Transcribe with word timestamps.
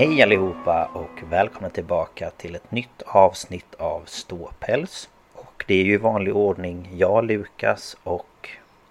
Hej 0.00 0.22
allihopa 0.22 0.90
och 0.94 1.32
välkomna 1.32 1.70
tillbaka 1.70 2.30
till 2.30 2.54
ett 2.54 2.72
nytt 2.72 3.02
avsnitt 3.02 3.74
av 3.74 4.02
Ståpäls. 4.06 5.08
Och 5.32 5.64
det 5.68 5.74
är 5.74 5.84
ju 5.84 5.94
i 5.94 5.96
vanlig 5.96 6.36
ordning 6.36 6.90
jag, 6.96 7.24
Lukas 7.24 7.96
och 8.02 8.48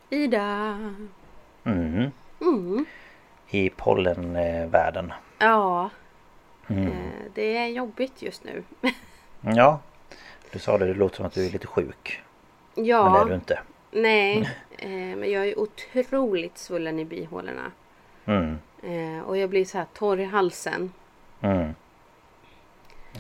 Ida. 0.10 0.42
mm, 1.64 2.12
Mm. 2.42 2.86
i 3.50 3.70
pollenvärlden. 3.70 5.14
Ja. 5.40 5.90
Mm. 6.68 6.88
Eh, 6.88 6.94
det 7.34 7.58
är 7.58 7.68
jobbigt 7.68 8.22
just 8.22 8.44
nu. 8.44 8.64
Ja, 9.42 9.80
du 10.52 10.60
sa 10.60 10.78
det, 10.78 10.86
det 10.86 10.94
låter 10.94 11.16
som 11.16 11.26
att 11.26 11.34
du 11.34 11.46
är 11.46 11.52
lite 11.52 11.68
sjuk. 11.68 12.22
Men 12.76 12.86
det 12.86 12.92
är 12.92 12.96
ja. 12.96 13.26
du 13.28 13.36
inte. 13.36 13.60
Nej. 13.92 14.50
Eh, 14.82 14.90
men 14.90 15.32
jag 15.32 15.48
är 15.48 15.60
otroligt 15.60 16.58
svullen 16.58 17.00
i 17.00 17.06
bihålorna. 17.06 17.72
Mm, 18.26 18.58
Eh, 18.84 19.22
och 19.28 19.38
jag 19.38 19.50
blir 19.50 19.66
så 19.66 19.78
här 19.78 19.86
torr 19.94 20.20
i 20.20 20.26
halsen. 20.26 20.94
mm. 21.42 21.76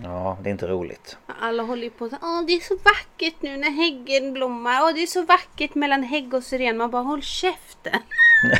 Ja, 0.04 0.38
det 0.42 0.50
är 0.50 0.52
inte 0.52 0.68
roligt. 0.68 1.18
Alla 1.42 1.64
håller 1.64 1.84
ju 1.84 1.90
på 1.90 2.10
så 2.10 2.16
Åh 2.22 2.42
det 2.48 2.54
är 2.54 2.60
så 2.60 2.76
vackert 2.76 3.42
nu 3.42 3.58
när 3.58 3.70
häggen 3.72 4.34
blommar. 4.34 4.82
Åh 4.84 4.92
det 4.94 5.04
är 5.04 5.08
så 5.08 5.22
vackert 5.26 5.76
mellan 5.76 6.04
hägg 6.04 6.34
och 6.34 6.44
syren. 6.44 6.78
Man 6.78 6.92
bara 6.92 7.02
håll 7.02 7.22
käften. 7.22 8.02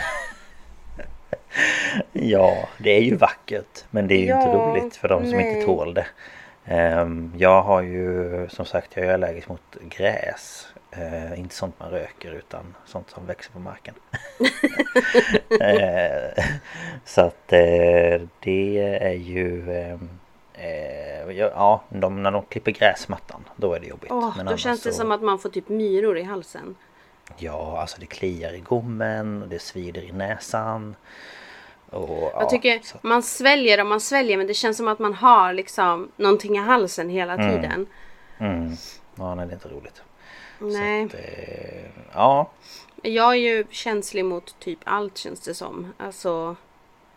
Ja, 2.12 2.68
det 2.78 2.90
är 2.90 3.02
ju 3.02 3.16
vackert. 3.16 3.84
Men 3.90 4.08
det 4.08 4.14
är 4.14 4.18
ju 4.18 4.24
inte 4.34 4.48
Ja, 4.48 4.54
roligt 4.54 4.96
för 4.96 5.08
de 5.08 5.24
som 5.30 5.38
nej. 5.38 5.54
inte 5.54 5.66
tål 5.66 5.94
det. 5.94 6.06
Ehm, 6.66 7.34
jag 7.38 7.62
har 7.62 7.82
ju 7.82 8.48
som 8.50 8.66
sagt, 8.66 8.92
jag 8.96 9.06
är 9.06 9.14
allergisk 9.14 9.48
mot 9.50 9.78
gräs. 9.82 10.68
Eh, 10.92 11.40
inte 11.40 11.56
sånt 11.56 11.80
man 11.80 11.90
röker 11.90 12.32
utan 12.32 12.76
sånt 12.86 13.10
som 13.10 13.26
växer 13.26 13.52
på 13.52 13.60
marken. 13.60 13.94
Eh, 15.62 16.44
så 17.06 17.22
att 17.22 17.54
eh, 17.54 18.22
det 18.40 18.98
är 19.02 19.14
ju... 19.14 19.72
ehm, 19.74 20.10
eh, 20.54 21.32
ja, 21.32 21.52
ja, 21.56 21.82
de, 21.90 22.24
när 22.24 22.32
de 22.32 22.44
klipper 22.46 22.72
gräsmattan 22.72 23.44
då 23.56 23.74
är 23.74 23.80
det 23.80 23.88
jobbigt. 23.88 24.12
Åh, 24.12 24.34
Men 24.38 24.46
då 24.46 24.58
känns 24.58 24.84
det 24.84 24.92
så- 24.92 24.98
som 24.98 25.12
att 25.12 25.22
man 25.22 25.40
får 25.40 25.50
typ 25.50 25.70
myror 25.70 26.18
i 26.18 26.24
halsen. 26.24 26.76
Ja, 27.38 27.82
alltså 27.82 28.00
det 28.00 28.06
kliar 28.06 28.54
i 28.54 28.60
gommen 28.60 29.42
och 29.44 29.48
det 29.50 29.60
svider 29.60 30.02
i 30.02 30.12
näsan. 30.12 30.96
Och, 31.90 32.32
Jag 32.34 32.50
tycker 32.50 32.76
att- 32.76 33.04
man 33.04 33.24
sväljer 33.24 33.80
och 33.80 33.86
man 33.88 34.02
sväljer 34.02 34.38
men 34.38 34.48
det 34.48 34.54
känns 34.54 34.78
som 34.78 34.88
att 34.88 35.00
man 35.00 35.14
har 35.14 35.54
liksom 35.54 36.12
någonting 36.16 36.56
i 36.56 36.60
halsen 36.60 37.10
hela 37.10 37.38
tiden. 37.38 37.86
Mm. 38.38 38.72
Ja, 39.16 39.36
nej 39.36 39.46
det 39.46 39.52
är 39.52 39.56
inte 39.56 39.70
roligt. 39.70 40.02
Nej. 40.60 41.10
Så 41.10 41.18
att, 41.18 41.24
eh, 41.24 42.04
ja. 42.14 42.50
Jag 43.02 43.30
är 43.32 43.38
ju 43.40 43.66
känslig 43.70 44.26
mot 44.26 44.60
typ 44.60 44.80
allt 44.84 45.18
känns 45.18 45.40
det 45.42 45.54
som. 45.54 45.94
Alltså 45.98 46.56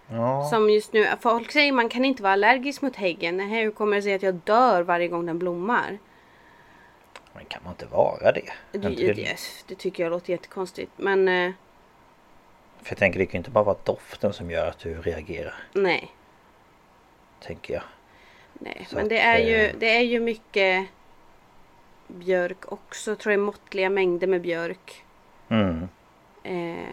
Ja. 0.09 0.45
som 0.51 0.71
just 0.71 0.93
nu. 0.93 1.07
Folk 1.21 1.53
säger 1.53 1.73
man 1.73 1.89
kan 1.89 2.05
inte 2.05 2.23
vara 2.23 2.33
allergisk 2.33 2.83
mot 2.83 2.97
häggen. 2.97 3.41
Hur 3.41 3.71
kommer 3.71 3.97
det 3.97 4.03
sig 4.03 4.15
att 4.15 4.23
jag 4.23 4.35
dör 4.35 4.83
varje 4.83 5.09
gång 5.09 5.27
den 5.27 5.39
blommar? 5.39 5.99
Men 7.35 7.45
kan 7.45 7.61
man 7.65 7.73
inte 7.73 7.87
vara 7.87 8.33
det? 8.33 8.53
Det, 8.73 8.89
Inte 8.89 9.13
det, 9.13 9.37
det 9.67 9.75
tycker 9.75 10.03
jag 10.03 10.11
låter 10.11 10.31
jättekonstigt. 10.31 10.93
Men 10.97 11.29
eh, 11.29 11.53
För 12.83 12.91
jag 12.93 12.99
tänker 12.99 13.19
det 13.19 13.27
kan 13.27 13.33
ju 13.33 13.39
inte 13.39 13.51
bara 13.51 13.65
vara 13.65 13.77
doften 13.85 14.33
som 14.33 14.51
gör 14.51 14.67
att 14.69 14.79
du 14.79 15.03
reagerar. 15.03 15.55
nej. 15.73 16.11
Tänker 17.41 17.75
jag. 17.75 17.83
nej. 18.53 18.87
Så 18.91 18.97
Men 18.97 19.09
det 19.09 19.19
att, 19.21 19.25
är, 19.27 19.39
ju, 19.39 19.57
eh, 19.57 19.75
det 19.79 19.97
är 19.97 20.01
ju 20.03 20.21
mycket 20.21 20.87
björk 22.13 22.73
också. 22.73 23.11
Jag 23.11 23.19
tror 23.19 23.33
är 23.33 23.37
måttliga 23.37 23.91
mängder 23.91 24.27
med 24.27 24.41
björk. 24.43 25.05
Mm. 25.49 25.89
Eh, 26.43 26.87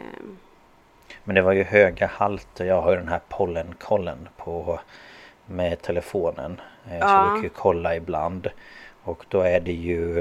Men 1.24 1.36
det 1.36 1.42
var 1.42 1.52
ju 1.52 1.64
höga 1.64 2.08
halter. 2.08 2.66
Jag 2.66 2.82
har 2.82 2.92
ju 2.92 2.98
den 2.98 3.08
här 3.08 3.22
pollenkollen 3.30 4.30
på 4.38 4.80
med 5.46 5.82
telefonen. 5.82 6.62
Eh, 6.86 7.00
Så 7.00 7.06
Ja. 7.14 7.24
vi 7.24 7.30
kan 7.38 7.44
ju 7.44 7.50
kolla 7.50 7.96
ibland. 7.96 8.48
Och 9.04 9.26
då 9.30 9.42
är 9.42 9.60
det 9.60 9.74
ju 9.74 10.20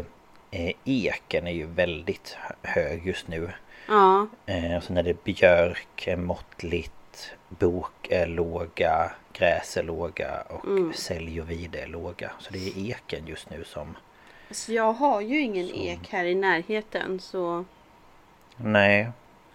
eh, 0.50 0.72
eken 0.84 1.46
är 1.46 1.52
ju 1.52 1.66
väldigt 1.66 2.36
hö- 2.40 2.54
hög 2.62 3.06
just 3.06 3.28
nu. 3.28 3.50
ja. 3.88 4.26
Eh, 4.46 4.76
och 4.76 4.82
sen 4.82 4.96
är 4.96 5.02
det 5.02 5.24
björk 5.24 6.06
är 6.06 6.16
måttligt, 6.16 7.32
bok 7.48 8.08
är 8.10 8.26
låga, 8.26 9.10
gräs 9.32 9.76
är 9.76 9.82
låga 9.82 10.40
och 10.48 10.64
Mm. 10.64 10.92
sälj 10.92 11.40
och 11.40 11.50
vide 11.50 11.82
är 11.82 11.86
låga. 11.86 12.30
Så 12.38 12.52
det 12.52 12.58
är 12.58 12.78
eken 12.90 13.26
just 13.26 13.50
nu 13.50 13.64
som... 13.64 13.96
Så 14.50 14.72
jag 14.72 14.92
har 14.92 15.20
ju 15.20 15.40
ingen 15.40 15.68
Så. 15.68 15.74
ek 15.74 16.08
här 16.10 16.24
i 16.24 16.34
närheten 16.34 17.20
så... 17.20 17.64
Nej, 18.56 19.08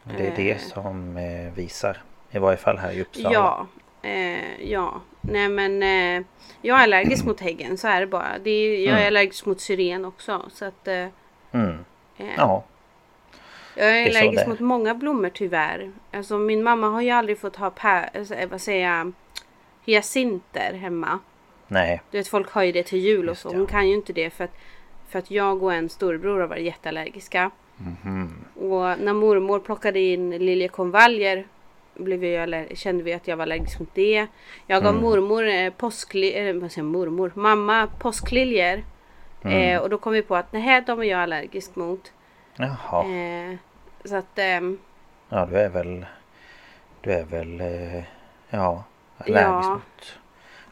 det 0.04 0.24
är 0.28 0.32
Eh. 0.32 0.36
det 0.36 0.62
som 0.62 1.18
eh, 1.18 1.54
visar. 1.54 1.98
I 2.32 2.40
varje 2.40 2.58
fall 2.58 2.78
här 2.78 2.92
i 2.92 3.02
Uppsala. 3.02 3.34
Ja. 3.34 3.68
Eh, 4.10 4.62
ja. 4.72 5.02
Nej 5.22 5.50
men 5.50 5.84
eh, 5.84 6.26
jag 6.62 6.80
är 6.80 6.84
allergisk 6.84 7.26
mot 7.26 7.40
häggen 7.42 7.78
så 7.78 7.88
är 7.88 8.00
det 8.00 8.08
bara. 8.08 8.28
Det 8.44 8.50
är, 8.50 8.80
jag 8.86 8.94
är 8.94 8.98
Mm. 8.98 9.08
allergisk 9.08 9.46
mot 9.46 9.62
syren 9.62 10.06
också 10.06 10.46
så 10.54 10.66
att... 10.66 10.88
Eh, 10.88 11.08
Mm. 11.52 11.86
eh, 12.18 12.28
Ja. 12.38 12.64
Jag 13.76 13.88
är 14.00 14.08
är 14.08 14.12
så 14.12 14.18
allergisk 14.20 14.48
mot 14.48 14.60
många 14.60 14.96
blommor 14.96 15.30
tyvärr. 15.34 15.92
Alltså 16.12 16.38
min 16.38 16.64
mamma 16.64 16.88
har 16.90 17.02
ju 17.02 17.10
aldrig 17.10 17.40
fått 17.40 17.56
ha 17.56 17.70
pä- 17.70 18.10
alltså, 18.18 18.36
vad 18.52 18.62
säger 18.62 18.88
jag, 18.98 19.14
hyacinter 19.86 20.74
hemma. 20.74 21.20
Nej. 21.68 22.02
Du 22.12 22.18
vet 22.18 22.28
folk 22.28 22.52
har 22.52 22.64
ju 22.64 22.72
det 22.72 22.84
till 22.84 23.00
jul 23.00 23.20
och 23.30 23.32
Just 23.32 23.42
så. 23.42 23.50
det. 23.50 23.58
Hon 23.58 23.68
kan 23.68 23.88
ju 23.90 23.94
inte 23.96 24.14
det 24.14 24.30
för 24.30 24.44
att, 24.44 24.56
för 25.10 25.20
att 25.20 25.32
jag 25.32 25.64
och 25.64 25.74
en 25.74 25.90
storbror 25.90 26.40
har 26.40 26.48
varit 26.48 26.66
jätteallergiska. 26.66 27.52
Mhm. 27.78 28.36
Och 28.56 29.00
när 29.00 29.14
mormor 29.14 29.60
plockade 29.60 30.00
in 30.00 30.30
liljekonvaljer 30.30 31.46
blev 31.96 32.24
jag 32.26 32.78
kände 32.78 33.04
vi 33.04 33.14
att 33.14 33.28
jag 33.28 33.38
var 33.38 33.44
allergisk 33.44 33.80
mot 33.80 33.90
det. 33.96 34.28
Jag 34.68 34.84
gav 34.84 34.92
Mm. 34.94 35.02
mormor 35.04 35.48
eh, 35.48 35.72
påskli- 35.74 36.50
eh, 36.50 36.56
vad 36.62 36.72
säger 36.72 36.86
mormor? 36.86 37.32
Mamma 37.36 37.88
påskliljor. 38.00 38.84
Mm. 39.44 39.58
Eh, 39.76 39.82
och 39.82 39.90
då 39.90 39.98
kom 39.98 40.14
vi 40.14 40.22
på 40.22 40.36
att 40.36 40.54
nej, 40.54 40.82
de 40.88 41.00
är 41.00 41.04
jag 41.04 41.20
allergisk 41.22 41.76
mot. 41.76 42.12
Jaha. 42.56 43.06
Eh, 43.06 43.56
så 44.06 44.16
att 44.16 44.40
ehm, 44.40 44.78
Ja, 45.30 45.46
du 45.46 45.58
är 45.58 45.70
väl... 45.70 46.06
Du 47.02 47.12
är 47.12 47.24
väl... 47.26 47.62
Eh, 47.62 48.04
Ja, 48.50 48.84
allergisk 49.18 49.44
Ja. 49.46 49.70
mot. 49.70 50.18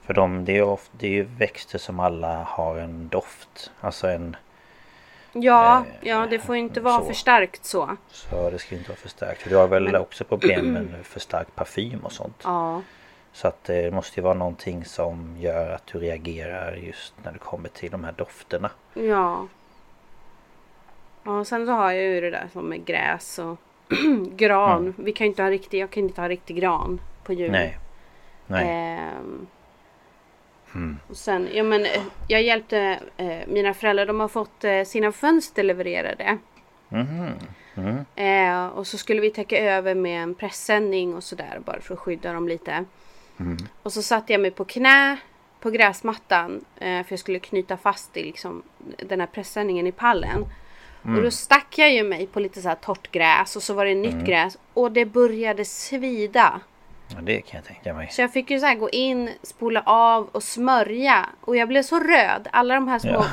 För 0.05 0.13
de, 0.13 0.45
det 0.45 0.51
är 0.51 0.55
ju 0.55 0.61
ofta, 0.61 0.91
det 0.99 1.07
är 1.07 1.11
ju 1.11 1.23
växter 1.23 1.79
som 1.79 1.99
alla 1.99 2.43
har 2.43 2.77
en 2.77 3.07
doft. 3.07 3.71
Alltså 3.81 4.07
en... 4.07 4.35
Ja, 5.33 5.85
Eh, 6.01 6.07
ja 6.07 6.27
det 6.29 6.39
får 6.39 6.55
ju 6.55 6.61
inte 6.61 6.81
vara 6.81 6.99
så. 6.99 7.05
för 7.05 7.13
starkt 7.13 7.65
så. 7.65 7.97
Så 8.09 8.49
det 8.49 8.59
ska 8.59 8.75
inte 8.75 8.89
vara 8.89 8.97
för 8.99 9.09
starkt. 9.09 9.41
För 9.41 9.49
du 9.49 9.55
har 9.55 9.67
väl 9.67 9.95
också 9.95 10.23
problem 10.23 10.73
med 10.73 10.87
för 11.03 11.19
stark 11.19 11.55
parfym 11.55 11.99
och 11.99 12.11
sånt. 12.11 12.41
Ja. 12.43 12.81
Så 13.33 13.47
att 13.47 13.63
det 13.63 13.93
måste 13.93 14.19
ju 14.19 14.23
vara 14.23 14.33
någonting 14.33 14.85
som 14.85 15.37
gör 15.39 15.69
att 15.71 15.87
du 15.87 15.99
reagerar 15.99 16.75
just 16.75 17.13
när 17.23 17.31
det 17.31 17.39
kommer 17.39 17.69
till 17.69 17.91
de 17.91 18.03
här 18.03 18.11
dofterna. 18.11 18.71
Ja. 18.93 19.47
Ja, 21.23 21.45
sen 21.45 21.65
så 21.65 21.71
har 21.71 21.91
jag 21.91 22.03
ju 22.03 22.21
det 22.21 22.29
där 22.31 22.49
som 22.53 22.65
med 22.69 22.85
gräs 22.85 23.39
och 23.39 23.57
gran. 24.35 24.93
Vi 24.97 25.11
kan 25.13 25.25
ju 25.25 25.29
inte 25.31 25.43
ha 25.43 25.49
riktig, 25.49 25.79
jag 25.79 25.89
kan 25.91 26.03
inte 26.03 26.21
ha 26.21 26.29
riktig 26.29 26.55
gran 26.57 27.01
på 27.23 27.33
jul. 27.33 27.51
Nej. 27.51 27.77
Nej. 28.47 28.65
Ehm, 28.69 29.47
och 31.09 31.17
sen, 31.17 31.49
ja 31.53 31.63
men 31.63 31.85
eh, 31.85 32.01
jag 32.27 32.41
hjälpte 32.41 32.99
eh, 33.17 33.37
mina 33.47 33.73
föräldrar, 33.73 34.05
de 34.05 34.19
har 34.19 34.27
fått 34.27 34.63
eh, 34.63 34.83
sina 34.83 35.11
fönster 35.11 35.63
levererade. 35.63 36.37
Mhm. 36.89 37.29
Mm. 37.75 38.05
Eh, 38.15 38.67
och 38.67 38.87
så 38.87 38.97
skulle 38.97 39.21
vi 39.21 39.31
täcka 39.31 39.57
över 39.57 39.95
med 39.95 40.23
en 40.23 40.35
pressändning 40.35 41.15
och 41.15 41.23
sådär 41.23 41.61
bara 41.65 41.81
för 41.81 41.93
att 41.93 41.99
skydda 41.99 42.33
dem 42.33 42.47
lite. 42.47 42.85
Och 43.83 43.93
så 43.93 44.01
satte 44.01 44.33
jag 44.33 44.41
mig 44.41 44.51
på 44.51 44.65
knä 44.65 45.17
på 45.59 45.69
gräsmattan 45.69 46.65
eh, 46.75 47.03
för 47.03 47.05
jag 47.09 47.19
skulle 47.19 47.39
knyta 47.39 47.77
fast 47.77 48.17
i 48.17 48.23
liksom, 48.23 48.63
den 48.97 49.19
här 49.19 49.27
pressändningen 49.27 49.87
i 49.87 49.91
pallen. 49.91 50.45
Och 51.03 51.23
då 51.23 51.31
stack 51.31 51.77
jag 51.77 51.93
ju 51.93 52.03
mig 52.03 52.27
på 52.27 52.39
lite 52.39 52.61
så 52.61 52.67
här 52.67 52.75
torrt 52.75 53.11
gräs 53.11 53.55
och 53.55 53.63
så 53.63 53.73
var 53.73 53.85
det 53.85 53.95
nytt 53.95 54.25
gräs 54.25 54.57
och 54.73 54.91
det 54.91 55.05
började 55.05 55.65
svida. 55.65 56.59
Ja, 57.15 57.21
det 57.21 57.41
kan 57.41 57.57
jag 57.57 57.65
tänka 57.65 57.93
mig. 57.93 58.07
Så 58.11 58.21
jag 58.21 58.33
fick 58.33 58.51
ju 58.51 58.59
så 58.59 58.75
gå 58.75 58.89
in, 58.89 59.29
spola 59.43 59.83
av 59.85 60.29
och 60.31 60.43
smörja. 60.43 61.29
Och 61.41 61.55
jag 61.55 61.67
blev 61.67 61.83
så 61.83 61.99
röd. 61.99 62.47
Alla 62.51 62.73
de 62.75 62.87
här 62.87 62.99
små 62.99 63.11
Ja. 63.11 63.25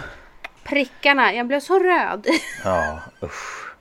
prickarna. 0.65 1.35
Jag 1.35 1.47
blev 1.47 1.61
så 1.61 1.79
röd. 1.79 2.27
Ja, 2.65 2.99
usch. 3.23 3.75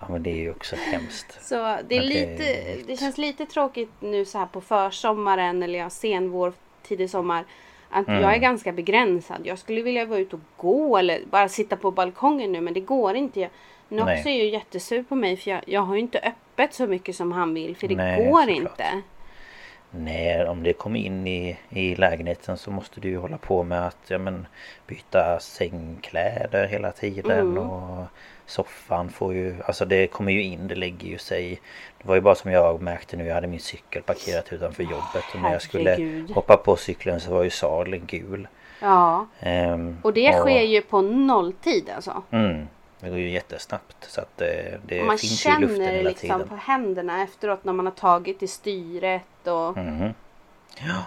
Ja 0.00 0.06
men 0.08 0.22
det 0.22 0.30
är 0.30 0.36
ju 0.36 0.50
också 0.50 0.76
hemskt. 0.76 1.38
Så 1.48 1.54
det 1.88 1.96
är 1.96 2.00
det 2.00 2.06
lite, 2.06 2.44
det 2.86 2.96
känns 2.96 3.18
lite 3.18 3.46
tråkigt 3.46 3.90
nu 4.00 4.24
så 4.24 4.38
här 4.38 4.46
på 4.46 4.60
försommaren 4.60 5.62
eller 5.62 5.78
ja, 5.78 5.90
sen 5.90 6.30
vår, 6.30 6.52
tidig 6.82 7.10
sommar. 7.10 7.44
Att 7.90 8.08
Mm. 8.08 8.22
jag 8.22 8.34
är 8.34 8.38
ganska 8.38 8.72
begränsad. 8.72 9.40
Jag 9.44 9.58
skulle 9.58 9.82
vilja 9.82 10.04
vara 10.06 10.18
ute 10.18 10.36
och 10.36 10.42
gå 10.56 10.96
eller 10.98 11.20
bara 11.30 11.48
sitta 11.48 11.76
på 11.76 11.90
balkongen 11.90 12.52
nu 12.52 12.60
men 12.60 12.74
det 12.74 12.80
går 12.80 13.14
inte. 13.14 13.40
Jag- 13.40 13.50
Nox 13.88 14.06
Nej. 14.06 14.22
är 14.40 14.44
ju 14.44 14.50
jättesur 14.50 15.02
på 15.02 15.14
mig 15.14 15.36
för 15.36 15.50
jag, 15.50 15.60
jag 15.66 15.80
har 15.80 15.94
ju 15.94 16.00
inte 16.00 16.18
öppet 16.18 16.74
så 16.74 16.86
mycket 16.86 17.16
som 17.16 17.32
han 17.32 17.54
vill 17.54 17.76
för 17.76 17.88
det 17.88 17.94
Nej, 17.96 18.24
går 18.30 18.40
såklart. 18.40 18.48
inte. 18.72 19.02
Nej, 19.94 20.48
om 20.48 20.62
det 20.62 20.72
kommer 20.72 21.00
in 21.00 21.26
i, 21.26 21.58
i 21.70 21.94
lägenheten 21.94 22.56
så 22.56 22.70
måste 22.70 23.00
du 23.00 23.08
ju 23.08 23.18
hålla 23.18 23.38
på 23.38 23.62
med 23.62 23.86
att 23.86 23.98
ja, 24.06 24.18
men, 24.18 24.46
byta 24.86 25.38
sängkläder 25.40 26.66
hela 26.66 26.92
tiden 26.92 27.58
och 27.58 28.04
soffan 28.46 29.10
får 29.10 29.34
ju, 29.34 29.56
alltså 29.66 29.84
det 29.84 30.06
kommer 30.06 30.32
ju 30.32 30.42
in, 30.42 30.68
det 30.68 30.74
lägger 30.74 31.08
ju 31.08 31.18
sig. 31.18 31.60
Det 31.98 32.08
var 32.08 32.14
ju 32.14 32.20
bara 32.20 32.34
som 32.34 32.50
jag 32.52 32.82
märkte 32.82 33.16
nu, 33.16 33.26
jag 33.26 33.34
hade 33.34 33.46
min 33.46 33.60
cykel 33.60 34.02
parkerat 34.02 34.52
utanför 34.52 34.82
jobbet 34.82 35.24
och 35.34 35.40
när 35.42 35.52
jag 35.52 35.62
skulle 35.62 36.24
hoppa 36.34 36.56
på 36.56 36.76
cykeln 36.76 37.20
så 37.20 37.30
var 37.30 37.42
ju 37.42 37.50
sadeln 37.50 38.02
gul. 38.06 38.48
Ja. 38.80 39.26
Ehm, 39.40 39.98
Och 40.02 40.12
det 40.12 40.32
sker 40.32 40.62
ju 40.62 40.82
på 40.82 41.02
nolltid 41.02 41.90
alltså. 41.96 42.22
Mm, 42.30 42.66
det 43.00 43.08
går 43.08 43.18
ju 43.18 43.30
jättesnabbt 43.30 43.96
så 44.00 44.20
att 44.20 44.36
det, 44.36 44.80
det 44.86 45.00
Och 45.00 45.06
man 45.06 45.18
finns 45.18 45.46
ju 45.46 45.50
i 45.50 45.60
luften 45.60 45.76
känner 45.76 45.92
hela 45.92 46.08
liksom 46.08 46.28
tiden. 46.28 46.48
på 46.48 46.54
händerna 46.56 47.22
efteråt 47.22 47.64
när 47.64 47.72
man 47.72 47.86
har 47.86 47.92
tagit 47.92 48.42
i 48.42 48.46
styret 48.46 49.22
och 49.46 49.76
Mhm. 49.76 50.14
Ja, 50.80 51.04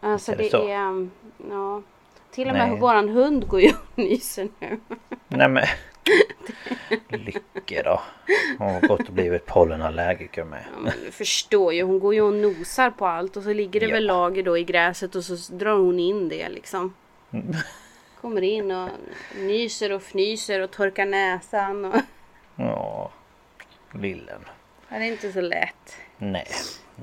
alltså 0.00 0.32
är 0.32 0.36
det, 0.36 0.48
det 0.48 0.72
är 0.72 0.88
um, 0.88 1.10
ja. 1.50 1.82
Till 2.30 2.48
och 2.48 2.54
med 2.54 2.68
Nej. 2.70 2.80
våran 2.80 3.08
hund 3.08 3.48
går 3.48 3.60
ju 3.60 3.68
och 3.68 3.98
nyser 3.98 4.48
nu. 4.60 4.80
nej 5.28 5.48
men 5.48 5.64
Lycke 7.08 7.82
då. 7.82 8.00
Hon 8.58 8.70
har 8.74 8.80
gått 8.80 9.08
och 9.08 9.14
blivit 9.14 9.46
pollenallergiker 9.46 10.44
med. 10.44 10.64
Ja, 10.74 10.80
men 10.80 10.92
du 11.04 11.10
förstår 11.10 11.74
ju, 11.74 11.82
hon 11.82 11.98
går 12.00 12.14
ju 12.14 12.20
och 12.20 12.32
nosar 12.34 12.90
på 12.90 13.06
allt 13.06 13.36
och 13.36 13.42
så 13.42 13.52
ligger 13.52 13.80
det 13.80 13.86
Ja. 13.86 13.92
väl 13.92 14.06
lager 14.06 14.42
då 14.42 14.58
i 14.58 14.64
gräset 14.64 15.14
och 15.14 15.24
så 15.24 15.52
drar 15.54 15.76
hon 15.76 15.98
in 15.98 16.28
det 16.28 16.48
liksom. 16.48 16.94
Kommer 18.20 18.42
in 18.42 18.70
och 18.70 18.88
nyser 19.36 19.92
och 19.92 20.02
fnyser 20.02 20.60
och 20.60 20.70
torkar 20.70 21.06
näsan. 21.06 21.84
Och... 21.84 21.96
Ja, 22.56 23.10
lillen. 23.94 24.40
Det 24.88 24.94
är 24.94 25.00
inte 25.02 25.32
så 25.32 25.40
lätt. 25.40 25.96
Nej, 26.18 26.46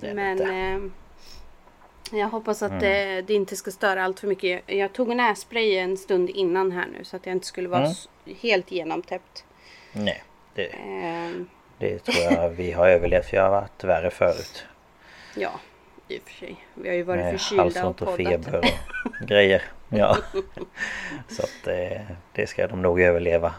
Men. 0.02 0.40
Mm. 0.42 0.92
eh, 2.12 2.20
jag 2.20 2.28
hoppas 2.30 2.62
att 2.64 2.80
det, 2.80 3.22
det 3.22 3.34
inte 3.34 3.56
ska 3.56 3.72
störa 3.72 4.04
allt 4.04 4.20
för 4.20 4.28
mycket. 4.28 4.64
Jag, 4.68 4.78
jag 4.78 4.94
tog 4.94 5.16
nässpray 5.16 5.78
en 5.78 5.98
stund 5.98 6.30
innan 6.30 6.72
här 6.72 6.88
nu 6.98 7.04
så 7.04 7.16
att 7.16 7.26
jag 7.26 7.34
inte 7.36 7.48
skulle 7.48 7.70
vara 7.70 7.82
Mm. 7.82 8.38
helt 8.42 8.72
genomtäppt. 8.72 9.46
Nej, 9.94 10.24
det, 10.56 10.66
Eh, 10.68 11.32
det 11.80 12.00
tror 12.00 12.34
jag 12.34 12.50
vi 12.50 12.72
har 12.72 12.88
överlevt. 12.88 13.34
Vi 13.34 13.38
har 13.38 13.50
varit 13.50 13.84
värre 13.84 14.10
förut. 14.12 14.66
ja, 15.36 15.52
i 16.08 16.18
och 16.20 16.22
för 16.24 16.34
sig. 16.34 16.56
Vi 16.74 16.90
har 16.90 16.96
ju 16.96 17.04
varit 17.04 17.20
Med 17.24 17.32
förkylda 17.42 17.64
och 17.64 17.72
halsont 17.74 18.02
och 18.02 18.08
poddat. 18.08 18.28
feber 18.46 18.58
och 19.22 19.28
grejer. 19.28 19.62
Ja. 19.90 20.18
Så 21.28 21.44
att 21.44 21.68
eh, 21.68 22.02
det 22.34 22.48
ska 22.48 22.68
de 22.68 22.82
nog 22.82 23.02
överleva. 23.02 23.54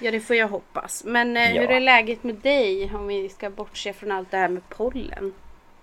Ja, 0.00 0.10
det 0.10 0.20
får 0.20 0.36
jag 0.36 0.48
hoppas. 0.48 1.04
Men 1.06 1.36
eh, 1.36 1.54
Ja. 1.54 1.60
hur 1.60 1.70
är 1.70 1.80
läget 1.80 2.24
med 2.24 2.34
dig 2.34 2.90
om 2.94 3.06
vi 3.06 3.28
ska 3.28 3.50
bortse 3.50 3.92
från 3.92 4.12
allt 4.12 4.30
det 4.30 4.36
här 4.36 4.48
med 4.48 4.68
pollen? 4.68 5.32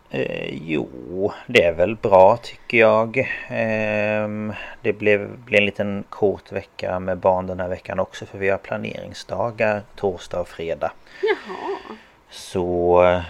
Eh, 0.09 0.49
jo, 0.53 1.31
det 1.47 1.63
är 1.63 1.73
väl 1.73 1.95
bra 1.95 2.37
tycker 2.37 2.77
jag. 2.77 3.31
Ehm, 3.49 4.53
det 4.81 4.93
blev, 4.93 5.37
blev 5.37 5.59
en 5.59 5.65
liten 5.65 6.03
kort 6.09 6.51
vecka 6.51 6.99
med 6.99 7.17
barn 7.17 7.47
den 7.47 7.59
här 7.59 7.67
veckan 7.69 7.99
också 7.99 8.25
för 8.25 8.37
vi 8.37 8.49
har 8.49 8.57
planeringsdagar 8.57 9.81
torsdag 9.95 10.39
och 10.39 10.47
fredag. 10.47 10.91
Jaha. 11.21 11.95
Så 12.29 13.03
eh, 13.03 13.21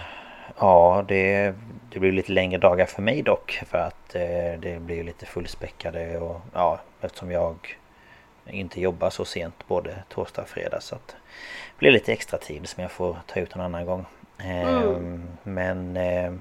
ja, 0.58 1.04
det, 1.08 1.54
det 1.92 1.98
blir 2.00 2.12
lite 2.12 2.32
längre 2.32 2.58
dagar 2.58 2.86
för 2.86 3.02
mig 3.02 3.22
dock 3.22 3.60
för 3.70 3.78
att 3.78 4.14
eh, 4.14 4.60
det 4.60 4.80
blir 4.80 5.04
lite 5.04 5.26
fullspäckade 5.26 6.18
och 6.18 6.40
ja, 6.54 6.80
eftersom 7.00 7.30
jag 7.30 7.76
inte 8.50 8.80
jobbar 8.80 9.10
så 9.10 9.24
sent 9.24 9.68
både 9.68 9.94
torsdag 10.08 10.42
och 10.42 10.48
fredag 10.48 10.80
så 10.80 10.94
att 10.94 11.08
det 11.08 11.78
blir 11.78 11.90
lite 11.90 12.12
extra 12.12 12.38
tid 12.38 12.68
som 12.68 12.82
jag 12.82 12.92
får 12.92 13.16
ta 13.26 13.40
ut 13.40 13.54
en 13.54 13.60
annan 13.60 13.86
gång. 13.86 14.04
Ehm, 14.38 15.22
Men 15.42 15.96
ehm, 15.96 16.40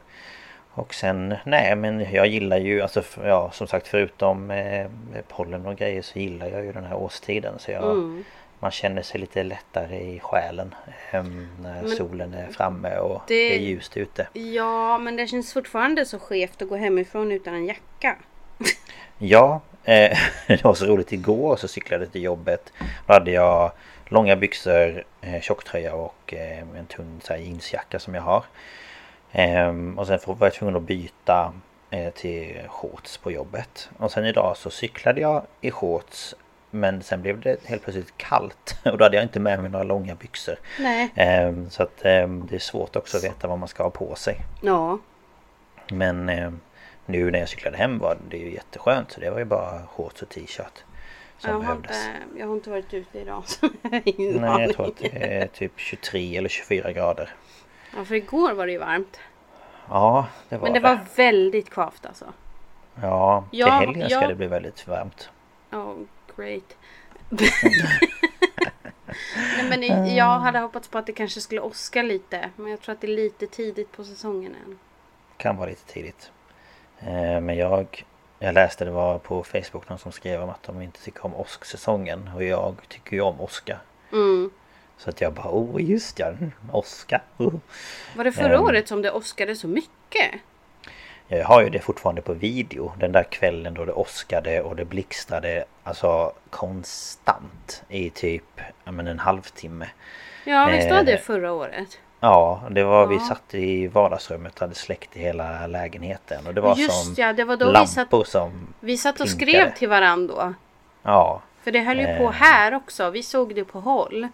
och 0.75 0.93
sen, 0.93 1.35
nej 1.45 1.75
men 1.75 2.11
jag 2.13 2.27
gillar 2.27 2.57
ju, 2.57 2.81
alltså 2.81 3.03
ja 3.23 3.51
som 3.51 3.67
sagt 3.67 3.87
förutom 3.87 4.51
eh, 4.51 4.87
pollen 5.27 5.65
och 5.65 5.75
grejer 5.77 6.01
så 6.01 6.19
gillar 6.19 6.47
jag 6.47 6.65
ju 6.65 6.71
den 6.71 6.83
här 6.85 6.95
årstiden 6.95 7.59
så 7.59 7.71
jag 7.71 7.83
Mm. 7.83 8.23
Man 8.59 8.71
känner 8.71 9.01
sig 9.01 9.19
lite 9.21 9.43
lättare 9.43 9.97
i 9.97 10.19
själen 10.19 10.75
ehm, 11.11 11.47
när 11.61 11.87
solen 11.87 12.33
är 12.33 12.47
framme 12.47 12.97
och 12.97 13.21
det... 13.27 13.33
det- 13.49 13.55
är 13.55 13.59
ljust 13.59 13.97
ute. 13.97 14.27
Ja, 14.33 14.97
men 14.97 15.15
det 15.15 15.27
känns 15.27 15.53
fortfarande 15.53 16.05
så 16.05 16.19
skevt 16.19 16.61
att 16.61 16.69
gå 16.69 16.75
hemifrån 16.75 17.31
utan 17.31 17.53
en 17.53 17.65
jacka. 17.65 18.17
Ja, 19.17 19.61
eh, 19.83 20.17
det 20.47 20.63
var 20.63 20.73
så 20.73 20.85
roligt 20.85 21.11
igår 21.11 21.55
så 21.55 21.67
cyklade 21.67 22.03
jag 22.03 22.11
till 22.11 22.23
jobbet. 22.23 22.73
Då 23.07 23.13
hade 23.13 23.31
jag 23.31 23.71
långa 24.05 24.35
byxor, 24.35 25.03
eh, 25.21 25.41
tjocktröja 25.41 25.95
och 25.95 26.33
eh, 26.33 26.59
en 26.59 26.85
tunn 26.85 27.21
så 27.23 27.33
här, 27.33 27.39
jeansjacka 27.39 27.99
som 27.99 28.15
jag 28.15 28.21
har. 28.21 28.43
Ehm, 29.31 29.99
och 29.99 30.07
sen 30.07 30.19
var 30.25 30.37
jag 30.39 30.53
tvungen 30.53 30.75
att 30.75 30.83
byta 30.83 31.53
eh, 31.89 32.13
till 32.13 32.61
shorts 32.67 33.17
på 33.17 33.31
jobbet. 33.31 33.89
Och 33.97 34.11
sen 34.11 34.25
idag 34.25 34.57
så 34.57 34.69
cyklade 34.69 35.21
jag 35.21 35.43
i 35.61 35.71
shorts 35.71 36.35
men 36.69 37.03
sen 37.03 37.21
blev 37.21 37.39
det 37.39 37.65
helt 37.65 37.83
plötsligt 37.83 38.17
kallt 38.17 38.77
och 38.85 38.97
då 38.97 39.05
hade 39.05 39.15
jag 39.15 39.25
inte 39.25 39.39
med 39.39 39.61
mig 39.61 39.71
några 39.71 39.83
långa 39.83 40.15
byxor. 40.15 40.55
Nej. 40.79 41.11
Ehm, 41.15 41.69
så 41.69 41.83
att 41.83 42.05
ehm, 42.05 42.47
det 42.49 42.55
är 42.55 42.59
svårt 42.59 42.95
också 42.95 43.17
att 43.17 43.23
veta 43.23 43.47
vad 43.47 43.59
man 43.59 43.67
ska 43.67 43.83
ha 43.83 43.89
på 43.89 44.15
sig. 44.15 44.37
Ja. 44.61 44.99
Men 45.87 46.29
nu 47.05 47.31
när 47.31 47.39
jag 47.39 47.49
cyklade 47.49 47.77
hem 47.77 47.99
var 47.99 48.17
det 48.29 48.37
ju 48.37 48.53
jätteskönt 48.53 49.11
så 49.11 49.19
det 49.19 49.29
var 49.29 49.39
ju 49.39 49.45
bara 49.45 49.87
shorts 49.87 50.21
och 50.21 50.29
t-shirt 50.29 50.83
som 51.37 51.49
Jag 51.49 51.53
har, 51.53 51.59
behövdes. 51.61 52.05
inte, 52.07 52.39
jag 52.39 52.47
har 52.47 52.53
inte 52.53 52.69
varit 52.69 52.93
ute 52.93 53.19
idag. 53.19 53.43
Så 53.47 53.69
jag 53.81 53.91
har 53.91 54.01
Nej 54.39 54.61
jag 54.61 54.73
tror 54.75 54.87
att 54.87 54.97
det 54.97 55.23
är 55.23 55.47
typ 55.47 55.71
23 55.75 56.37
eller 56.37 56.49
24 56.49 56.91
grader. 56.91 57.29
Ja, 57.95 58.05
för 58.05 58.15
igår 58.15 58.53
var 58.53 58.65
det 58.65 58.71
ju 58.71 58.77
varmt. 58.77 59.19
Ja 59.89 60.27
det 60.49 60.57
var 60.57 60.63
Men 60.63 60.73
det 60.73 60.79
var 60.79 60.99
väldigt 61.15 61.69
kvavt 61.69 62.05
alltså. 62.05 62.25
Ja 63.01 63.45
till 63.49 63.59
Ja, 63.59 63.69
helgen 63.69 64.09
ska 64.09 64.21
ja. 64.21 64.27
det 64.27 64.35
bli 64.35 64.47
väldigt 64.47 64.87
varmt. 64.87 65.29
Oh, 65.71 65.95
great. 66.35 66.77
Nej, 69.69 69.69
men 69.69 70.15
jag 70.15 70.39
hade 70.39 70.59
hoppats 70.59 70.87
på 70.87 70.97
att 70.97 71.05
det 71.05 71.13
kanske 71.13 71.41
skulle 71.41 71.61
åska 71.61 72.01
lite. 72.01 72.49
Men 72.55 72.71
jag 72.71 72.81
tror 72.81 72.93
att 72.95 73.01
det 73.01 73.07
är 73.07 73.15
lite 73.15 73.47
tidigt 73.47 73.91
på 73.91 74.03
säsongen 74.03 74.55
än. 74.65 74.79
Kan 75.37 75.57
vara 75.57 75.69
lite 75.69 75.93
tidigt. 75.93 76.31
Eh, 77.07 77.41
Men 77.41 77.57
jag 77.57 78.05
Jag 78.39 78.53
läste 78.53 78.85
det 78.85 78.91
var 78.91 79.19
på 79.19 79.43
Facebook 79.43 79.89
någon 79.89 79.99
som 79.99 80.11
skrev 80.11 80.41
om 80.43 80.49
att 80.49 80.63
de 80.63 80.81
inte 80.81 81.01
tycker 81.03 81.25
om 81.25 81.35
åsksäsongen 81.35 82.29
och 82.35 82.43
jag 82.43 82.75
tycker 82.87 83.13
ju 83.15 83.21
om 83.21 83.41
åska. 83.41 83.77
Mm. 84.11 84.51
Så 84.97 85.09
att 85.09 85.21
jag 85.21 85.33
bara 85.33 85.49
oh 85.51 85.81
just 85.81 86.19
ja, 86.19 86.33
åska. 86.71 87.21
Oh. 87.37 87.53
Var 88.15 88.23
det 88.23 88.31
förra 88.31 88.55
Ehm. 88.55 88.63
året 88.63 88.87
som 88.87 89.01
det 89.01 89.11
åskade 89.11 89.55
så 89.55 89.67
mycket? 89.67 90.31
Jag 91.27 91.45
har 91.45 91.61
ju 91.63 91.69
det 91.69 91.79
fortfarande 91.79 92.21
på 92.21 92.33
video. 92.33 92.91
Den 92.99 93.11
där 93.11 93.23
kvällen 93.23 93.73
då 93.73 93.85
det 93.85 93.93
åskade 93.93 94.61
och 94.61 94.75
det 94.75 94.85
blixtrade 94.85 95.65
alltså 95.83 96.33
konstant 96.49 97.83
i 97.89 98.09
typ 98.09 98.61
men 98.85 99.07
en 99.07 99.19
halvtimme. 99.19 99.87
Ja, 100.45 100.69
visst 100.71 100.89
var 100.91 101.03
det 101.03 101.13
Eh, 101.13 101.19
förra 101.19 101.51
året? 101.51 101.99
Ja, 102.25 102.61
det 102.71 102.83
var 102.83 103.07
vi 103.07 103.15
Ja. 103.15 103.21
satt 103.21 103.53
i 103.53 103.87
vardagsrummet 103.87 104.53
och 104.55 104.59
hade 104.61 104.75
släckt 104.75 105.17
i 105.17 105.19
hela 105.19 105.67
lägenheten. 105.67 106.47
Och 106.47 106.53
det 106.53 106.61
var 106.61 106.75
Just 106.75 107.05
som 107.05 107.13
ja, 107.17 107.33
det 107.33 107.43
var 107.43 107.57
då 107.57 107.65
vi 107.65 107.71
lampor 107.71 108.23
satt, 108.23 108.27
som... 108.31 108.67
vi 108.79 108.97
satt 108.97 109.19
och 109.19 109.25
blinkade. 109.27 109.51
skrev 109.51 109.73
till 109.73 109.89
varandra 109.89 110.35
då. 110.35 110.53
Ja, 111.03 111.41
För 111.63 111.71
det 111.71 111.79
höll 111.79 111.99
ju 111.99 112.05
på 112.05 112.23
Eh. 112.23 112.31
här 112.31 112.73
också. 112.73 113.09
Vi 113.09 113.23
såg 113.23 113.55
det 113.55 113.63
på 113.65 113.79
håll. 113.79 114.27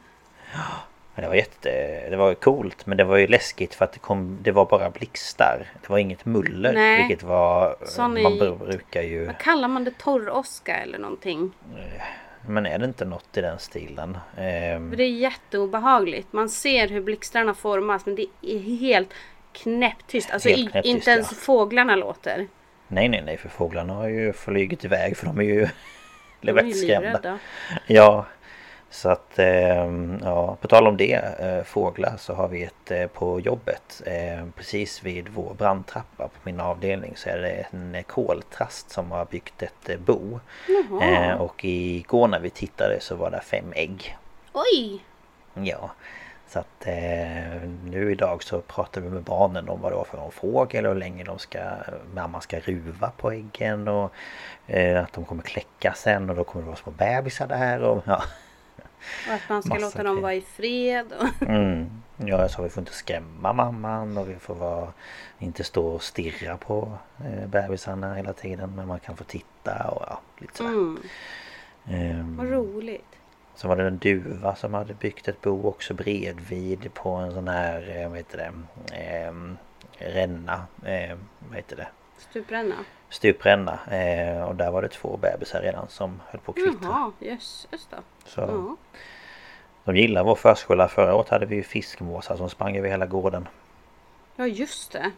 men 1.15 1.23
det 1.23 1.27
var 1.27 1.35
jätte... 1.35 1.69
Det 2.09 2.15
var 2.17 2.33
coolt 2.33 2.85
men 2.85 2.97
det 2.97 3.03
var 3.03 3.17
ju 3.17 3.27
läskigt 3.27 3.75
för 3.75 3.85
att 3.85 3.93
det 3.93 3.99
kom... 3.99 4.37
Det 4.41 4.51
var 4.51 4.65
bara 4.65 4.89
blixtar. 4.89 5.65
Det 5.81 5.89
var 5.89 5.97
inget 5.97 6.25
muller. 6.25 6.73
Nej. 6.73 6.97
Vilket 7.07 7.23
var... 7.27 7.75
Sån 7.85 8.23
man 8.23 8.33
i- 8.33 8.55
brukar 8.65 9.01
ju... 9.01 9.25
Vad 9.25 9.37
kallar 9.37 9.67
man 9.67 9.83
det? 9.83 9.97
Torroska 9.97 10.75
eller 10.77 10.97
någonting? 10.99 11.51
Men 12.47 12.65
är 12.65 12.79
det 12.79 12.85
inte 12.85 13.05
något 13.05 13.37
i 13.37 13.41
den 13.41 13.59
stilen? 13.59 14.17
För 14.35 14.95
det 14.95 15.03
är 15.03 15.11
jätteobehagligt. 15.11 16.33
Man 16.33 16.49
ser 16.49 16.87
hur 16.87 17.01
blixtarna 17.01 17.53
formas 17.53 18.05
men 18.05 18.15
det 18.15 18.25
är 18.41 18.59
helt 18.59 19.13
knäpptyst. 19.53 20.31
Alltså 20.31 20.49
Helt 20.49 20.71
knäpptyst, 20.71 20.95
inte 20.95 21.11
ens 21.11 21.31
ja. 21.31 21.37
fåglarna 21.37 21.95
låter. 21.95 22.47
Nej 22.87 23.09
nej 23.09 23.21
nej 23.25 23.37
för 23.37 23.49
fåglarna 23.49 23.93
har 23.93 24.07
ju 24.07 24.33
flugit 24.33 24.85
iväg 24.85 25.17
för 25.17 25.25
de 25.25 25.39
är 25.39 25.43
ju 25.43 25.67
De 26.41 26.57
är 26.57 26.63
ju 26.63 26.87
livrädda. 26.87 27.39
Ja 27.87 28.25
Så 28.91 29.09
att 29.09 29.39
ehm, 29.39 30.19
ja 30.23 30.57
på 30.61 30.67
tal 30.67 30.87
om 30.87 30.97
det 30.97 31.13
eh, 31.39 31.63
fåglar 31.63 32.13
så 32.17 32.33
har 32.33 32.47
vi 32.47 32.63
ett 32.63 32.91
eh, 32.91 33.07
på 33.07 33.39
jobbet 33.39 34.01
eh, 34.05 34.45
Precis 34.55 35.03
vid 35.03 35.29
vår 35.29 35.53
brandtrappa 35.53 36.27
på 36.27 36.39
min 36.43 36.59
avdelning 36.59 37.13
så 37.15 37.29
är 37.29 37.37
det 37.37 37.65
en 37.71 38.03
koltrast 38.03 38.91
som 38.91 39.11
har 39.11 39.25
byggt 39.25 39.63
ett 39.63 39.99
bo 39.99 40.39
eh, 41.01 41.41
Och 41.41 41.65
igår 41.65 42.27
när 42.27 42.39
vi 42.39 42.49
tittade 42.49 42.99
så 42.99 43.15
var 43.15 43.31
det 43.31 43.41
fem 43.41 43.73
ägg 43.75 44.17
Oj! 44.53 45.03
Ja 45.53 45.91
så 46.49 46.59
att 46.59 46.87
eh, 46.87 47.69
nu 47.85 48.11
idag 48.11 48.43
så 48.43 48.61
pratar 48.61 49.01
vi 49.01 49.09
med 49.09 49.23
barnen 49.23 49.69
om 49.69 49.81
vad 49.81 49.91
det 49.91 49.95
var 49.95 50.03
för 50.03 50.17
någon 50.17 50.31
fågel 50.31 50.85
och 50.85 50.93
hur 50.93 50.99
länge 50.99 51.23
de 51.23 51.39
ska, 51.39 51.59
mamma 52.13 52.41
ska 52.41 52.59
ruva 52.59 53.11
på 53.17 53.31
äggen 53.31 53.87
och 53.87 54.13
eh, 54.67 55.03
att 55.03 55.13
de 55.13 55.25
kommer 55.25 55.43
kläcka 55.43 55.93
sen 55.93 56.29
och 56.29 56.35
då 56.35 56.43
kommer 56.43 56.63
det 56.63 56.67
vara 56.67 56.77
små 56.77 56.91
bebisar 56.91 57.47
där 57.47 57.83
och 57.83 58.03
ja. 58.05 58.23
Och 59.27 59.33
att 59.33 59.49
man 59.49 59.61
ska 59.63 59.73
Massa 59.73 59.85
låta 59.85 60.03
dem 60.03 60.15
grejer. 60.15 60.21
vara 60.21 60.33
i 60.33 60.41
fred. 60.41 61.13
Och... 61.19 61.47
Mm. 61.47 61.89
Ja, 62.17 62.41
jag 62.41 62.51
sa 62.51 62.61
vi 62.61 62.69
får 62.69 62.81
inte 62.81 62.93
skrämma 62.93 63.53
mamman 63.53 64.17
och 64.17 64.29
vi 64.29 64.35
får 64.35 64.55
vara, 64.55 64.93
inte 65.39 65.63
stå 65.63 65.87
och 65.87 66.03
stirra 66.03 66.57
på 66.57 66.97
eh, 67.25 67.47
bebisarna 67.47 68.13
hela 68.15 68.33
tiden 68.33 68.73
men 68.75 68.87
man 68.87 68.99
kan 68.99 69.17
få 69.17 69.23
titta 69.23 69.89
och 69.89 70.03
ja, 70.09 70.21
lite 70.37 70.57
sådär. 70.57 70.69
Mm, 70.69 70.99
Ehm, 71.87 72.37
vad 72.37 72.49
roligt. 72.49 73.05
Så 73.55 73.67
var 73.67 73.75
det 73.75 73.87
en 73.87 73.97
duva 73.97 74.55
som 74.55 74.73
hade 74.73 74.93
byggt 74.93 75.27
ett 75.27 75.41
bo 75.41 75.67
också 75.67 75.93
bredvid 75.93 76.93
på 76.93 77.09
en 77.09 77.33
sån 77.33 77.47
här, 77.47 77.97
eh, 78.01 78.09
vad 78.09 78.17
heter 78.17 78.37
det, 78.37 78.51
ehm, 78.95 79.57
ränna, 79.97 80.65
eh, 80.85 81.17
vad 81.49 81.55
heter 81.55 81.75
det, 81.75 81.87
Stupränna. 82.17 82.75
Stupränna. 83.09 83.79
Eh, 83.91 84.43
och 84.43 84.55
där 84.55 84.71
var 84.71 84.81
det 84.81 84.87
två 84.89 85.17
bebisar 85.17 85.61
redan 85.61 85.87
som 85.89 86.21
höll 86.27 86.41
på 86.41 86.51
att 86.51 86.55
kvittra. 86.57 86.77
Jaha, 86.89 87.11
jösses 87.19 87.87
då. 87.91 87.97
Så 88.25 88.41
Ja. 88.41 88.75
de 89.83 89.95
gillar 89.97 90.23
vår 90.23 90.35
förskola. 90.35 90.87
Förra 90.87 91.15
året 91.15 91.29
hade 91.29 91.45
vi 91.45 91.55
ju 91.55 91.63
fiskmåsar 91.63 92.35
som 92.37 92.49
sprang 92.49 92.77
över 92.77 92.89
hela 92.89 93.05
gården. 93.05 93.47
ja, 94.35 94.47
just 94.47 94.91
det. 94.91 95.11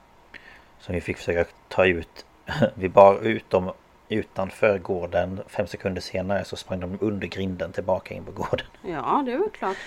Som 0.80 0.96
vi 0.96 1.02
fick 1.02 1.18
försöka 1.18 1.52
ta 1.68 1.86
ut. 1.86 2.26
Vi 2.76 2.90
bar 2.90 3.20
ut 3.22 3.50
dem 3.50 3.72
utanför 4.10 4.78
gården. 4.78 5.42
Fem 5.48 5.68
sekunder 5.68 6.02
senare 6.02 6.46
så 6.46 6.56
sprang 6.56 6.80
de 6.80 6.98
under 7.02 7.28
grinden 7.28 7.72
tillbaka 7.72 8.14
in 8.14 8.26
på 8.26 8.32
gården. 8.32 8.66
Ja, 8.82 9.24
det 9.26 9.38
var 9.38 9.50
klart. 9.50 9.78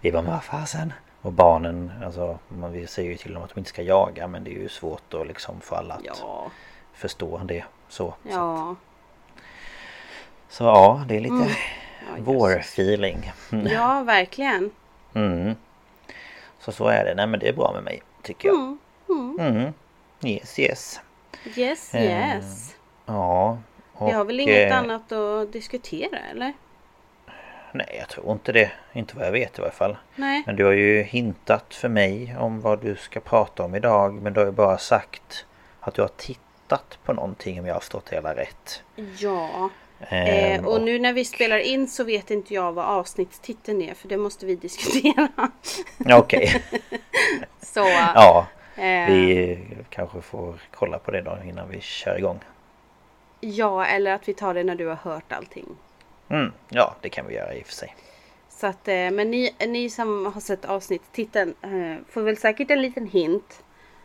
Vi 0.00 0.12
bara, 0.12 0.22
vad 0.22 0.44
fasen? 0.44 0.92
Och 1.22 1.32
barnen, 1.32 1.92
alltså 2.04 2.38
man 2.48 2.72
vi 2.72 2.86
säger 2.86 3.10
ju 3.10 3.16
till 3.16 3.34
dem 3.34 3.42
att 3.42 3.54
de 3.54 3.58
inte 3.60 3.68
ska 3.70 3.82
jaga 3.82 4.26
men 4.28 4.44
det 4.44 4.50
är 4.50 4.58
ju 4.58 4.68
svårt 4.68 5.14
att 5.14 5.26
liksom 5.26 5.60
få 5.60 5.74
alla 5.74 5.94
att 5.94 6.00
Ja, 6.04 6.50
förstå 6.94 7.40
det 7.44 7.64
så. 7.88 8.14
Så, 8.24 8.30
ja. 8.30 8.76
så 10.48 10.64
ja, 10.64 11.04
det 11.08 11.16
är 11.16 11.20
lite 11.20 11.34
Mm. 11.34 11.48
ja 11.48 12.22
vår-feeling. 12.32 13.32
Mm. 13.52 13.66
Ja, 13.66 14.02
verkligen. 14.02 14.70
Mm. 15.14 15.54
Så 16.58 16.72
så 16.72 16.88
är 16.88 17.04
det. 17.04 17.14
Nej 17.14 17.26
men 17.26 17.40
det 17.40 17.48
är 17.48 17.52
bra 17.52 17.72
med 17.72 17.82
mig 17.82 18.02
tycker 18.22 18.48
jag. 18.48 18.56
Mm, 18.56 18.78
mm. 19.08 19.56
Mm. 19.56 19.72
Yes 20.24 20.58
yes. 20.58 21.00
Yes, 21.56 21.94
Eh, 21.94 22.02
yes. 22.04 22.76
Ja. 23.06 23.58
Vi 24.00 24.10
har 24.10 24.24
väl 24.24 24.36
och, 24.36 24.42
inget 24.42 24.70
eh, 24.70 24.78
annat 24.78 25.12
att 25.12 25.52
diskutera, 25.52 26.18
eller? 26.30 26.52
Nej 27.72 27.96
jag 27.98 28.08
tror 28.08 28.32
inte 28.32 28.52
det. 28.52 28.70
Inte 28.92 29.16
vad 29.16 29.26
jag 29.26 29.32
vet 29.32 29.58
i 29.58 29.60
varje 29.60 29.72
fall. 29.74 29.96
Nej. 30.16 30.42
Men 30.46 30.56
du 30.56 30.64
har 30.64 30.72
ju 30.72 31.02
hintat 31.02 31.74
för 31.74 31.88
mig 31.88 32.36
om 32.38 32.60
vad 32.60 32.80
du 32.82 32.96
ska 32.96 33.20
prata 33.20 33.64
om 33.64 33.74
idag. 33.74 34.14
Men 34.14 34.32
du 34.32 34.40
har 34.40 34.46
ju 34.46 34.52
bara 34.52 34.78
sagt 34.78 35.46
att 35.80 35.94
du 35.94 36.02
har 36.02 36.08
tittat 36.16 36.43
på 37.04 37.12
någonting 37.12 37.60
om 37.60 37.66
jag 37.66 37.74
har 37.74 37.80
förstått 37.80 38.06
det 38.06 38.16
hela 38.16 38.36
rätt. 38.36 38.82
Ja. 39.18 39.70
Ehm, 40.08 40.64
Eh, 40.64 40.64
och 40.66 40.80
nu 40.82 40.98
när 40.98 41.12
vi 41.12 41.24
spelar 41.24 41.58
in 41.58 41.88
så 41.88 42.04
vet 42.04 42.30
inte 42.30 42.54
jag 42.54 42.72
vad 42.72 42.84
avsnittstiteln 42.84 43.82
är 43.82 43.94
för 43.94 44.08
det 44.08 44.16
måste 44.16 44.46
vi 44.46 44.56
diskutera. 44.56 45.28
Okej. 46.10 46.62
Så 47.60 47.80
ja. 48.14 48.46
eh, 48.76 48.82
Vi 48.82 49.58
kanske 49.90 50.20
får 50.20 50.54
kolla 50.74 50.98
på 50.98 51.10
det 51.10 51.22
då 51.22 51.38
innan 51.48 51.68
vi 51.70 51.80
kör 51.80 52.18
igång. 52.18 52.40
ja, 53.40 53.86
eller 53.86 54.12
att 54.12 54.28
vi 54.28 54.34
tar 54.34 54.54
det 54.54 54.64
när 54.64 54.74
du 54.74 54.86
har 54.86 54.96
hört 54.96 55.32
allting. 55.32 55.66
Mm, 56.28 56.52
ja, 56.68 56.94
det 57.00 57.08
kan 57.08 57.26
vi 57.26 57.34
göra 57.34 57.54
i 57.54 57.62
och 57.62 57.66
för 57.66 57.72
sig. 57.74 57.96
Så 58.48 58.66
att, 58.66 58.88
eh, 58.88 58.94
men 59.10 59.30
ni, 59.30 59.54
ni 59.66 59.90
som 59.90 60.26
har 60.26 60.40
sett 60.40 60.64
avsnittstiteln 60.64 61.54
eh, 61.62 62.04
får 62.12 62.22
väl 62.22 62.36
säkert 62.36 62.70
en 62.70 62.82
liten 62.82 63.06
hint. 63.06 63.62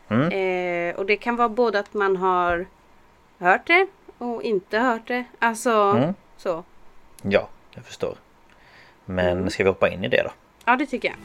Mm. 0.09 0.31
Eh, 0.31 0.95
och 0.95 1.05
det 1.05 1.15
kan 1.17 1.35
vara 1.35 1.49
både 1.49 1.79
att 1.79 1.93
man 1.93 2.15
har 2.17 2.65
hört 3.39 3.67
det 3.67 3.87
och 4.17 4.43
inte 4.43 4.77
hört 4.79 5.07
det. 5.07 5.23
Alltså 5.39 5.71
Mm. 5.71 6.13
så. 6.37 6.63
Ja, 7.21 7.47
jag 7.75 7.85
förstår. 7.85 8.15
Men 9.05 9.37
Mm. 9.37 9.49
ska 9.49 9.63
vi 9.63 9.69
hoppa 9.69 9.89
in 9.89 10.03
i 10.03 10.07
det 10.07 10.23
då? 10.23 10.29
Ja, 10.65 10.75
det 10.75 10.85
tycker 10.85 11.07
jag. 11.09 11.17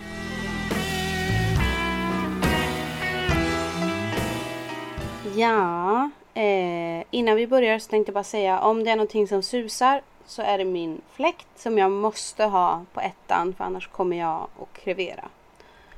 Ja, 5.36 6.10
eh, 6.34 7.04
innan 7.10 7.36
vi 7.36 7.46
börjar 7.46 7.78
så 7.78 7.88
tänkte 7.90 8.10
jag 8.10 8.14
bara 8.14 8.24
säga 8.24 8.60
om 8.60 8.84
det 8.84 8.90
är 8.90 8.96
någonting 8.96 9.28
som 9.28 9.42
susar 9.42 10.02
så 10.26 10.42
är 10.42 10.58
det 10.58 10.64
min 10.64 11.00
fläkt 11.12 11.46
som 11.56 11.78
jag 11.78 11.90
måste 11.90 12.44
ha 12.44 12.84
på 12.92 13.00
ettan 13.00 13.54
för 13.54 13.64
annars 13.64 13.88
kommer 13.88 14.16
jag 14.18 14.46
att 14.62 14.72
krevera. 14.84 15.24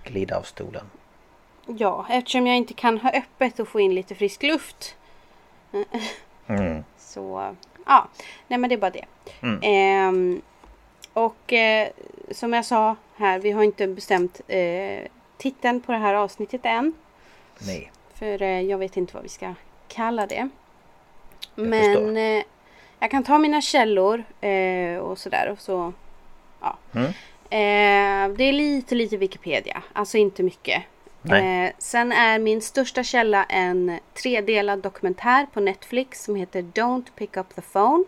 Glida 0.05 0.39
av 0.39 0.43
stolen. 0.43 0.85
Ja, 1.67 2.07
eftersom 2.11 2.47
jag 2.47 2.57
inte 2.57 2.75
kan 2.75 2.99
ha 2.99 3.11
öppet 3.11 3.59
och 3.59 3.69
få 3.69 3.81
in 3.81 3.95
lite 3.95 4.15
frisk 4.15 4.43
luft. 4.43 4.97
Mm. 6.47 6.85
Så 6.99 7.55
ja, 7.87 8.09
nej 8.49 8.59
men 8.59 8.69
det 8.69 8.75
är 8.75 8.79
bara 8.79 8.91
det. 8.91 9.05
Mm. 9.43 9.61
Ehm, 9.63 10.43
och 11.13 11.53
eh, 11.53 11.89
som 12.31 12.53
jag 12.53 12.65
sa 12.65 12.97
här, 13.17 13.39
vi 13.39 13.51
har 13.51 13.63
inte 13.63 13.87
bestämt 13.87 14.41
eh, 14.49 15.09
titeln 15.39 15.81
på 15.81 15.93
det 15.93 15.99
här 15.99 16.15
avsnittet 16.15 16.61
än. 16.65 16.93
Nej. 17.59 17.93
För 18.15 18.43
eh, 18.43 18.61
jag 18.61 18.79
vet 18.79 18.97
inte 18.97 19.15
vad 19.15 19.23
vi 19.23 19.29
ska 19.29 19.55
kalla 19.89 20.27
det. 20.27 20.49
Jag 21.55 21.67
Men 21.67 22.17
eh, 22.17 22.45
jag 22.99 23.11
kan 23.11 23.25
ta 23.25 23.39
mina 23.39 23.61
källor 23.61 24.25
eh, 24.41 24.99
och 24.99 25.19
sådär. 25.19 25.51
Och 25.51 25.61
så, 25.61 25.93
ja. 26.61 26.79
Mm. 26.95 27.07
Eh, 27.51 28.37
det 28.37 28.45
är 28.45 28.53
lite, 28.53 28.95
lite 28.95 29.17
Wikipedia. 29.17 29.83
Alltså 29.93 30.19
inte 30.19 30.43
mycket. 30.43 30.83
Eh, 31.35 31.73
sen 31.79 32.13
är 32.13 32.39
min 32.39 32.63
största 32.63 33.03
källa 33.03 33.45
en 33.45 33.99
tredelad 34.15 34.79
dokumentär 34.79 35.47
på 35.53 35.61
Netflix 35.61 36.25
som 36.25 36.37
heter 36.37 36.63
Don't 36.63 37.07
pick 37.17 37.37
up 37.37 37.55
the 37.55 37.61
phone. 37.63 38.05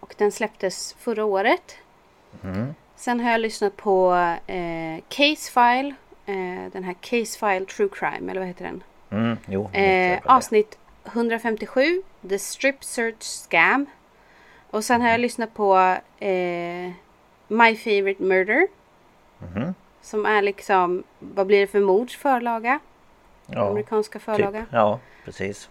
Och 0.00 0.14
den 0.18 0.32
släpptes 0.32 0.92
förra 0.98 1.24
året. 1.24 1.76
Mm. 2.44 2.74
Sen 2.96 3.20
har 3.20 3.30
jag 3.30 3.40
lyssnat 3.40 3.76
på 3.76 4.14
eh, 4.46 5.02
Case 5.08 5.52
File. 5.52 5.94
Eh, 6.26 6.72
den 6.72 6.84
här 6.84 6.94
Case 7.00 7.38
File 7.38 7.66
True 7.66 7.88
Crime, 7.92 8.30
eller 8.30 8.40
vad 8.40 8.48
heter 8.48 8.64
den? 8.64 8.82
Mm. 9.10 9.38
Jo, 9.46 9.70
Eh, 9.72 10.20
avsnitt 10.24 10.78
157, 11.04 12.02
The 12.28 12.38
Strip 12.38 12.84
Search 12.84 13.22
Scam. 13.22 13.86
Och 14.70 14.84
sen 14.84 15.00
har 15.00 15.08
jag 15.08 15.20
lyssnat 15.20 15.54
på 15.54 15.96
eh, 16.18 16.90
My 17.48 17.76
Favorite 17.76 18.22
Murder. 18.22 18.66
Mhm. 19.38 19.74
Som 20.04 20.26
är 20.26 20.42
liksom, 20.42 21.02
vad 21.18 21.46
blir 21.46 21.60
det 21.60 21.66
för 21.66 21.80
mords 21.80 22.16
förlaga? 22.16 22.80
Ja, 23.46 23.70
Amerikanska 23.70 24.18
förlaga. 24.18 24.60
typ. 24.60 24.68
Ja, 24.72 25.00
precis. 25.24 25.68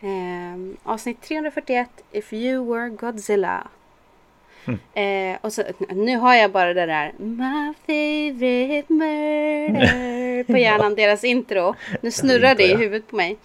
Eh, 0.00 0.56
avsnitt 0.82 1.22
341, 1.22 1.88
If 2.12 2.32
You 2.32 2.74
Were 2.74 2.88
Godzilla. 2.88 3.66
Eh, 4.94 5.36
och 5.40 5.52
så, 5.52 5.62
nu 5.88 6.16
har 6.16 6.34
jag 6.34 6.50
bara 6.50 6.74
det 6.74 6.86
där 6.86 7.12
My 7.18 7.74
favorite 7.86 8.92
murder 8.92 10.44
på 10.52 10.56
hjärnan, 10.56 10.94
deras 10.94 11.24
intro. 11.24 11.74
Nu 12.00 12.10
snurrar 12.10 12.54
det 12.54 12.64
i 12.64 12.70
ja. 12.70 12.76
huvudet 12.76 13.08
på 13.08 13.16
mig. 13.16 13.36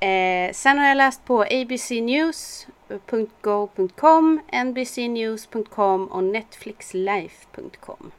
Eh, 0.00 0.52
sen 0.52 0.78
har 0.78 0.88
jag 0.88 0.96
läst 0.96 1.24
på 1.24 1.42
abcnews.go.com, 1.42 4.40
nbcnews.com 4.64 6.06
och 6.06 6.24
netflixlife.com. 6.24 8.10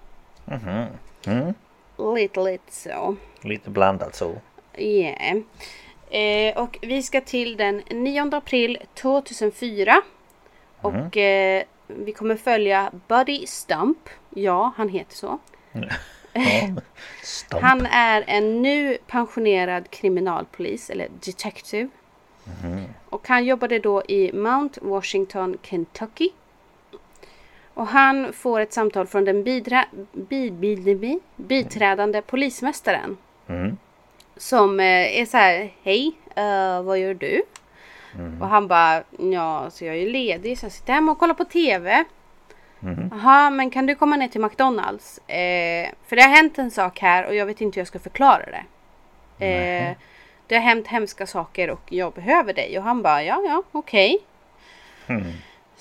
Mhm. 0.52 0.86
Mm. 1.26 1.54
Lite, 2.16 2.40
lite 2.40 2.74
så. 2.74 3.16
Lite 3.42 3.70
blandat 3.70 4.16
så. 4.16 4.36
Yeah. 4.78 5.38
Eh, 6.10 6.58
och 6.58 6.78
vi 6.82 7.04
ska 7.04 7.22
till 7.22 7.58
den 7.58 7.82
9 7.90 8.30
april 8.36 8.78
2004. 8.94 10.02
Och 10.82 11.18
eh, 11.18 11.64
vi 11.88 12.12
kommer 12.12 12.36
följa 12.36 12.92
Buddy 13.08 13.46
Stump. 13.48 14.10
Ja, 14.30 14.74
han 14.78 14.90
heter 14.90 15.16
så. 15.16 15.40
Ja. 15.72 15.82
Stomp. 17.24 17.64
Han 17.64 17.86
är 17.86 18.24
en 18.28 18.62
nu 18.62 18.98
pensionerad 19.08 19.90
kriminalpolis, 19.90 20.90
eller 20.90 21.08
detective. 21.26 21.90
Och 23.10 23.28
han 23.28 23.46
jobbade 23.46 23.80
då 23.80 24.04
i 24.08 24.34
Mount 24.34 24.80
Washington, 24.84 25.58
Kentucky. 25.62 26.30
Och 27.82 27.88
han 27.88 28.34
får 28.34 28.60
ett 28.60 28.74
samtal 28.74 29.08
från 29.08 29.26
den 29.26 29.44
bidra, 29.44 29.86
bi, 30.14 30.52
bi, 30.52 30.76
bi, 30.76 30.96
bi, 30.96 31.20
biträdande 31.36 32.22
polismästaren. 32.22 33.18
Mm. 33.48 33.78
Som 34.38 34.80
eh, 34.80 35.20
är 35.22 35.26
så 35.26 35.38
här, 35.38 35.72
hej, 35.84 36.12
eh, 36.36 36.82
vad 36.82 37.00
gör 37.00 37.14
du? 37.14 37.42
Och 38.42 38.48
han 38.48 38.68
bara, 38.68 39.04
ja, 39.20 39.70
så 39.70 39.86
jag 39.86 39.98
är 39.98 40.10
ledig 40.10 40.58
så 40.58 40.66
jag 40.66 40.72
sitter 40.72 40.94
hemma 40.94 41.12
och 41.12 41.20
kollar 41.20 41.34
på 41.34 41.46
TV. 41.46 42.04
Jaha, 43.12 43.50
men 43.50 43.70
kan 43.70 43.86
du 43.86 43.96
komma 43.96 44.16
ner 44.16 44.28
till 44.28 44.42
McDonalds? 44.42 45.18
Eh, 45.18 45.90
för 46.08 46.16
det 46.16 46.22
har 46.22 46.30
hänt 46.30 46.58
en 46.58 46.72
sak 46.72 47.00
här 47.00 47.26
och 47.28 47.36
jag 47.36 47.46
vet 47.46 47.62
inte 47.62 47.76
hur 47.76 47.82
jag 47.82 47.88
ska 47.88 48.00
förklara 48.00 48.46
det. 48.46 48.66
Eh, 49.46 49.98
det 50.48 50.56
har 50.56 50.62
hänt 50.62 50.88
hemska 50.88 51.28
saker 51.28 51.70
och 51.70 51.94
jag 51.94 52.14
behöver 52.14 52.54
dig. 52.54 52.78
Och 52.78 52.84
han 52.84 53.02
bara, 53.02 53.24
ja, 53.24 53.42
ja, 53.48 53.64
okej. 53.72 54.20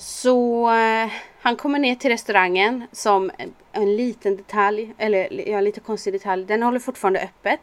Så 0.00 0.70
eh, 0.70 1.10
han 1.40 1.56
kommer 1.56 1.78
ner 1.78 1.94
till 1.94 2.10
restaurangen 2.10 2.86
som 2.92 3.30
en, 3.38 3.54
en 3.72 3.96
liten 3.96 4.36
detalj, 4.36 4.94
eller 4.98 5.48
ja, 5.48 5.60
lite 5.60 5.80
konstig 5.80 6.12
detalj. 6.12 6.44
Den 6.44 6.62
håller 6.62 6.78
fortfarande 6.78 7.20
öppet. 7.20 7.60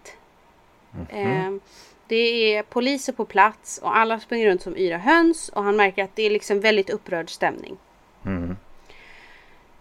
Eh, 1.10 1.52
det 2.08 2.56
är 2.56 2.64
poliser 2.64 3.14
på 3.14 3.26
plats 3.26 3.78
och 3.78 3.98
alla 3.98 4.20
springer 4.20 4.48
runt 4.48 4.62
som 4.62 4.78
yra 4.78 4.98
höns 4.98 5.50
och 5.50 5.64
han 5.64 5.76
märker 5.76 6.04
att 6.04 6.16
det 6.16 6.24
är 6.24 6.30
liksom 6.30 6.60
väldigt 6.60 6.90
upprörd 6.90 7.30
stämning. 7.30 7.78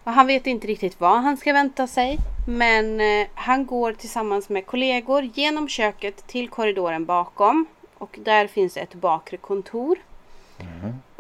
Och 0.05 0.13
han 0.13 0.27
vet 0.27 0.47
inte 0.47 0.67
riktigt 0.67 1.01
vad 1.01 1.23
han 1.23 1.37
ska 1.37 1.53
vänta 1.53 1.87
sig. 1.87 2.19
Men 2.49 3.01
eh, 3.01 3.27
han 3.35 3.67
går 3.67 3.93
tillsammans 3.93 4.49
med 4.49 4.67
kollegor 4.67 5.23
genom 5.23 5.69
köket 5.69 6.27
till 6.27 6.49
korridoren 6.49 7.05
bakom. 7.05 7.67
Och 7.99 8.19
där 8.25 8.47
finns 8.47 8.77
ett 8.77 8.95
bakre 8.95 9.37
kontor. 9.37 9.99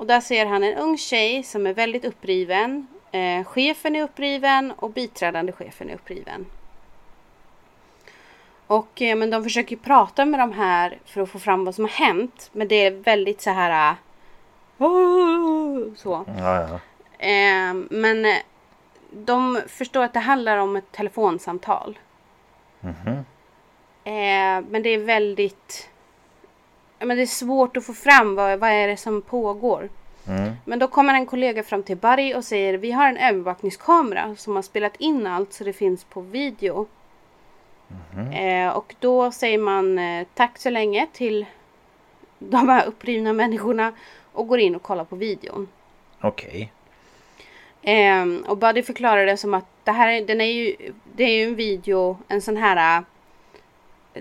Och 0.06 0.12
där 0.12 0.20
ser 0.20 0.46
han 0.46 0.64
en 0.64 0.78
ung 0.78 0.98
tjej 0.98 1.42
som 1.42 1.66
är 1.66 1.74
väldigt 1.74 2.04
uppriven. 2.04 2.86
Eh, 3.12 3.44
chefen 3.44 3.96
är 3.96 4.02
uppriven 4.02 4.72
och 4.72 4.90
biträdande 4.90 5.52
chefen 5.52 5.90
är 5.90 5.94
uppriven. 5.94 6.46
Och 8.66 9.02
eh, 9.02 9.16
men 9.16 9.30
de 9.30 9.42
försöker 9.42 9.76
prata 9.76 10.24
med 10.24 10.40
de 10.40 10.52
här 10.52 10.98
för 11.04 11.20
att 11.20 11.30
få 11.30 11.38
fram 11.38 11.64
vad 11.64 11.74
som 11.74 11.84
har 11.84 11.90
hänt. 11.90 12.50
Men 12.52 12.68
det 12.68 12.74
är 12.74 12.90
väldigt 12.90 13.40
så 13.40 13.50
här... 13.50 13.90
äh, 13.90 14.84
så. 15.96 16.24
Ja, 16.38 16.68
ja. 16.68 16.80
Eh, 17.26 17.74
men 17.90 18.24
eh, 18.24 18.36
de 19.10 19.62
förstår 19.68 20.04
att 20.04 20.12
det 20.12 20.20
handlar 20.20 20.56
om 20.58 20.76
ett 20.76 20.92
telefonsamtal. 20.92 21.98
Eh, 24.04 24.64
men 24.68 24.82
det 24.82 24.88
är 24.88 24.98
väldigt... 24.98 25.90
Men 26.98 27.16
det 27.16 27.22
är 27.22 27.26
svårt 27.26 27.76
att 27.76 27.84
få 27.84 27.94
fram 27.94 28.34
vad, 28.34 28.58
vad 28.58 28.70
är 28.70 28.88
det 28.88 28.96
som 28.96 29.22
pågår. 29.22 29.88
Men 30.64 30.78
då 30.78 30.88
kommer 30.88 31.14
en 31.14 31.26
kollega 31.26 31.62
fram 31.62 31.82
till 31.82 31.96
Barry 31.96 32.34
och 32.34 32.44
säger 32.44 32.74
vi 32.74 32.92
har 32.92 33.08
en 33.08 33.16
övervakningskamera 33.16 34.36
som 34.36 34.56
har 34.56 34.62
spelat 34.62 34.96
in 34.96 35.26
allt 35.26 35.52
så 35.52 35.64
det 35.64 35.72
finns 35.72 36.04
på 36.04 36.20
video. 36.20 36.86
Eh, 38.32 38.68
och 38.68 38.94
då 39.00 39.32
säger 39.32 39.58
man 39.58 39.98
eh, 39.98 40.26
tack 40.34 40.58
så 40.58 40.70
länge 40.70 41.06
till 41.12 41.46
de 42.38 42.68
här 42.68 42.86
upprivna 42.86 43.32
människorna 43.32 43.92
och 44.32 44.48
går 44.48 44.58
in 44.58 44.74
och 44.74 44.82
kollar 44.82 45.04
på 45.04 45.16
videon. 45.16 45.68
Okej. 46.20 46.72
Ehm, 47.82 48.44
och 48.48 48.58
Buddy 48.58 48.82
förklarar 48.82 49.26
det 49.26 49.36
som 49.36 49.54
att 49.54 49.66
det 49.84 49.92
här 49.92 50.08
är, 50.08 50.26
den 50.26 50.40
är 50.40 50.44
ju, 50.44 50.76
det 51.14 51.24
är 51.24 51.36
ju 51.36 51.44
en 51.44 51.54
video, 51.54 52.18
en 52.28 52.42
sån 52.42 52.56
här, 52.56 53.04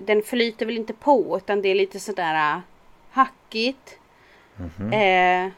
den 0.02 0.22
flyter 0.22 0.66
väl 0.66 0.76
inte 0.76 0.92
på 0.92 1.36
utan 1.36 1.62
det 1.62 1.68
är 1.68 1.74
lite 1.74 2.00
sådär 2.00 2.54
äh, 2.54 2.60
hackigt. 3.10 3.98
Eh, 4.92 5.52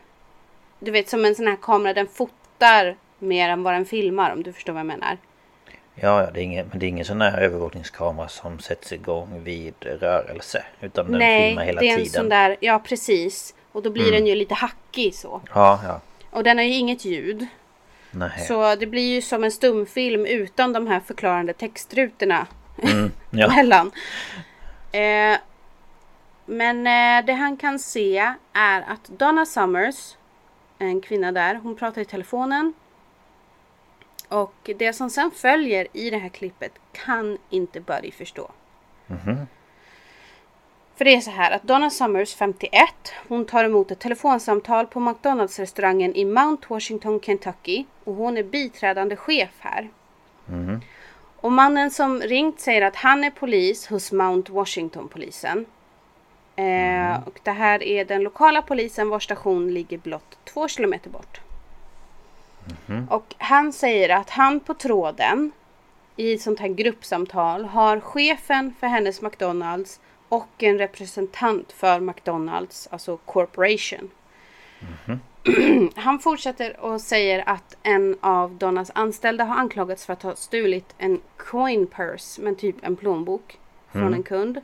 du 0.78 0.90
vet 0.90 1.08
som 1.08 1.24
en 1.24 1.34
sån 1.34 1.46
här 1.46 1.56
kamera, 1.62 1.94
den 1.94 2.06
fotar 2.06 2.96
mer 3.18 3.48
än 3.48 3.62
vad 3.62 3.74
den 3.74 3.84
filmar 3.84 4.32
om 4.32 4.42
du 4.42 4.52
förstår 4.52 4.72
vad 4.72 4.80
jag 4.80 4.86
menar. 4.86 5.18
Ja, 5.94 6.22
ja, 6.22 6.30
det 6.30 6.40
är 6.40 6.44
ingen, 6.44 6.66
men 6.68 6.78
det 6.78 6.86
är 6.86 6.88
ingen 6.88 7.04
sån 7.04 7.20
här 7.20 7.40
övervakningskamera 7.40 8.28
som 8.28 8.58
sätts 8.58 8.92
igång 8.92 9.44
vid 9.44 9.74
rörelse. 9.80 10.64
Utan 10.80 11.10
den 11.10 11.18
Nej, 11.18 11.50
filmar 11.50 11.64
hela 11.64 11.80
det 11.80 11.88
är 11.88 11.92
en 11.92 11.98
tiden. 11.98 12.12
sån 12.12 12.28
där, 12.28 12.56
ja 12.60 12.78
precis. 12.78 13.54
Och 13.72 13.82
då 13.82 13.90
blir 13.90 14.12
den 14.12 14.26
ju 14.26 14.34
lite 14.34 14.54
hackig 14.54 15.14
så. 15.14 15.40
Ja, 15.54 15.80
ja. 15.84 16.00
Och 16.30 16.44
den 16.44 16.58
har 16.58 16.64
ju 16.64 16.74
inget 16.74 17.04
ljud. 17.04 17.46
Nej. 18.10 18.30
Så 18.48 18.74
det 18.74 18.86
blir 18.86 19.14
ju 19.14 19.22
som 19.22 19.44
en 19.44 19.52
stumfilm 19.52 20.26
utan 20.26 20.72
de 20.72 20.86
här 20.86 21.00
förklarande 21.00 21.52
textrutorna 21.52 22.46
ja. 23.30 23.48
mellan. 23.48 23.90
Eh, 24.92 25.38
men 26.46 26.86
eh, 26.86 27.26
det 27.26 27.32
han 27.32 27.56
kan 27.56 27.78
se 27.78 28.34
är 28.52 28.80
att 28.82 29.04
Donna 29.04 29.46
Summers, 29.46 30.16
en 30.78 31.00
kvinna 31.00 31.32
där, 31.32 31.54
hon 31.54 31.76
pratar 31.76 32.02
i 32.02 32.04
telefonen. 32.04 32.72
Och 34.28 34.70
det 34.78 34.92
som 34.92 35.10
sen 35.10 35.30
följer 35.30 35.86
i 35.92 36.10
det 36.10 36.18
här 36.18 36.28
klippet 36.28 36.72
kan 36.92 37.38
inte 37.50 37.80
Buddy 37.80 38.10
förstå. 38.10 38.50
För 40.96 41.04
det 41.04 41.14
är 41.14 41.20
så 41.20 41.30
här 41.30 41.50
att 41.50 41.62
Donna 41.62 41.90
Summers, 41.90 42.34
51, 42.34 42.72
hon 43.28 43.44
tar 43.44 43.64
emot 43.64 43.90
ett 43.90 43.98
telefonsamtal 43.98 44.86
på 44.86 45.00
McDonalds-restaurangen 45.00 46.14
i 46.14 46.24
Mount 46.24 46.66
Washington, 46.68 47.20
Kentucky. 47.20 47.84
Och 48.04 48.14
hon 48.14 48.36
är 48.36 48.42
biträdande 48.42 49.16
chef 49.16 49.50
här. 49.58 49.88
Och 51.40 51.52
mannen 51.52 51.90
som 51.90 52.20
ringt 52.20 52.60
säger 52.60 52.82
att 52.82 52.96
han 52.96 53.24
är 53.24 53.30
polis 53.30 53.86
hos 53.86 54.12
Mount 54.12 54.52
Washington-polisen. 54.52 55.66
Eh, 56.56 57.22
och 57.26 57.40
det 57.42 57.50
här 57.50 57.82
är 57.82 58.04
den 58.04 58.22
lokala 58.22 58.62
polisen 58.62 59.08
vars 59.08 59.24
station 59.24 59.74
ligger 59.74 59.98
blott 59.98 60.38
två 60.44 60.68
kilometer 60.68 61.10
bort. 61.10 61.40
Och 63.10 63.34
han 63.38 63.72
säger 63.72 64.08
att 64.08 64.30
han 64.30 64.60
på 64.60 64.74
tråden 64.74 65.52
i 66.16 66.38
sånt 66.38 66.60
här 66.60 66.68
gruppsamtal 66.68 67.64
har 67.64 68.00
chefen 68.00 68.74
för 68.80 68.86
hennes 68.86 69.22
McDonalds 69.22 70.00
och 70.28 70.48
en 70.58 70.78
representant 70.78 71.72
för 71.72 72.00
McDonalds, 72.00 72.88
alltså 72.90 73.16
Corporation. 73.16 74.10
Han 75.96 76.18
fortsätter 76.18 76.80
och 76.80 77.00
säger 77.00 77.48
att 77.48 77.76
en 77.82 78.16
av 78.20 78.54
Donnas 78.54 78.90
anställda 78.94 79.44
har 79.44 79.56
anklagats 79.56 80.06
för 80.06 80.12
att 80.12 80.22
ha 80.22 80.36
stulit 80.36 80.94
en 80.98 81.20
coin 81.36 81.86
purse, 81.86 82.42
men 82.42 82.56
typ 82.56 82.76
en 82.82 82.96
plånbok, 82.96 83.58
från 83.92 84.14
en 84.14 84.22
kund. 84.22 84.60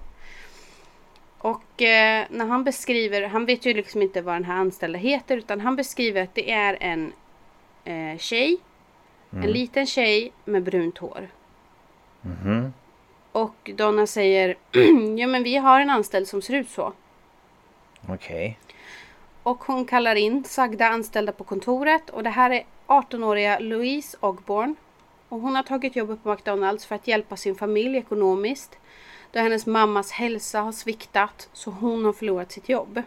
Och 1.39 1.83
eh, 1.83 2.27
när 2.31 2.47
han 2.47 2.65
beskriver, 2.65 3.23
han 3.23 3.47
vet 3.47 3.67
ju 3.67 3.75
liksom 3.75 4.03
inte 4.03 4.23
vad 4.23 4.35
den 4.35 4.45
här 4.45 4.57
anställda 4.57 4.99
heter, 4.99 5.37
utan 5.37 5.61
han 5.61 5.77
beskriver 5.77 6.23
att 6.23 6.35
det 6.35 6.51
är 6.51 6.77
en 6.81 7.13
eh, 7.85 8.19
tjej, 8.19 8.59
en 9.31 9.51
liten 9.51 9.87
tjej 9.87 10.33
med 10.45 10.63
brunt 10.63 10.99
hår. 10.99 11.29
Och 13.33 13.71
Donna 13.77 14.07
säger, 14.07 14.57
ja 15.19 15.27
men 15.27 15.43
vi 15.43 15.57
har 15.57 15.81
en 15.81 15.91
anställd 15.91 16.29
som 16.29 16.43
ser 16.43 16.55
ut 16.55 16.71
så. 16.71 16.93
Okej. 18.09 18.59
Och 19.45 19.65
hon 19.65 19.85
kallar 19.85 20.15
in 20.15 20.45
sagda 20.45 20.89
anställda 20.89 21.33
på 21.33 21.45
kontoret 21.45 22.11
och 22.11 22.23
det 22.23 22.31
här 22.31 22.51
är 22.51 22.65
18-åriga 22.87 23.59
Louise 23.59 24.17
Ogborn. 24.21 24.77
Och 25.29 25.41
hon 25.41 25.57
har 25.57 25.63
tagit 25.63 25.97
jobbet 25.97 26.23
på 26.23 26.33
McDonalds 26.33 26.87
för 26.87 26.95
att 26.95 27.09
hjälpa 27.09 27.37
sin 27.37 27.55
familj 27.55 27.97
ekonomiskt. 27.97 28.79
Då 29.33 29.41
hennes 29.41 29.67
mammas 29.67 30.11
hälsa 30.11 30.61
har 30.61 30.73
sviktat 30.73 31.49
så 31.53 31.71
hon 31.71 32.05
har 32.05 32.13
förlorat 32.13 32.53
sitt 32.53 32.69
jobb. 32.69 33.03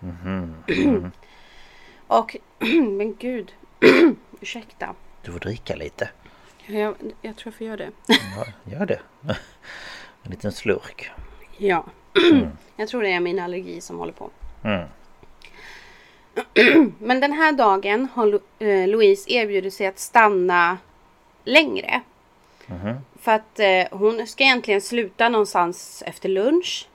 och, 2.06 2.36
men 2.98 3.14
gud, 3.14 3.52
ursäkta. 4.40 4.94
Du 5.22 5.32
får 5.32 5.40
dricka 5.40 5.76
lite. 5.76 6.10
Jag, 6.66 6.94
jag 7.22 7.36
tror 7.36 7.52
jag 7.52 7.54
får 7.54 7.66
göra 7.66 7.76
det. 7.76 7.90
Ja, 8.06 8.46
gör 8.72 8.86
det. 8.86 9.00
En 10.22 10.30
liten 10.30 10.52
slurk. 10.52 11.10
Ja, 11.58 11.84
jag 12.76 12.88
tror 12.88 13.02
det 13.02 13.12
är 13.12 13.20
min 13.20 13.38
allergi 13.38 13.80
som 13.80 13.98
håller 13.98 14.12
på. 14.12 14.30
Mm. 14.64 14.88
Men 16.98 17.20
den 17.20 17.32
här 17.32 17.52
dagen 17.52 18.08
har 18.14 18.40
eh, 18.58 18.88
Louise 18.88 19.32
erbjudit 19.32 19.74
sig 19.74 19.86
att 19.86 19.98
stanna 19.98 20.78
längre. 21.44 22.00
För 23.20 23.32
att 23.32 23.58
eh, 23.58 23.98
hon 23.98 24.26
ska 24.26 24.44
egentligen 24.44 24.80
sluta 24.80 25.28
någonstans 25.28 26.02
efter 26.06 26.28
lunch. 26.28 26.88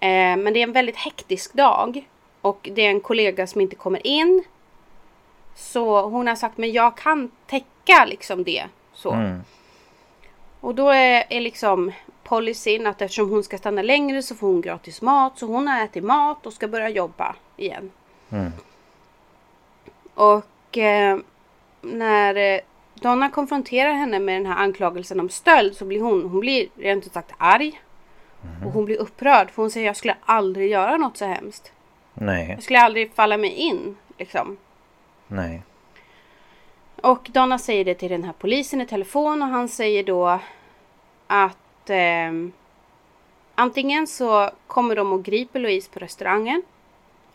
Eh, 0.00 0.36
men 0.36 0.52
det 0.52 0.58
är 0.58 0.62
en 0.62 0.72
väldigt 0.72 0.96
hektisk 0.96 1.52
dag. 1.52 2.08
Och 2.40 2.68
det 2.72 2.86
är 2.86 2.90
en 2.90 3.00
kollega 3.00 3.46
som 3.46 3.60
inte 3.60 3.76
kommer 3.76 4.06
in. 4.06 4.44
Så 5.54 6.08
hon 6.08 6.26
har 6.26 6.34
sagt 6.34 6.58
men 6.58 6.72
jag 6.72 6.96
kan 6.96 7.30
täcka 7.46 8.04
liksom 8.06 8.44
det. 8.44 8.64
Så. 8.94 9.10
Mm. 9.10 9.40
Och 10.60 10.74
då 10.74 10.88
är, 10.88 11.24
är 11.28 11.40
liksom 11.40 11.92
policyn 12.24 12.86
att 12.86 13.02
eftersom 13.02 13.30
hon 13.30 13.44
ska 13.44 13.58
stanna 13.58 13.82
längre 13.82 14.22
så 14.22 14.34
får 14.34 14.46
hon 14.46 14.60
gratis 14.60 15.02
mat. 15.02 15.38
Så 15.38 15.46
hon 15.46 15.68
har 15.68 15.84
ätit 15.84 16.04
mat 16.04 16.46
och 16.46 16.52
ska 16.52 16.68
börja 16.68 16.88
jobba 16.88 17.36
igen. 17.56 17.90
Mm. 18.32 18.52
Och 20.14 20.78
eh, 20.78 21.18
när 21.80 22.54
eh, 22.54 22.60
Donna 22.94 23.30
konfronterar 23.30 23.92
henne 23.92 24.18
med 24.18 24.34
den 24.34 24.46
här 24.46 24.56
anklagelsen 24.64 25.20
om 25.20 25.28
stöld 25.28 25.76
så 25.76 25.84
blir 25.84 26.00
hon, 26.00 26.22
hon 26.22 26.40
blir 26.40 26.68
rent 26.76 27.06
ut 27.06 27.12
sagt 27.12 27.32
arg. 27.38 27.80
Och 28.64 28.72
hon 28.72 28.84
blir 28.84 28.96
upprörd 28.96 29.50
för 29.50 29.62
hon 29.62 29.70
säger 29.70 29.86
jag 29.86 29.96
skulle 29.96 30.16
aldrig 30.24 30.70
göra 30.70 30.96
något 30.96 31.16
så 31.16 31.24
hemskt. 31.24 31.72
Nej, 32.14 32.50
Jag 32.50 32.62
skulle 32.62 32.80
aldrig 32.80 33.12
falla 33.12 33.36
mig 33.36 33.50
in 33.50 33.96
liksom. 34.18 34.56
nej. 35.26 35.62
Och 37.02 37.28
Donna 37.32 37.58
säger 37.58 37.84
det 37.84 37.94
till 37.94 38.10
den 38.10 38.24
här 38.24 38.32
polisen 38.38 38.80
i 38.80 38.86
telefon 38.86 39.42
och 39.42 39.48
han 39.48 39.68
säger 39.68 40.04
då 40.04 40.38
att 41.26 41.90
ehm, 41.90 42.52
antingen 43.54 44.06
så 44.06 44.50
kommer 44.66 44.96
de 44.96 45.12
och 45.12 45.24
griper 45.24 45.60
Louise 45.60 45.90
på 45.90 45.98
restaurangen. 45.98 46.62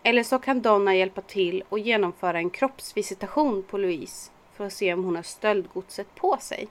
Eller 0.08 0.24
så 0.24 0.40
kan 0.40 0.62
Donna 0.62 0.96
hjälpa 0.96 1.22
till 1.22 1.64
och 1.70 1.80
genomföra 1.80 2.38
en 2.38 2.50
kroppsvisitation 2.50 3.64
på 3.64 3.78
Louise 3.78 4.32
för 4.54 4.66
att 4.66 4.74
se 4.74 4.94
om 4.94 5.04
hon 5.04 5.16
har 5.16 5.24
stöldgodset 5.24 6.16
på 6.16 6.38
sig. 6.42 6.68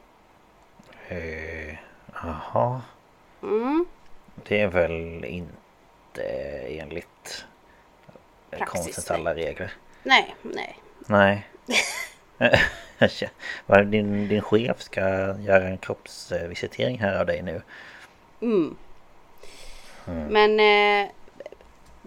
Eh, 1.09 1.75
Jaha. 2.13 2.83
Mm. 3.43 3.87
Det 4.49 4.61
är 4.61 4.69
väl 4.69 5.25
inte 5.25 6.23
enligt 6.69 7.45
Praxis, 8.51 8.83
konstens 8.83 9.11
alla 9.11 9.35
regler. 9.35 9.73
Nej, 10.03 10.35
nej. 10.43 10.79
Nej. 11.07 11.49
Din, 13.87 14.29
din 14.29 14.43
chef 14.43 14.83
ska 14.83 15.01
göra 15.39 15.69
en 15.69 15.79
kroppsvisitering 15.79 16.99
här 16.99 17.21
av 17.21 17.27
dig 17.27 17.43
nu. 17.43 17.63
Mm. 18.41 18.77
Men 20.07 20.61
eh, 20.61 21.11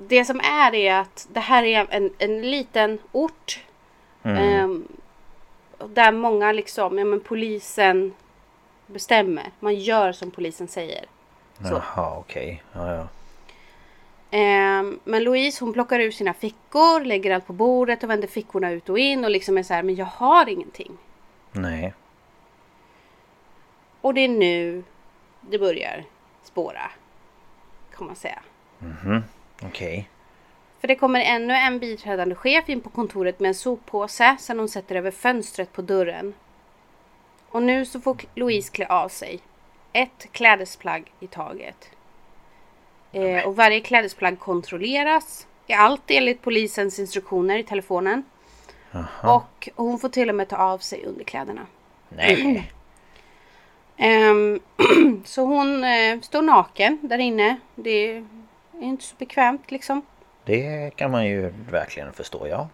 det 0.07 0.25
som 0.25 0.39
är 0.39 0.75
är 0.75 0.99
att 0.99 1.27
det 1.33 1.39
här 1.39 1.63
är 1.63 1.88
en, 1.89 2.13
en 2.17 2.41
liten 2.41 2.99
ort. 3.12 3.63
ehm, 4.23 4.88
där 5.88 6.12
många 6.12 6.51
liksom, 6.51 6.97
ja 6.97 7.05
men 7.05 7.19
polisen 7.19 8.13
bestämmer. 8.88 9.51
Man 9.59 9.75
gör 9.75 10.12
som 10.12 10.31
polisen 10.31 10.67
säger. 10.67 11.05
Så. 11.62 11.73
Jaha 11.73 12.17
okej. 12.17 12.63
Ja, 12.73 12.95
ja. 12.95 13.07
Ehm, 14.31 14.99
men 15.03 15.23
Louise 15.23 15.65
hon 15.65 15.73
plockar 15.73 15.99
ur 15.99 16.12
sina 16.12 16.33
fickor, 16.33 17.05
lägger 17.05 17.31
allt 17.31 17.47
på 17.47 17.53
bordet 17.53 18.03
och 18.03 18.09
vänder 18.09 18.27
fickorna 18.27 18.71
ut 18.71 18.89
och 18.89 18.99
in 18.99 19.25
och 19.25 19.31
liksom 19.31 19.57
är 19.57 19.63
så 19.63 19.73
här, 19.73 19.83
men 19.83 19.95
jag 19.95 20.05
har 20.05 20.49
ingenting. 20.49 20.97
Nej. 21.51 21.93
Och 24.01 24.13
det 24.13 24.21
är 24.21 24.27
nu 24.27 24.83
det 25.41 25.59
börjar 25.59 26.03
spåra. 26.43 26.91
Kan 27.97 28.07
man 28.07 28.15
säga. 28.15 28.39
Okej. 29.63 30.09
För 30.79 30.87
det 30.87 30.95
kommer 30.95 31.21
ännu 31.21 31.53
en 31.53 31.79
biträdande 31.79 32.35
chef 32.35 32.69
in 32.69 32.81
på 32.81 32.89
kontoret 32.89 33.39
med 33.39 33.49
en 33.49 33.55
soppåse 33.55 34.35
som 34.39 34.59
hon 34.59 34.69
sätter 34.69 34.95
över 34.95 35.11
fönstret 35.11 35.73
på 35.73 35.81
dörren. 35.81 36.33
Och 37.49 37.63
nu 37.63 37.85
så 37.85 37.99
får 37.99 38.17
Louise 38.35 38.71
klä 38.71 38.87
av 38.87 39.09
sig. 39.09 39.39
Ett 39.93 40.27
klädesplagg 40.31 41.11
i 41.19 41.27
taget. 41.27 41.89
Eh, 43.11 43.47
och 43.47 43.55
varje 43.55 43.79
klädesplagg 43.79 44.39
kontrolleras. 44.39 45.47
I 45.67 45.73
allt 45.73 46.03
enligt 46.07 46.41
polisens 46.41 46.99
instruktioner 46.99 47.57
i 47.57 47.63
telefonen. 47.63 48.23
Och 49.23 49.69
hon 49.75 49.99
får 49.99 50.09
till 50.09 50.29
och 50.29 50.35
med 50.35 50.47
ta 50.47 50.57
av 50.57 50.77
sig 50.77 51.05
underkläderna. 51.05 51.65
Nej. 52.09 52.71
Ehm, 54.01 54.59
så 55.25 55.45
hon 55.45 55.83
eh, 55.83 56.19
står 56.21 56.41
naken 56.41 56.99
där 57.01 57.17
inne. 57.17 57.57
Det 57.75 57.89
är 57.89 58.27
inte 58.81 59.03
så 59.03 59.15
bekvämt 59.17 59.71
liksom. 59.71 60.01
Det 60.45 60.91
kan 60.95 61.11
man 61.11 61.25
ju 61.25 61.53
verkligen 61.69 62.13
förstå 62.13 62.47
ja. 62.47 62.67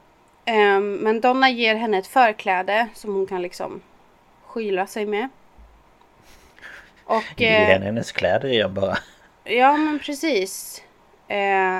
Ehm, 0.45 0.95
men 0.95 1.21
Donna 1.21 1.49
ger 1.49 1.75
henne 1.75 1.97
ett 1.97 2.07
förkläde 2.07 2.87
som 2.93 3.15
hon 3.15 3.25
kan 3.27 3.41
liksom 3.41 3.81
skyla 4.45 4.87
sig 4.87 5.05
med. 5.05 5.29
Och 7.05 7.23
Ge 7.37 7.55
eh, 7.55 7.67
henne 7.67 7.85
hennes 7.85 8.11
kläder 8.11 8.49
igen 8.49 8.73
bara. 8.73 8.97
ja 9.43 9.77
men 9.77 9.99
precis. 9.99 10.83
Eh, 11.27 11.79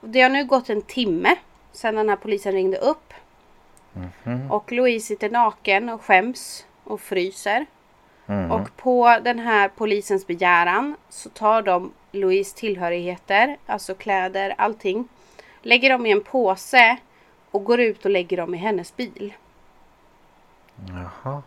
det 0.00 0.20
har 0.22 0.28
nu 0.30 0.44
gått 0.44 0.70
en 0.70 0.82
timme 0.82 1.36
sedan 1.72 1.94
den 1.94 2.08
här 2.08 2.16
polisen 2.16 2.52
ringde 2.52 2.76
upp. 2.78 3.14
Och 4.50 4.72
Louise 4.72 5.06
sitter 5.06 5.30
naken 5.30 5.88
och 5.88 6.02
skäms 6.04 6.66
och 6.84 7.00
fryser. 7.00 7.66
Och 8.50 8.76
på 8.76 9.18
den 9.22 9.38
här 9.38 9.68
polisens 9.68 10.26
begäran 10.26 10.96
så 11.08 11.28
tar 11.28 11.62
de 11.62 11.92
Louise 12.12 12.56
tillhörigheter, 12.56 13.56
alltså 13.66 13.94
kläder, 13.94 14.54
allting. 14.58 15.08
Lägger 15.62 15.90
dem 15.90 16.06
i 16.06 16.10
en 16.10 16.20
påse 16.20 16.96
och 17.50 17.64
går 17.64 17.80
ut 17.80 18.04
och 18.04 18.10
lägger 18.10 18.36
dem 18.36 18.54
i 18.54 18.58
hennes 18.58 18.96
bil. 18.96 19.32
Jaha. 20.88 21.42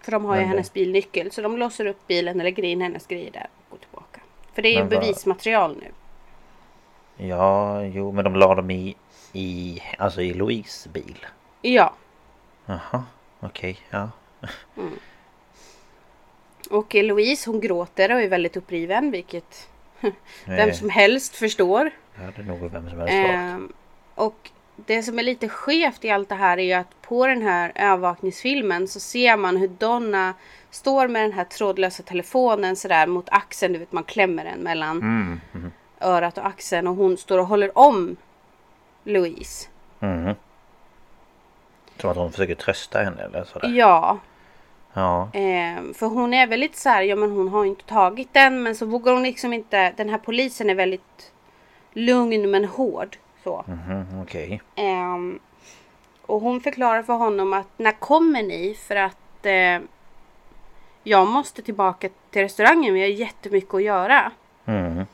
För 0.00 0.12
de 0.12 0.24
har 0.24 0.34
ju 0.34 0.40
Men 0.40 0.48
hennes 0.50 0.72
bilnyckel. 0.72 1.30
Så 1.32 1.42
de 1.42 1.56
låser 1.58 1.86
upp 1.86 2.06
bilen 2.06 2.36
och 2.38 2.44
lägger 2.44 2.62
in 2.62 2.80
hennes 2.80 3.06
grejer 3.06 3.30
där 3.30 3.48
och 3.56 3.70
går 3.70 3.78
tillbaka. 3.78 4.20
För 4.52 4.62
det 4.62 4.68
är 4.68 4.72
ju 4.74 4.80
vad- 4.80 4.88
bevismaterial 4.88 5.76
nu. 5.76 5.92
Ja, 7.26 7.82
jo 7.84 8.12
men 8.12 8.24
de 8.24 8.36
la 8.36 8.54
dem 8.54 8.70
i, 8.70 8.96
i, 9.32 9.82
alltså 9.98 10.22
i 10.22 10.34
Louise 10.34 10.88
bil. 10.88 11.26
Ja. 11.62 11.92
Jaha, 12.66 13.04
okej, 13.40 13.78
ja. 13.90 14.10
Och 16.70 16.94
eh, 16.94 17.04
Louise 17.04 17.50
hon 17.50 17.60
gråter 17.60 18.12
och 18.14 18.20
är 18.20 18.28
väldigt 18.28 18.56
uppriven. 18.56 19.10
Vilket 19.10 19.68
vem 20.46 20.72
som 20.74 20.90
helst 20.90 21.36
förstår. 21.36 21.90
Ja, 22.14 22.22
det 22.36 22.42
är 22.42 22.46
nog 22.46 22.72
vem 22.72 22.90
som 22.90 22.98
helst. 22.98 23.12
Ehm, 23.14 23.72
och 24.14 24.50
det 24.76 25.02
som 25.02 25.18
är 25.18 25.22
lite 25.22 25.48
skevt 25.48 26.04
i 26.04 26.10
allt 26.10 26.28
det 26.28 26.34
här 26.34 26.58
är 26.58 26.62
ju 26.62 26.72
att 26.72 27.02
på 27.02 27.26
den 27.26 27.42
här 27.42 27.72
övervakningsfilmen 27.74 28.88
så 28.88 29.00
ser 29.00 29.36
man 29.36 29.56
hur 29.56 29.68
Donna 29.68 30.34
står 30.70 31.08
med 31.08 31.22
den 31.22 31.32
här 31.32 31.44
trådlösa 31.44 32.02
telefonen 32.02 32.76
sådär 32.76 33.06
mot 33.06 33.28
axeln. 33.30 33.72
Du 33.72 33.78
vet 33.78 33.92
man 33.92 34.04
klämmer 34.04 34.44
den 34.44 34.58
mellan 34.58 34.96
Mm, 34.98 35.40
mhm, 35.52 35.72
örat 36.00 36.38
och 36.38 36.46
axeln 36.46 36.86
och 36.86 36.94
hon 36.96 37.16
står 37.16 37.38
och 37.38 37.46
håller 37.46 37.78
om 37.78 38.16
Louise. 39.04 39.68
mhm. 39.98 40.34
Som 41.98 42.10
att 42.10 42.16
hon 42.16 42.30
försöker 42.32 42.54
trösta 42.54 42.98
henne 43.02 43.22
eller 43.22 43.44
sådär. 43.44 43.68
Ja, 43.68 44.18
Ja. 44.92 45.30
Ehm, 45.32 45.94
för 45.94 46.06
hon 46.06 46.34
är 46.34 46.46
väldigt 46.46 46.76
så 46.76 46.88
här, 46.88 47.02
ja 47.02 47.16
men 47.16 47.30
hon 47.30 47.48
har 47.48 47.64
inte 47.64 47.84
tagit 47.84 48.34
den 48.34 48.62
men 48.62 48.76
så 48.76 48.86
vågar 48.86 49.12
hon 49.12 49.22
liksom 49.22 49.52
inte, 49.52 49.92
den 49.96 50.08
här 50.08 50.18
polisen 50.18 50.70
är 50.70 50.74
väldigt 50.74 51.32
lugn 51.92 52.50
men 52.50 52.64
hård. 52.64 53.16
Så. 53.44 53.64
Mhm, 53.68 54.22
okej. 54.22 54.62
Ehm, 54.74 55.38
och 56.22 56.40
hon 56.40 56.60
förklarar 56.60 57.02
för 57.02 57.12
honom 57.12 57.52
att 57.52 57.68
när 57.76 57.92
kommer 57.92 58.42
ni 58.42 58.74
för 58.88 58.96
att 58.96 59.46
eh, 59.46 59.78
jag 61.02 61.26
måste 61.28 61.62
tillbaka 61.62 62.08
till 62.30 62.42
restaurangen, 62.42 62.94
vi 62.94 63.00
har 63.00 63.08
jättemycket 63.08 63.74
att 63.74 63.82
göra. 63.82 64.32
Mm. 64.66 65.06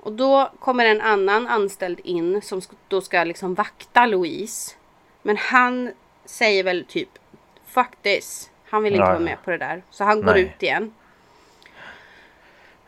Och 0.00 0.12
då 0.12 0.50
kommer 0.60 0.84
en 0.84 1.00
annan 1.00 1.46
anställd 1.46 2.00
in 2.04 2.42
som 2.42 2.60
då 2.88 3.00
ska 3.00 3.24
liksom 3.24 3.54
vakta 3.54 4.06
Louise. 4.06 4.74
Men 5.22 5.36
han 5.36 5.92
säger 6.24 6.64
väl 6.64 6.84
typ 6.88 7.08
Fuck 7.66 7.90
this. 8.02 8.50
Han 8.70 8.82
vill 8.82 8.92
inte 8.92 9.02
Ja, 9.02 9.06
vara 9.06 9.14
ja. 9.14 9.20
med 9.20 9.42
på 9.44 9.50
det 9.50 9.58
där. 9.58 9.82
Så 9.90 10.04
han 10.04 10.22
går 10.22 10.32
Nej. 10.32 10.42
ut 10.42 10.62
igen. 10.62 10.92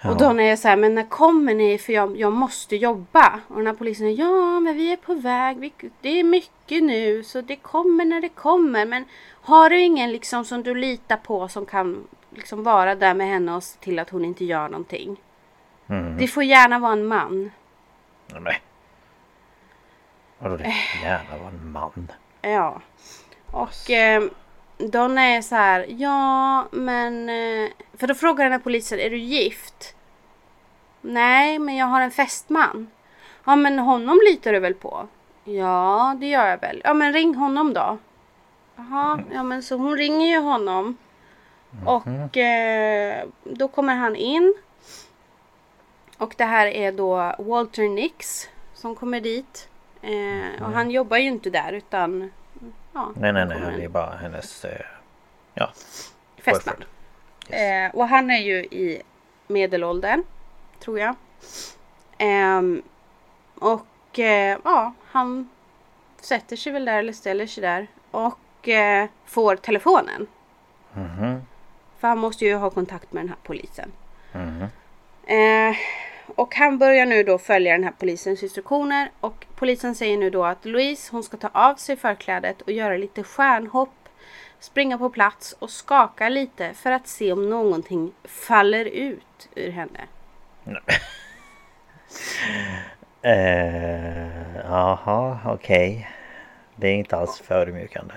Och 0.04 0.16
Donna 0.16 0.42
är 0.42 0.56
så 0.56 0.68
här, 0.68 0.76
men 0.76 0.94
när 0.94 1.08
kommer 1.08 1.54
ni? 1.54 1.78
För 1.78 1.92
jag, 1.92 2.16
jag 2.16 2.32
måste 2.32 2.76
jobba. 2.76 3.40
Och 3.48 3.56
den 3.56 3.66
här 3.66 3.74
polisen 3.74 4.06
är, 4.06 4.10
ja 4.10 4.60
men 4.60 4.76
vi 4.76 4.92
är 4.92 4.96
på 4.96 5.14
väg. 5.14 5.58
Vi, 5.58 5.72
det 6.00 6.08
är 6.08 6.24
mycket 6.24 6.82
nu 6.82 7.22
så 7.22 7.40
det 7.40 7.56
kommer 7.56 8.04
när 8.04 8.20
det 8.20 8.28
kommer. 8.28 8.86
Men 8.86 9.04
har 9.42 9.70
du 9.70 9.80
ingen 9.80 10.12
liksom 10.12 10.44
som 10.44 10.62
du 10.62 10.74
litar 10.74 11.16
på 11.16 11.48
som 11.48 11.66
kan 11.66 12.06
liksom 12.30 12.62
vara 12.62 12.94
där 12.94 13.14
med 13.14 13.26
henne 13.28 13.54
och 13.54 13.62
se 13.62 13.78
till 13.78 13.98
att 13.98 14.10
hon 14.10 14.24
inte 14.24 14.44
gör 14.44 14.68
någonting? 14.68 15.16
Mm. 15.88 16.16
Det 16.18 16.28
får 16.28 16.42
gärna 16.44 16.78
vara 16.78 16.92
en 16.92 17.06
man. 17.06 17.50
Nej. 18.40 18.62
Vadå 20.38 20.56
det 20.56 20.64
får 20.64 21.08
gärna 21.08 21.38
vara 21.38 21.48
en 21.48 21.72
man? 21.72 22.12
Ja. 22.42 22.80
Och 23.50 23.90
eh, 23.90 24.22
Donna 24.78 25.22
är 25.22 25.42
så 25.42 25.54
här, 25.54 25.86
ja 25.88 26.64
men... 26.70 27.28
Eh, 27.28 27.70
för 27.94 28.06
då 28.06 28.14
frågar 28.14 28.44
den 28.44 28.52
här 28.52 28.58
polisen, 28.58 29.00
är 29.00 29.10
du 29.10 29.18
gift? 29.18 29.94
Nej, 31.00 31.58
men 31.58 31.76
jag 31.76 31.86
har 31.86 32.00
en 32.00 32.10
fästman. 32.10 32.90
Ja, 33.44 33.56
men 33.56 33.78
honom 33.78 34.20
litar 34.30 34.52
du 34.52 34.60
väl 34.60 34.74
på? 34.74 35.08
Ja, 35.44 36.16
det 36.20 36.26
gör 36.26 36.46
jag 36.46 36.60
väl. 36.60 36.80
Ja, 36.84 36.94
men 36.94 37.12
ring 37.12 37.34
honom 37.34 37.72
då. 37.72 37.98
Jaha, 38.76 39.20
ja 39.32 39.42
men 39.42 39.62
så 39.62 39.76
hon 39.76 39.96
ringer 39.96 40.26
ju 40.26 40.38
honom. 40.38 40.96
Och 41.86 42.36
eh, 42.36 43.24
då 43.44 43.68
kommer 43.68 43.94
han 43.96 44.16
in. 44.16 44.54
Och 46.18 46.34
det 46.38 46.44
här 46.44 46.66
är 46.66 46.92
då 46.92 47.34
Walter 47.38 47.88
Nix 47.88 48.48
som 48.74 48.94
kommer 48.94 49.20
dit. 49.20 49.68
Eh, 50.02 50.62
och 50.62 50.72
han 50.72 50.90
jobbar 50.90 51.16
ju 51.16 51.28
inte 51.28 51.50
där 51.50 51.72
utan... 51.72 52.30
Ja, 52.92 53.12
Nej, 53.16 53.32
nej, 53.32 53.46
nej. 53.46 53.60
Det 53.76 53.84
är 53.84 53.88
bara 53.88 54.16
hennes... 54.16 54.64
Eh, 54.64 54.80
ja. 55.54 55.70
fästman. 56.36 56.74
boyfriend. 56.76 56.84
Eh, 57.86 57.94
och 57.94 58.08
han 58.08 58.30
är 58.30 58.38
ju 58.38 58.54
i 58.64 59.02
medelåldern. 59.46 60.22
Tror 60.80 60.98
jag. 60.98 61.14
Ehm, 62.18 62.82
och 63.54 64.18
eh, 64.18 64.58
ja, 64.64 64.92
han 65.10 65.48
sätter 66.20 66.56
sig 66.56 66.72
väl 66.72 66.84
där 66.84 66.98
eller 66.98 67.12
ställer 67.12 67.46
sig 67.46 67.60
där. 67.62 67.86
Och 68.10 68.68
eh, 68.68 69.08
får 69.24 69.56
telefonen. 69.56 70.26
Mhm. 70.94 71.42
För 71.98 72.08
han 72.08 72.18
måste 72.18 72.44
ju 72.44 72.54
ha 72.54 72.70
kontakt 72.70 73.12
med 73.12 73.22
den 73.22 73.28
här 73.28 73.38
polisen. 73.42 73.92
Mhm. 74.32 74.62
Eh, 75.26 75.76
och 76.36 76.54
han 76.54 76.78
börjar 76.78 77.06
nu 77.06 77.22
då 77.22 77.38
följa 77.38 77.72
den 77.72 77.84
här 77.84 77.92
polisens 77.98 78.42
instruktioner. 78.42 79.10
Och 79.20 79.46
polisen 79.56 79.94
säger 79.94 80.18
nu 80.18 80.30
då 80.30 80.44
att 80.44 80.64
Louise 80.64 81.12
hon 81.12 81.22
ska 81.22 81.36
ta 81.36 81.50
av 81.52 81.74
sig 81.74 81.96
förklädet 81.96 82.62
och 82.62 82.72
göra 82.72 82.96
lite 82.96 83.22
stjärnhopp. 83.22 83.88
Springa 84.58 84.98
på 84.98 85.10
plats 85.10 85.56
och 85.58 85.70
skaka 85.70 86.28
lite 86.28 86.74
för 86.74 86.90
att 86.90 87.08
se 87.08 87.32
om 87.32 87.50
någonting 87.50 88.12
faller 88.24 88.84
ut 88.84 89.48
ur 89.54 89.70
henne. 89.70 90.00
Eh, 93.24 94.56
Jaha, 94.64 95.38
okej. 95.46 96.08
Det 96.76 96.88
är 96.88 96.94
inte 96.94 97.16
alls 97.16 97.40
förödmjukande. 97.40 98.14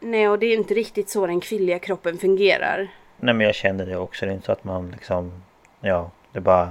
Nej, 0.00 0.28
och 0.28 0.38
det 0.38 0.46
är 0.46 0.56
inte 0.56 0.74
riktigt 0.74 1.08
så 1.08 1.26
den 1.26 1.40
kvinnliga 1.40 1.78
kroppen 1.78 2.18
fungerar. 2.18 2.88
Nej 3.16 3.34
men 3.34 3.46
jag 3.46 3.54
kände 3.54 3.84
det 3.84 3.96
också. 3.96 4.26
Det 4.26 4.32
är 4.32 4.34
inte 4.34 4.46
så 4.46 4.52
att 4.52 4.64
man 4.64 4.90
liksom... 4.90 5.42
Ja, 5.80 6.10
det 6.32 6.40
bara 6.40 6.70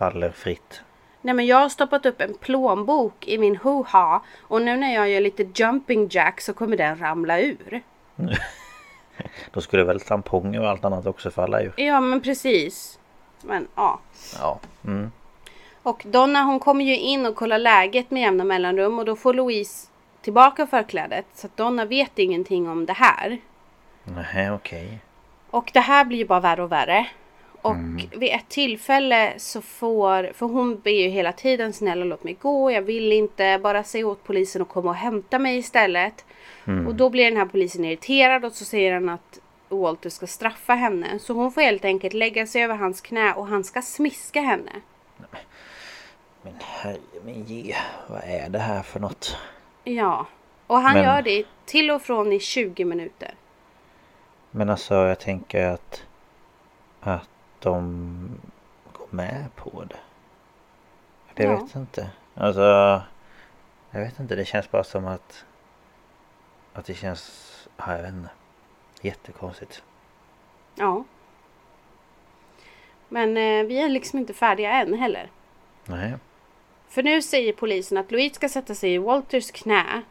faller 0.00 0.30
fritt. 0.30 0.82
Nej, 1.20 1.34
men 1.34 1.46
jag 1.46 1.56
har 1.56 1.68
stoppat 1.68 2.06
upp 2.06 2.20
en 2.20 2.34
plånbok 2.34 3.28
i 3.28 3.38
min 3.38 3.56
hoo-ha 3.56 4.22
och 4.42 4.62
nu 4.62 4.76
när 4.76 4.94
jag 4.94 5.10
gör 5.10 5.20
lite 5.20 5.42
jumping 5.54 6.08
jack 6.10 6.40
så 6.40 6.52
kommer 6.52 6.76
den 6.76 6.98
ramla 6.98 7.40
ur. 7.40 7.82
Då 9.52 9.60
skulle 9.60 9.84
väl 9.84 10.00
tamponger 10.00 10.60
och 10.60 10.68
allt 10.68 10.84
annat 10.84 11.06
också 11.06 11.30
falla 11.30 11.62
ur. 11.62 11.72
Ja, 11.76 12.00
men 12.00 12.20
precis. 12.20 12.98
Men 13.42 13.68
ja. 13.74 14.00
Ja. 14.40 14.60
Mm. 14.84 15.12
Och 15.82 16.02
Donna 16.06 16.42
hon 16.42 16.60
kommer 16.60 16.84
ju 16.84 16.98
in 16.98 17.26
och 17.26 17.36
kollar 17.36 17.58
läget 17.58 18.10
med 18.10 18.22
jämna 18.22 18.44
mellanrum 18.44 18.98
och 18.98 19.04
då 19.04 19.16
får 19.16 19.34
Louise 19.34 19.88
tillbaka 20.22 20.66
förklädet. 20.66 21.26
Så 21.34 21.46
att 21.46 21.56
Donna 21.56 21.84
vet 21.84 22.18
ingenting 22.18 22.68
om 22.68 22.86
det 22.86 22.92
här. 22.92 23.38
Nej, 24.04 24.50
okej. 24.50 24.98
Och 25.50 25.70
det 25.74 25.80
här 25.80 26.04
blir 26.04 26.18
ju 26.18 26.26
bara 26.26 26.40
värre 26.40 26.62
och 26.62 26.72
värre. 26.72 27.06
Och 27.62 27.76
vid 28.16 28.32
ett 28.34 28.48
tillfälle 28.48 29.32
så 29.36 29.60
får, 29.60 30.32
för 30.32 30.46
hon 30.46 30.80
ber 30.80 30.90
ju 30.90 31.08
hela 31.08 31.32
tiden 31.32 31.72
snälla 31.72 32.04
låt 32.04 32.24
mig 32.24 32.36
gå, 32.40 32.70
jag 32.70 32.82
vill 32.82 33.12
inte, 33.12 33.58
bara 33.62 33.84
säg 33.84 34.04
åt 34.04 34.24
polisen 34.24 34.62
att 34.62 34.68
komma 34.68 34.90
och 34.90 34.96
hämta 34.96 35.38
mig 35.38 35.58
istället. 35.58 36.24
Och 36.86 36.94
då 36.94 37.10
blir 37.10 37.24
den 37.24 37.36
här 37.36 37.46
polisen 37.46 37.84
irriterad 37.84 38.44
och 38.44 38.52
så 38.52 38.64
säger 38.64 38.92
han 38.94 39.08
att 39.08 39.38
Walter 39.68 40.10
ska 40.10 40.26
straffa 40.26 40.74
henne. 40.74 41.18
Så 41.18 41.32
hon 41.32 41.52
får 41.52 41.60
helt 41.60 41.84
enkelt 41.84 42.14
lägga 42.14 42.46
sig 42.46 42.62
över 42.62 42.74
hans 42.74 43.00
knä 43.00 43.32
och 43.34 43.46
han 43.46 43.64
ska 43.64 43.82
smiska 43.82 44.40
henne. 44.40 44.72
Men 46.42 46.52
herre 46.60 46.96
min 47.24 47.44
ge, 47.44 47.76
vad 48.08 48.20
är 48.24 48.48
det 48.48 48.58
här 48.58 48.82
för 48.82 49.00
något? 49.00 49.36
Ja, 49.84 50.26
och 50.66 50.76
han 50.80 50.94
Men- 50.94 51.04
gör 51.04 51.22
det 51.22 51.44
till 51.66 51.90
och 51.90 52.02
från 52.02 52.32
i 52.32 52.40
20 52.40 52.84
minuter. 52.84 53.34
Men 54.50 54.70
alltså 54.70 54.94
jag 54.94 55.18
tänker 55.20 55.66
att... 55.66 56.02
Att 57.00 57.29
de 57.60 58.40
går 58.92 59.06
med 59.10 59.44
på 59.56 59.84
det. 59.84 59.96
Jag 61.34 61.52
Ja. 61.52 61.62
vet 61.62 61.74
inte. 61.74 62.10
Alltså... 62.34 62.62
Jag 63.90 64.00
vet 64.00 64.20
inte, 64.20 64.36
det 64.36 64.44
känns 64.44 64.70
bara 64.70 64.84
som 64.84 65.06
att... 65.06 65.44
Att 66.72 66.84
det 66.84 66.94
känns... 66.94 67.68
Ja, 67.76 67.92
jag 67.96 68.02
vet 68.02 68.12
inte. 68.12 68.30
Jättekonstigt. 69.00 69.82
Ja. 70.74 71.04
Men 73.08 73.36
eh, 73.36 73.66
vi 73.66 73.82
är 73.82 73.88
liksom 73.88 74.18
inte 74.18 74.34
färdiga 74.34 74.70
än 74.72 74.94
heller. 74.94 75.30
Nej. 75.84 76.14
För 76.88 77.02
nu 77.02 77.22
säger 77.22 77.52
polisen 77.52 77.98
att 77.98 78.10
Louise 78.10 78.34
ska 78.34 78.48
sätta 78.48 78.74
sig 78.74 78.94
i 78.94 78.98
Walters 78.98 79.50
knä. 79.50 80.02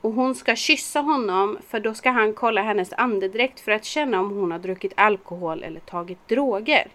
Och 0.00 0.12
hon 0.12 0.34
ska 0.34 0.56
kyssa 0.56 1.00
honom 1.00 1.58
för 1.68 1.80
då 1.80 1.94
ska 1.94 2.10
han 2.10 2.34
kolla 2.34 2.62
hennes 2.62 2.92
andedräkt 2.92 3.60
för 3.60 3.72
att 3.72 3.84
känna 3.84 4.20
om 4.20 4.30
hon 4.30 4.52
har 4.52 4.58
druckit 4.58 4.92
alkohol 4.96 5.62
eller 5.62 5.80
tagit 5.80 6.28
droger. 6.28 6.88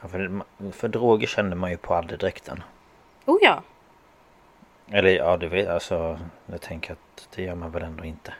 Ja, 0.00 0.08
för, 0.08 0.42
för 0.72 0.88
droger 0.88 1.26
känner 1.26 1.56
man 1.56 1.70
ju 1.70 1.76
på 1.76 1.94
andedräkten. 1.94 2.62
Oh 3.24 3.38
ja, 3.42 3.62
Eller 4.90 5.10
ja, 5.10 5.36
du 5.36 5.48
vet 5.48 5.68
alltså. 5.68 6.18
Jag 6.46 6.60
tänker 6.60 6.92
att 6.92 7.28
det 7.34 7.42
gör 7.42 7.54
man 7.54 7.70
väl 7.70 7.82
ändå 7.82 8.04
inte. 8.04 8.34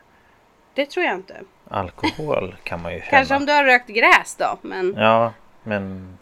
det 0.75 0.87
tror 0.87 1.07
jag 1.07 1.15
inte. 1.15 1.41
Alkohol 1.69 2.57
kan 2.63 2.83
man 2.83 2.93
ju 2.95 2.99
känna. 3.01 3.11
Kanske 3.11 3.37
om 3.37 3.47
du 3.47 3.53
har 3.53 3.65
rökt 3.65 3.89
gräs 3.89 4.37
då, 4.39 4.59
men 4.63 4.95
Ja, 4.99 5.33
men... 5.63 6.19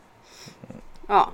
ja. 1.08 1.28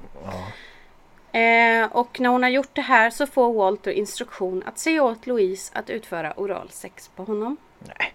Eh, 1.32 1.92
och 1.92 2.20
när 2.20 2.28
hon 2.28 2.42
har 2.42 2.50
gjort 2.50 2.74
det 2.74 2.80
här 2.80 3.10
så 3.10 3.26
får 3.26 3.52
Walter 3.52 3.90
instruktion 3.90 4.62
att 4.66 4.78
säga 4.78 5.02
åt 5.02 5.26
Louise 5.26 5.72
att 5.74 5.90
utföra 5.90 6.32
oralsex 6.36 7.08
på 7.08 7.24
honom. 7.24 7.56
Nej. 7.78 8.14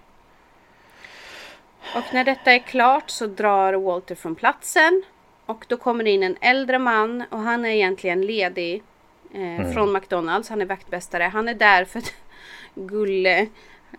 Och 1.96 2.14
när 2.14 2.24
detta 2.24 2.54
är 2.54 2.60
klart 2.60 3.10
så 3.10 3.28
drar 3.28 3.74
Walter 3.74 4.16
från 4.16 4.36
platsen. 4.36 5.04
Och 5.46 5.66
då 5.68 5.78
kommer 5.78 6.04
det 6.04 6.10
in 6.10 6.24
en 6.24 6.38
äldre 6.42 6.80
man 6.80 7.24
och 7.30 7.40
han 7.40 7.66
är 7.66 7.70
egentligen 7.70 8.22
ledig 8.22 8.84
eh, 9.34 9.72
från 9.72 9.94
McDonalds. 9.94 10.50
Han 10.50 10.62
är 10.62 10.66
vaktmästare. 10.66 11.24
Han 11.24 11.50
är 11.50 11.54
där 11.54 11.86
för 11.86 12.00
att... 12.00 12.14
Gulle. 12.76 13.48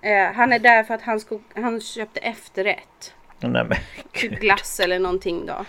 Eh, 0.02 0.32
han 0.34 0.52
är 0.52 0.58
där 0.58 0.84
för 0.84 0.94
att 0.94 1.02
han, 1.02 1.20
sko, 1.20 1.40
han 1.54 1.80
köpte 1.80 2.20
efterrätt. 2.20 3.14
Nej 3.40 3.64
men 3.64 3.78
gud. 4.12 4.40
glass 4.40 4.80
eller 4.80 4.98
någonting 4.98 5.46
då. 5.46 5.64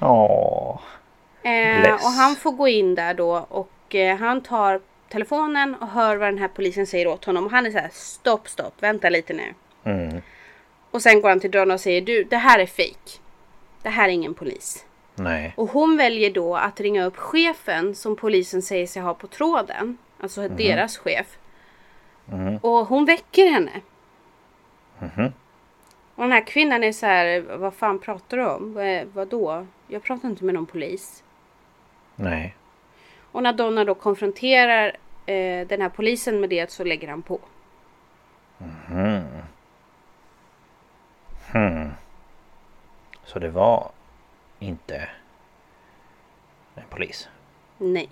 Åh. 0.00 0.80
Eh, 1.42 1.94
och 1.94 2.10
han 2.10 2.36
får 2.36 2.52
gå 2.52 2.68
in 2.68 2.94
där 2.94 3.14
då 3.14 3.46
och 3.48 3.94
eh, 3.94 4.16
han 4.16 4.40
tar 4.40 4.80
telefonen 5.08 5.74
och 5.74 5.88
hör 5.88 6.16
vad 6.16 6.28
den 6.28 6.38
här 6.38 6.48
polisen 6.48 6.86
säger 6.86 7.06
åt 7.06 7.24
honom. 7.24 7.44
Och 7.44 7.50
han 7.50 7.66
är 7.66 7.70
så 7.70 7.78
här 7.78 7.90
stopp, 7.92 8.48
stopp, 8.48 8.74
vänta 8.82 9.08
lite 9.08 9.32
nu. 9.32 9.54
Mm. 9.84 10.22
Och 10.90 11.02
sen 11.02 11.20
går 11.20 11.28
han 11.28 11.40
till 11.40 11.50
dörren 11.50 11.70
och 11.70 11.80
säger 11.80 12.00
du, 12.00 12.24
det 12.24 12.36
här 12.36 12.58
är 12.58 12.66
fake. 12.66 13.18
Det 13.82 13.88
här 13.88 14.08
är 14.08 14.12
ingen 14.12 14.34
polis. 14.34 14.84
Nej. 15.14 15.52
Och 15.56 15.70
hon 15.70 15.96
väljer 15.96 16.30
då 16.30 16.56
att 16.56 16.80
ringa 16.80 17.04
upp 17.04 17.16
chefen 17.16 17.94
som 17.94 18.16
polisen 18.16 18.62
säger 18.62 18.86
sig 18.86 19.02
ha 19.02 19.14
på 19.14 19.26
tråden. 19.26 19.98
Alltså 20.20 20.48
deras 20.48 20.98
chef. 20.98 21.38
Och 22.60 22.86
hon 22.86 23.04
väcker 23.04 23.50
henne. 23.50 23.80
Och 26.14 26.22
den 26.22 26.32
här 26.32 26.46
kvinnan 26.46 26.84
är 26.84 26.92
så 26.92 27.06
här, 27.06 27.40
vad 27.40 27.74
fan 27.74 27.98
pratar 27.98 28.36
du 28.36 28.46
om? 28.46 28.74
Vad, 28.74 29.06
vadå? 29.06 29.66
Jag 29.88 30.02
pratar 30.02 30.28
inte 30.28 30.44
med 30.44 30.54
någon 30.54 30.66
polis. 30.66 31.22
Nej. 32.20 32.56
Och 33.32 33.42
när 33.42 33.52
Donna 33.52 33.84
då 33.84 33.94
konfronterar 33.94 34.96
eh, 35.26 35.66
den 35.66 35.82
här 35.82 35.88
polisen 35.88 36.40
med 36.40 36.50
det 36.50 36.70
så 36.70 36.84
lägger 36.84 37.08
han 37.08 37.22
på. 37.22 37.40
Så 43.24 43.38
det 43.38 43.50
var 43.50 43.90
inte 44.58 45.08
en 46.74 46.82
polis. 46.90 47.28
Nej. 47.78 48.08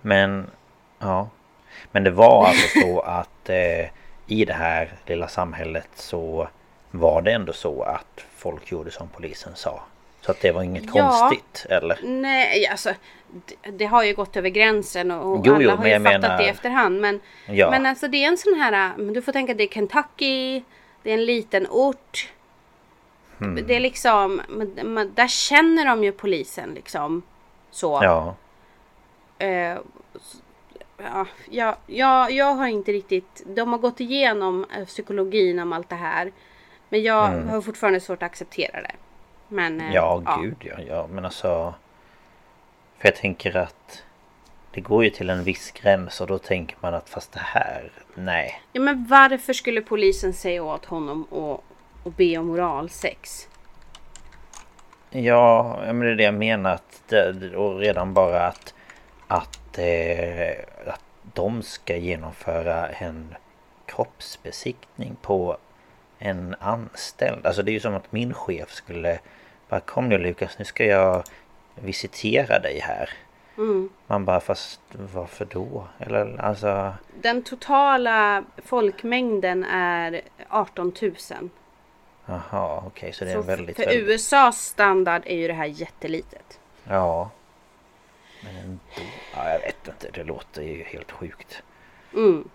Men 0.00 0.50
ja. 0.98 1.28
Men 1.92 2.04
det 2.04 2.10
var 2.10 2.46
alltså 2.46 2.80
så 2.80 3.00
att 3.06 3.48
eh, 3.48 3.86
i 4.26 4.44
det 4.44 4.52
här 4.52 4.92
lilla 5.06 5.28
samhället 5.28 5.88
så 5.94 6.48
var 6.90 7.22
det 7.22 7.32
ändå 7.32 7.52
så 7.52 7.82
att 7.82 8.24
folk 8.34 8.72
gjorde 8.72 8.90
som 8.90 9.08
polisen 9.08 9.52
sa. 9.54 9.82
Så 10.26 10.30
att 10.30 10.40
det 10.40 10.52
var 10.52 10.62
inget 10.62 10.84
Ja. 10.94 11.18
konstigt 11.20 11.66
eller? 11.70 11.98
Nej, 12.02 12.66
alltså 12.66 12.94
det, 13.30 13.70
det 13.70 13.84
har 13.84 14.02
ju 14.04 14.14
gått 14.14 14.36
över 14.36 14.48
gränsen 14.48 15.10
och, 15.10 15.32
och 15.38 15.46
Jo, 15.46 15.54
alla 15.54 15.62
jo, 15.64 15.70
har 15.70 15.86
ju 15.86 15.92
fattat 16.04 16.20
menar- 16.22 16.38
det 16.38 16.44
i 16.44 16.48
efterhand. 16.48 17.00
Men, 17.00 17.20
Ja. 17.46 17.70
men 17.70 17.86
alltså 17.86 18.08
det 18.08 18.24
är 18.24 18.28
en 18.28 18.38
sån 18.38 18.54
här, 18.54 18.92
men 18.96 19.12
du 19.12 19.22
får 19.22 19.32
tänka 19.32 19.54
det 19.54 19.64
är 19.64 19.68
Kentucky, 19.68 20.62
det 21.02 21.10
är 21.10 21.14
en 21.14 21.24
liten 21.24 21.66
ort. 21.70 22.32
Hmm. 23.38 23.66
Det 23.66 23.76
är 23.76 23.80
liksom, 23.80 24.40
men, 24.48 24.68
men, 24.94 25.14
där 25.14 25.28
känner 25.28 25.84
de 25.86 26.04
ju 26.04 26.12
polisen 26.12 26.70
liksom. 26.74 27.22
Så. 27.70 28.00
Ja. 28.02 28.34
S- 29.38 30.42
ja, 30.98 31.26
jag, 31.50 31.76
jag, 31.86 32.30
jag 32.32 32.54
har 32.54 32.66
inte 32.66 32.92
riktigt, 32.92 33.42
de 33.46 33.72
har 33.72 33.78
gått 33.78 34.00
igenom 34.00 34.66
eh, 34.76 34.84
psykologin 34.86 35.58
om 35.58 35.72
allt 35.72 35.88
det 35.88 35.94
här. 35.94 36.32
Men 36.88 37.02
jag 37.02 37.28
har 37.28 37.60
fortfarande 37.60 38.00
svårt 38.00 38.22
att 38.22 38.26
acceptera 38.26 38.82
det. 38.82 38.92
Men, 39.52 39.80
eh, 39.80 39.86
Hmm. 39.86 39.94
Ja, 39.94 40.22
gud 40.40 40.56
ja, 40.60 40.74
ja. 40.88 41.06
Men 41.10 41.24
alltså... 41.24 41.74
För 42.98 43.08
jag 43.08 43.16
tänker 43.16 43.56
att... 43.56 44.02
Det 44.74 44.80
går 44.80 45.04
ju 45.04 45.10
till 45.10 45.30
en 45.30 45.44
viss 45.44 45.70
gräns 45.70 46.20
och 46.20 46.26
då 46.26 46.38
tänker 46.38 46.76
man 46.80 46.94
att 46.94 47.08
fast 47.08 47.32
det 47.32 47.40
här... 47.40 47.92
Nej. 48.14 48.62
Ja 48.72 48.80
men 48.80 49.06
varför 49.06 49.52
skulle 49.52 49.80
polisen 49.80 50.32
säga 50.32 50.62
åt 50.62 50.84
honom 50.84 51.26
att, 51.32 51.60
att 52.06 52.16
be 52.16 52.38
om 52.38 52.50
oralsex? 52.50 53.48
Ja, 55.10 55.78
men 55.86 56.00
det 56.00 56.10
är 56.10 56.14
det 56.14 56.22
jag 56.22 56.34
menar. 56.34 56.74
Att 56.74 57.02
det, 57.08 57.56
och 57.56 57.78
redan 57.78 58.14
bara 58.14 58.46
att, 58.46 58.74
att, 59.28 59.78
eh, 59.78 60.64
att 60.86 61.04
de 61.34 61.62
ska 61.62 61.96
genomföra 61.96 62.88
en 62.88 63.34
kroppsbesiktning 63.86 65.16
på 65.22 65.56
en 66.18 66.54
anställd. 66.60 67.46
Alltså 67.46 67.62
det 67.62 67.70
är 67.70 67.72
ju 67.74 67.80
som 67.80 67.94
att 67.94 68.12
min 68.12 68.34
chef 68.34 68.70
skulle 68.70 69.18
bara 69.72 69.80
kom 69.80 70.08
nu 70.08 70.18
Lukas, 70.18 70.58
nu 70.58 70.64
ska 70.64 70.84
jag 70.84 71.24
visitera 71.74 72.58
dig 72.58 72.80
här. 72.80 73.10
Mm. 73.56 73.88
Man 74.06 74.24
bara 74.24 74.40
fast 74.40 74.80
varför 75.14 75.44
då? 75.44 75.86
Eller 75.98 76.40
alltså... 76.40 76.94
Den 77.20 77.42
totala 77.42 78.44
folkmängden 78.64 79.64
är 79.64 80.20
18 80.48 80.92
000. 81.02 81.14
Jaha, 82.26 82.76
okej 82.78 82.86
okay, 82.86 83.12
så 83.12 83.24
det 83.24 83.30
är 83.30 83.34
så 83.34 83.42
väldigt... 83.42 83.76
För 83.76 83.86
väldigt... 83.86 84.08
USAs 84.08 84.64
standard 84.64 85.22
är 85.26 85.36
ju 85.36 85.48
det 85.48 85.54
här 85.54 85.66
jättelitet. 85.66 86.60
Ja. 86.84 87.30
Men 88.44 88.56
ändå, 88.56 88.80
ja, 89.36 89.50
jag 89.50 89.60
vet 89.60 89.88
inte, 89.88 90.10
det 90.12 90.24
låter 90.24 90.62
ju 90.62 90.82
helt 90.82 91.12
sjukt. 91.12 91.62
Mm. 92.14 92.48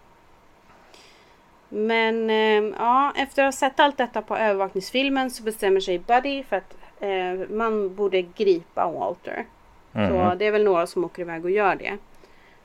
Men 1.70 2.30
eh, 2.30 2.76
ja, 2.80 3.14
efter 3.16 3.44
att 3.44 3.48
ha 3.48 3.52
sett 3.52 3.80
allt 3.80 3.98
detta 3.98 4.22
på 4.22 4.38
övervakningsfilmen 4.38 5.32
så 5.32 5.44
bestämmer 5.44 5.80
sig 5.80 6.00
Buddy 6.00 6.44
för 6.44 6.56
att 6.56 6.77
eh, 7.00 7.50
man 7.50 7.96
borde 7.96 8.22
gripa 8.22 8.92
Walter. 8.92 9.46
Mm. 9.94 10.10
Så 10.10 10.36
det 10.36 10.46
är 10.46 10.52
väl 10.52 10.64
några 10.64 10.88
som 10.88 11.06
åker 11.06 11.22
iväg 11.22 11.46
och 11.46 11.52
gör 11.52 11.76
det. 11.76 11.98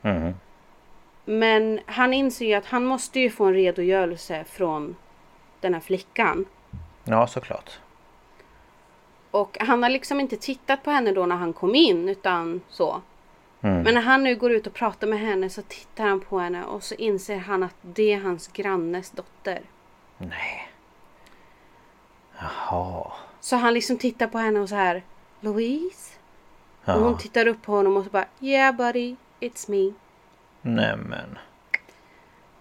Mm. 0.03 0.35
Men 1.25 1.81
han 1.87 2.14
inser 2.14 2.47
ju 2.47 2.55
att 2.55 2.66
han 2.66 2.85
måste 2.85 3.21
ju 3.21 3.31
få 3.31 3.45
en 3.45 3.55
redogörelse 3.55 4.45
från 4.45 4.97
den 5.61 5.75
här 5.75 5.81
flickan. 5.81 6.45
Ja, 7.05 7.27
såklart. 7.27 7.71
Och 9.31 9.57
han 9.61 9.83
har 9.83 9.90
liksom 9.90 10.21
inte 10.21 10.37
tittat 10.37 10.83
på 10.83 10.90
henne 10.90 11.12
då 11.12 11.27
när 11.27 11.37
han 11.37 11.53
kom 11.53 11.75
in 11.75 12.09
utan 12.09 12.61
så. 12.68 13.03
Mm. 13.61 13.83
Men 13.83 13.95
när 13.95 14.01
han 14.01 14.25
nu 14.25 14.37
går 14.37 14.53
ut 14.53 14.66
och 14.66 14.75
pratar 14.75 15.07
med 15.07 15.21
henne 15.21 15.51
så 15.51 15.62
tittar 15.62 16.05
han 16.05 16.21
på 16.21 16.38
henne 16.38 16.64
och 16.64 16.83
så 16.83 16.95
inser 16.95 17.37
han 17.37 17.62
att 17.62 17.77
det 17.83 18.12
är 18.12 18.21
hans 18.21 18.49
grannes 18.49 19.11
dotter. 19.11 19.61
Nej. 20.18 20.68
Jaha. 22.38 23.12
Så 23.42 23.57
han 23.57 23.74
liksom 23.74 23.98
tittar 23.98 24.26
på 24.26 24.38
henne 24.38 24.61
och 24.61 24.68
så 24.68 24.74
här. 24.74 25.02
Louise? 25.40 26.12
Ja. 26.85 26.94
Och 26.94 27.02
hon 27.02 27.18
tittar 27.18 27.46
upp 27.46 27.62
på 27.62 27.72
honom 27.72 27.96
och 27.96 28.05
så 28.05 28.11
bara 28.11 28.24
Yeah 28.40 28.76
buddy, 28.76 29.16
it's 29.40 29.70
me. 29.70 29.92
Nämen. 30.62 31.38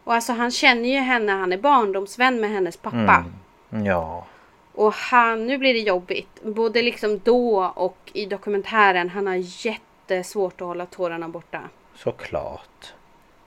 Och 0.04 0.14
alltså 0.14 0.34
han 0.34 0.52
känner 0.52 0.90
ju 0.90 0.98
henne, 0.98 1.32
han 1.32 1.54
är 1.54 1.58
barndomsvän 1.58 2.42
med 2.42 2.50
hennes 2.50 2.78
pappa. 2.78 3.26
Mm. 3.72 3.86
Ja. 3.86 4.26
Och 4.74 4.94
han, 4.94 5.48
nu 5.48 5.58
blir 5.58 5.74
det 5.74 5.80
jobbigt. 5.80 6.44
Både 6.44 6.82
liksom 6.82 7.20
då 7.24 7.66
och 7.76 8.12
i 8.14 8.26
dokumentären. 8.26 9.10
Han 9.10 9.28
har 9.28 9.66
jättesvårt 9.66 10.62
att 10.62 10.68
hålla 10.68 10.86
tårarna 10.86 11.30
borta. 11.30 11.62
Såklart. 11.96 12.94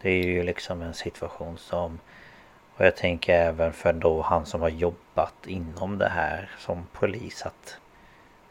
Det 0.02 0.10
är 0.10 0.24
ju 0.24 0.42
liksom 0.42 0.82
en 0.82 0.94
situation 0.94 1.58
som 1.58 1.98
och 2.76 2.84
jag 2.84 2.96
tänker 2.96 3.34
även 3.34 3.72
för 3.72 3.92
då 3.92 4.22
han 4.22 4.46
som 4.46 4.62
har 4.62 4.68
jobbat 4.68 5.46
inom 5.46 5.98
det 5.98 6.08
här 6.08 6.50
som 6.58 6.86
polis 6.92 7.42
att 7.42 7.78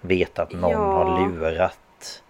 veta 0.01 0.41
att 0.43 0.51
någon 0.51 0.71
ja. 0.71 0.77
har 0.77 1.27
lurat 1.27 2.21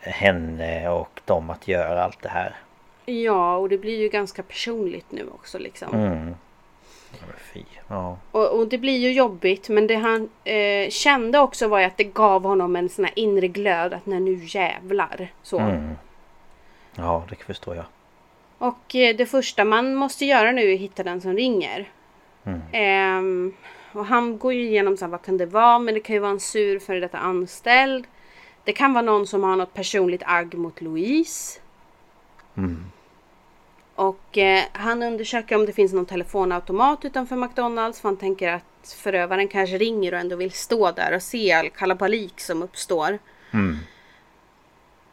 henne 0.00 0.88
och 0.88 1.20
dem 1.24 1.50
att 1.50 1.68
göra 1.68 2.04
allt 2.04 2.22
det 2.22 2.28
här. 2.28 2.56
Ja, 3.04 3.56
och 3.56 3.68
det 3.68 3.78
blir 3.78 4.00
ju 4.00 4.08
ganska 4.08 4.42
personligt 4.42 5.12
nu 5.12 5.28
också 5.34 5.58
liksom. 5.58 5.94
Mm. 5.94 6.34
Ja. 7.88 8.16
Och, 8.30 8.58
och, 8.58 8.68
det 8.68 8.78
blir 8.78 8.98
ju 8.98 9.12
jobbigt 9.12 9.68
men 9.68 9.86
det 9.86 9.94
han 9.94 10.28
eh, 10.44 10.90
kände 10.90 11.38
också 11.38 11.68
var 11.68 11.80
att 11.80 11.96
det 11.96 12.04
gav 12.04 12.42
honom 12.42 12.76
en 12.76 12.88
sån 12.88 13.04
här 13.04 13.18
inre 13.18 13.48
glöd 13.48 13.92
att 13.92 14.06
när 14.06 14.20
nu 14.20 14.40
jävlar. 14.42 15.32
Så. 15.42 15.58
Mm. 15.58 15.94
Ja, 16.94 17.24
det 17.30 17.36
förstår 17.36 17.76
jag. 17.76 17.84
Och 18.62 18.94
eh, 18.94 19.16
det 19.16 19.26
första 19.26 19.64
man 19.64 19.94
måste 19.94 20.24
göra 20.24 20.52
nu 20.52 20.70
är 20.70 20.74
att 20.74 20.80
hitta 20.80 21.02
den 21.02 21.20
som 21.20 21.32
ringer. 21.32 21.90
Mm. 22.44 22.60
Ehm, 22.72 23.54
och 23.92 24.06
han 24.06 24.38
går 24.38 24.52
ju 24.52 24.62
igenom 24.62 24.96
så 24.96 25.04
här, 25.04 25.10
vad 25.10 25.22
kan 25.22 25.36
det 25.36 25.46
vara? 25.46 25.78
Men 25.78 25.94
det 25.94 26.00
kan 26.00 26.14
ju 26.14 26.20
vara 26.20 26.30
en 26.30 26.40
sur 26.40 26.78
före 26.78 27.00
detta 27.00 27.18
anställd. 27.18 28.06
Det 28.64 28.72
kan 28.72 28.92
vara 28.92 29.02
någon 29.02 29.26
som 29.26 29.42
har 29.42 29.56
något 29.56 29.74
personligt 29.74 30.22
agg 30.26 30.54
mot 30.54 30.80
Louise. 30.80 31.60
Mm. 32.56 32.84
Och 33.94 34.38
eh, 34.38 34.62
han 34.72 35.02
undersöker 35.02 35.56
om 35.56 35.66
det 35.66 35.72
finns 35.72 35.92
någon 35.92 36.06
telefonautomat 36.06 37.04
utanför 37.04 37.36
McDonalds. 37.36 38.00
För 38.00 38.08
han 38.08 38.16
tänker 38.16 38.48
att 38.48 38.94
förövaren 38.96 39.48
kanske 39.48 39.78
ringer 39.78 40.14
och 40.14 40.20
ändå 40.20 40.36
vill 40.36 40.52
stå 40.52 40.90
där 40.90 41.14
och 41.14 41.22
se 41.22 41.52
all 41.52 41.70
kalabalik 41.70 42.40
som 42.40 42.62
uppstår. 42.62 43.18
Mm. 43.50 43.76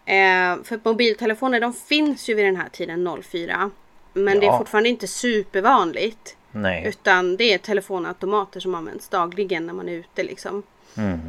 Eh, 0.09 0.63
för 0.63 0.79
mobiltelefoner 0.83 1.59
de 1.59 1.73
finns 1.73 2.29
ju 2.29 2.33
vid 2.33 2.45
den 2.45 2.55
här 2.55 2.69
tiden 2.69 3.23
04. 3.23 3.71
Men 4.13 4.33
ja. 4.33 4.39
det 4.39 4.47
är 4.47 4.57
fortfarande 4.57 4.89
inte 4.89 5.07
supervanligt. 5.07 6.37
Nej. 6.51 6.87
Utan 6.87 7.37
det 7.37 7.53
är 7.53 7.57
telefonautomater 7.57 8.59
som 8.59 8.75
används 8.75 9.09
dagligen 9.09 9.65
när 9.65 9.73
man 9.73 9.89
är 9.89 9.93
ute 9.93 10.23
liksom. 10.23 10.63
Mm. 10.97 11.19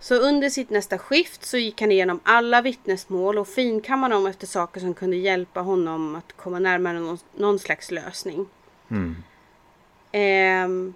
Så 0.00 0.14
under 0.14 0.50
sitt 0.50 0.70
nästa 0.70 0.98
skift 0.98 1.44
så 1.44 1.56
gick 1.56 1.80
han 1.80 1.92
igenom 1.92 2.20
alla 2.22 2.62
vittnesmål 2.62 3.38
och 3.38 3.48
finkammade 3.48 4.14
dem 4.14 4.26
efter 4.26 4.46
saker 4.46 4.80
som 4.80 4.94
kunde 4.94 5.16
hjälpa 5.16 5.60
honom 5.60 6.16
att 6.16 6.32
komma 6.36 6.58
närmare 6.58 7.00
någon, 7.00 7.18
någon 7.36 7.58
slags 7.58 7.90
lösning. 7.90 8.46
Mm. 8.90 9.16
Eh, 10.12 10.94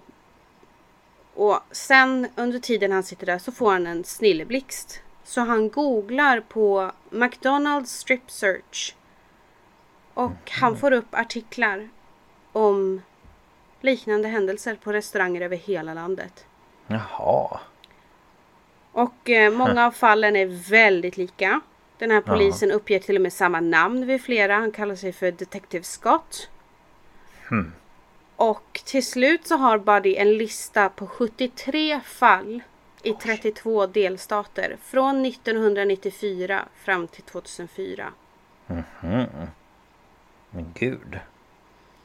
och 1.33 1.59
sen 1.71 2.27
under 2.35 2.59
tiden 2.59 2.91
han 2.91 3.03
sitter 3.03 3.25
där 3.25 3.39
så 3.39 3.51
får 3.51 3.71
han 3.71 3.87
en 3.87 4.03
snilleblixt. 4.03 5.02
Så 5.23 5.41
han 5.41 5.69
googlar 5.69 6.39
på 6.39 6.91
McDonalds 7.09 7.91
strip 7.91 8.31
search. 8.31 8.95
Och 10.13 10.25
mm. 10.25 10.37
han 10.61 10.77
får 10.77 10.91
upp 10.91 11.15
artiklar 11.15 11.89
om 12.51 13.01
liknande 13.81 14.27
händelser 14.27 14.75
på 14.75 14.93
restauranger 14.93 15.41
över 15.41 15.57
hela 15.57 15.93
landet. 15.93 16.45
Jaha. 16.87 17.59
Och 18.91 19.29
eh, 19.29 19.53
många 19.53 19.85
av 19.85 19.91
fallen 19.91 20.35
är 20.35 20.69
väldigt 20.69 21.17
lika. 21.17 21.61
Den 21.97 22.11
här 22.11 22.21
polisen 22.21 22.69
Jaha. 22.69 22.75
uppger 22.75 22.99
till 22.99 23.15
och 23.15 23.21
med 23.21 23.33
samma 23.33 23.59
namn 23.59 24.05
vid 24.05 24.21
flera. 24.21 24.55
Han 24.55 24.71
kallar 24.71 24.95
sig 24.95 25.13
för 25.13 25.31
Detective 25.31 25.83
Scott. 25.83 26.49
Hmm. 27.49 27.71
Och 28.35 28.81
till 28.85 29.05
slut 29.05 29.47
så 29.47 29.55
har 29.55 29.77
Buddy 29.77 30.15
en 30.15 30.37
lista 30.37 30.89
på 30.89 31.07
73 31.07 32.01
fall 32.05 32.61
i 33.03 33.13
32 33.13 33.85
delstater 33.85 34.77
från 34.83 35.25
1994 35.25 36.65
fram 36.75 37.07
till 37.07 37.23
2004. 37.23 38.13
Mm 38.67 38.83
-hmm. 38.99 39.47
Men 40.49 40.71
gud. 40.73 41.19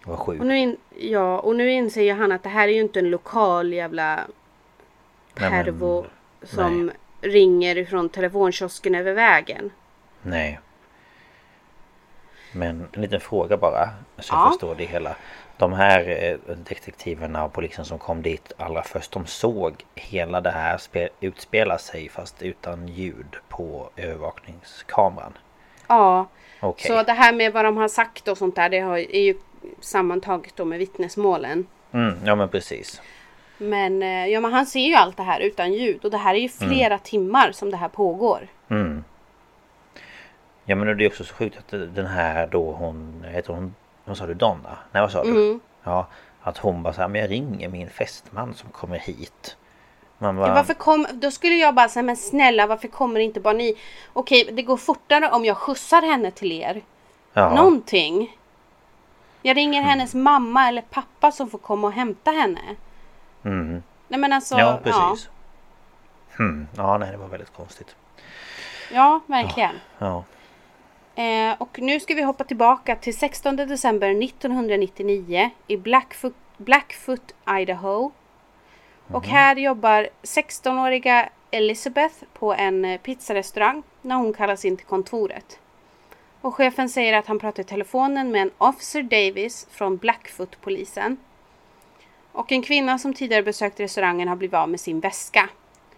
Vad 0.05 0.19
sjukt. 0.19 0.41
Och 0.41 0.47
nu 0.47 0.59
in, 0.59 0.77
ja, 0.99 1.39
och 1.39 1.57
nu 1.57 1.73
inser 1.73 2.03
ju 2.03 2.13
han 2.13 2.33
att 2.33 2.43
det 2.43 2.49
här 2.49 2.69
är 2.69 2.73
ju 2.73 2.81
inte 2.81 2.99
en 2.99 3.11
lokal 3.11 3.73
jävla 3.73 4.27
pervo 5.35 6.07
som 6.43 6.87
nej. 6.87 6.97
ringer 7.21 7.79
ifrån 7.79 8.09
telefonkiosken 8.09 8.95
över 8.95 9.13
vägen. 9.13 9.71
Nej. 10.23 10.61
Men 12.53 12.89
en 12.93 13.03
liten 13.03 13.21
fråga 13.21 13.57
bara. 13.57 13.89
Så 14.19 14.35
jag 14.35 14.41
ja. 14.41 14.51
förstår 14.51 14.75
det 14.75 14.85
hela. 14.85 15.17
De 15.59 15.73
här 15.73 16.25
eh, 16.49 16.57
detektiverna 16.57 17.45
och 17.45 17.53
polisen 17.53 17.85
som 17.85 17.99
kom 17.99 18.23
dit 18.23 18.53
allra 18.57 18.83
först. 18.83 19.13
De 19.13 19.27
såg 19.27 19.75
hela 19.95 20.41
det 20.41 20.51
här 20.51 20.81
utspela 21.21 21.79
sig 21.79 22.09
fast 22.09 22.43
utan 22.43 22.89
ljud 22.89 23.37
på 23.49 23.91
övervakningskameran. 23.97 25.33
Ja. 25.87 26.27
Okay. 26.61 26.89
Så 26.89 27.03
det 27.03 27.13
här 27.13 27.33
med 27.33 27.53
vad 27.53 27.65
de 27.65 27.77
har 27.77 27.89
sagt 27.89 28.29
och 28.29 28.39
sånt 28.39 28.57
där. 28.57 28.69
Det 28.69 28.79
är 29.17 29.23
ju 29.23 29.35
sammantaget 29.81 30.57
då 30.57 30.65
med 30.65 30.79
vittnesmålen. 30.79 31.67
Mm, 31.93 32.15
ja 32.25 32.35
men 32.35 32.49
precis. 32.49 33.03
Men, 33.59 34.03
eh, 34.03 34.27
ja, 34.27 34.41
men 34.41 34.53
han 34.53 34.67
ser 34.67 34.81
ju 34.81 34.95
allt 34.95 35.17
det 35.17 35.23
här 35.23 35.41
utan 35.41 35.73
ljud 35.73 36.05
och 36.05 36.11
det 36.11 36.17
här 36.17 36.35
är 36.35 36.39
ju 36.39 36.49
flera 36.49 36.87
mm. 36.87 36.99
timmar 36.99 37.53
som 37.53 37.71
det 37.71 37.77
här 37.77 37.89
pågår. 37.89 38.49
Mm. 38.69 39.05
Ja 40.65 40.75
men 40.77 40.99
det 40.99 41.05
är 41.05 41.09
också 41.09 41.25
så 41.25 41.35
sjukt 41.35 41.59
att 41.59 41.95
den 41.95 42.07
här 42.07 42.47
då 42.47 42.73
hon, 42.73 43.25
heter 43.29 43.53
hon, 43.53 43.75
vad 44.09 44.17
sa 44.17 44.27
du 44.27 44.35
Donna? 44.35 44.79
Nej 44.93 45.03
vad 45.03 45.13
sa 45.13 45.25
du? 45.25 45.31
Mm. 45.31 45.61
Ja, 45.85 46.07
att 46.43 46.59
hon 46.59 46.83
bara 46.83 46.93
såhär, 46.93 47.09
men 47.09 47.21
jag 47.21 47.31
ringer 47.31 47.69
min 47.69 47.91
fästman 47.91 48.55
som 48.55 48.71
kommer 48.71 48.99
hit. 48.99 49.57
Man 50.19 50.37
bara... 50.37 50.49
ja, 50.49 50.55
varför 50.55 50.75
kom, 50.75 51.07
då 51.13 51.31
skulle 51.31 51.55
jag 51.55 51.75
bara 51.75 51.89
säga, 51.89 52.03
men 52.03 52.17
snälla 52.17 52.67
varför 52.67 52.89
kommer 52.89 53.21
inte 53.21 53.41
bara 53.41 53.55
ni? 53.55 53.75
Okej, 54.13 54.51
det 54.53 54.63
går 54.63 54.77
fortare 54.77 55.31
om 55.31 55.45
jag 55.45 55.57
skjutsar 55.57 56.03
henne 56.03 56.31
till 56.31 56.53
er. 56.53 56.83
Ja. 57.33 57.55
Någonting. 57.55 58.39
Jag 59.43 59.57
ringer 59.57 59.79
mm. 59.79 59.91
hennes 59.91 60.15
mamma 60.15 60.69
eller 60.69 60.83
pappa 60.83 61.33
som 61.33 61.51
får 61.51 61.59
komma 61.59 61.87
och 61.87 61.93
hämta 61.93 62.31
henne. 62.31 62.61
Mm. 63.45 63.83
Nej 64.09 64.21
men 64.21 64.33
alltså. 64.33 64.59
Ja 64.59 64.81
precis. 64.83 65.29
Ja. 65.29 66.37
Hmm. 66.37 66.67
ja 66.77 66.99
nej 66.99 67.11
det 67.11 67.17
var 67.17 67.29
väldigt 67.29 67.53
konstigt. 67.53 67.97
Ja 68.93 69.21
verkligen. 69.27 69.75
Ja. 69.99 70.25
Eh, 71.19 71.55
och 71.59 71.79
nu 71.79 72.01
ska 72.01 72.15
vi 72.15 72.23
hoppa 72.23 72.45
tillbaka 72.45 72.97
till 72.97 73.17
16 73.17 73.57
december 73.57 74.25
1999 74.25 75.51
i 75.67 75.77
Blackfoot, 75.77 76.35
Blackfoot 76.57 77.35
Idaho. 77.61 78.11
Och 79.07 79.25
mm. 79.25 79.37
här 79.37 79.57
jobbar 79.57 80.09
16-åriga 80.23 81.29
Elizabeth 81.51 82.15
på 82.33 82.55
en 82.55 82.85
eh, 82.85 83.01
pizzarestaurang 83.01 83.83
när 84.03 84.17
hon 84.17 84.33
kallas 84.33 84.65
in 84.65 84.77
till 84.77 84.87
kontoret. 84.87 85.59
Och 86.41 86.55
chefen 86.55 86.89
säger 86.89 87.13
att 87.13 87.27
han 87.27 87.39
pratar 87.39 87.63
i 87.63 87.67
telefonen 87.67 88.31
med 88.31 88.43
en 88.43 88.51
Officer 88.59 89.03
Davis 89.03 89.67
från 89.71 89.97
Blackfoot-polisen. 89.97 91.17
Och 92.33 92.53
en 92.53 92.63
kvinna 92.63 92.99
som 92.99 93.15
tidigare 93.15 93.43
besökt 93.43 93.81
restaurangen 93.81 94.29
har 94.29 94.37
blivit 94.37 94.55
av 94.55 94.69
med 94.69 94.81
sin 94.81 95.01
väska. 95.01 95.49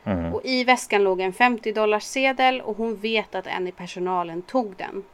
Mm. 0.05 0.34
Och 0.34 0.40
i 0.44 0.64
väskan 0.64 1.05
låg 1.05 1.20
en 1.20 1.32
50 1.32 1.72
dollars 1.72 2.03
sedel 2.03 2.61
och 2.61 2.76
hon 2.76 2.96
vet 2.96 3.34
att 3.34 3.46
en 3.46 3.66
i 3.66 3.72
personalen 3.72 4.42
tog 4.42 4.74
den. 4.76 5.05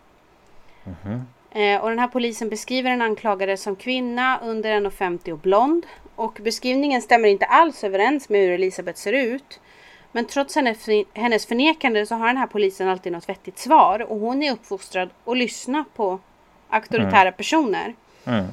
Eh, 1.51 1.80
och 1.80 1.89
den 1.89 1.99
här 1.99 2.09
polisen 2.09 2.49
beskriver 2.49 2.91
den 2.91 3.03
anklagade 3.03 3.57
som 3.57 3.76
kvinna 3.76 4.41
under 4.43 4.80
1,50 4.80 5.32
och 5.32 5.39
blond. 5.39 5.87
Och 6.14 6.39
beskrivningen 6.43 7.03
stämmer 7.03 7.28
inte 7.28 7.47
alls 7.47 7.84
överens 7.84 8.28
med 8.28 8.41
hur 8.41 8.51
Elisabeth 8.51 8.99
ser 8.99 9.12
ut. 9.12 9.61
Men 10.12 10.24
trots 10.24 10.57
hennes, 11.14 11.47
förnekande 11.47 12.07
så 12.07 12.14
har 12.14 12.26
den 12.26 12.37
här 12.37 12.47
polisen 12.47 12.89
alltid 12.89 13.12
något 13.12 13.28
vettigt 13.28 13.59
svar. 13.59 14.03
Och 14.11 14.18
hon 14.18 14.43
är 14.43 14.53
uppfostrad 14.53 15.11
att 15.24 15.37
lyssna 15.37 15.84
på 15.97 16.18
auktoritära 16.68 17.32
personer. 17.32 17.95
Mm. 18.24 18.47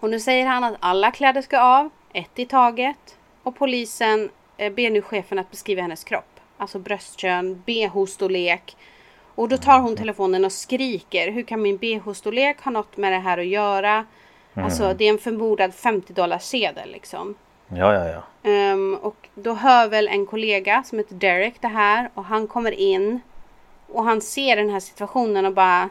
Och 0.00 0.10
nu 0.10 0.20
säger 0.20 0.46
han 0.46 0.64
att 0.64 0.76
alla 0.80 1.10
kläder 1.10 1.42
ska 1.42 1.60
av, 1.60 1.90
ett 2.12 2.38
i 2.38 2.46
taget. 2.46 3.16
Och 3.42 3.56
polisen 3.56 4.30
ber 4.70 4.90
nu 4.90 5.02
chefen 5.02 5.38
att 5.38 5.50
beskriva 5.50 5.82
hennes 5.82 6.04
kropp. 6.04 6.40
Alltså 6.58 6.78
bröstkön, 6.78 7.62
bh-storlek. 7.66 8.76
Och 9.34 9.48
då 9.48 9.56
tar 9.56 9.78
hon 9.80 9.96
telefonen 9.96 10.44
och 10.44 10.52
skriker. 10.52 11.30
Hur 11.30 11.42
kan 11.42 11.62
min 11.62 11.78
bh-storlek 11.78 12.60
ha 12.64 12.70
något 12.70 12.96
med 12.96 13.12
det 13.12 13.18
här 13.18 13.38
att 13.38 13.46
göra? 13.46 14.06
Alltså 14.54 14.94
det 14.94 15.04
är 15.04 15.08
en 15.10 15.18
förmodad 15.18 15.74
50 15.74 16.12
dollars 16.12 16.42
sedel 16.42 16.90
liksom. 16.92 17.34
Ja, 17.68 17.94
ja, 17.94 18.08
ja. 18.08 18.50
Ehm, 18.50 18.94
och 19.02 19.28
då 19.34 19.54
hör 19.54 19.88
väl 19.88 20.08
en 20.08 20.26
kollega 20.26 20.82
som 20.86 20.98
heter 20.98 21.14
Derek 21.14 21.54
det 21.60 21.68
här 21.68 22.10
och 22.14 22.24
han 22.24 22.46
kommer 22.46 22.72
in 22.72 23.20
och 23.88 24.04
han 24.04 24.20
ser 24.20 24.56
den 24.56 24.70
här 24.70 24.80
situationen 24.80 25.46
och 25.46 25.54
bara 25.54 25.90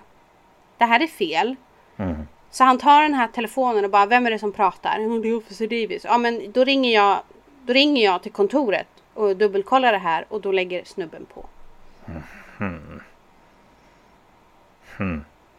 Det 0.78 0.86
här 0.86 0.99
är 1.03 1.07
fel. 1.07 1.55
Mm. 1.97 2.28
Så 2.51 2.63
han 2.63 2.78
tar 2.78 3.01
den 3.01 3.13
här 3.13 3.28
telefonen 3.28 3.86
och 3.86 3.91
bara 3.91 4.05
Vem 4.05 4.26
är 4.26 4.32
det 4.32 4.39
som 4.39 4.51
pratar? 4.51 4.99
"Ja, 4.99 5.09
Det 5.09 5.30
är 5.30 5.38
Officer 5.38 5.67
Davis. 5.67 6.01
Ja 6.05 6.17
men 6.17 6.51
då 6.51 6.63
ringer 6.63 6.93
jag 6.93 7.19
Då 7.66 7.74
ringer 7.74 8.03
jag 8.03 8.24
till 8.24 8.32
kontoret 8.32 8.88
och 9.14 9.38
dubbelkollar 9.38 9.91
det 9.91 9.97
här 9.97 10.26
och 10.30 10.41
då 10.41 10.51
lägger 10.51 10.84
snubben 10.84 11.26
på. 11.34 11.45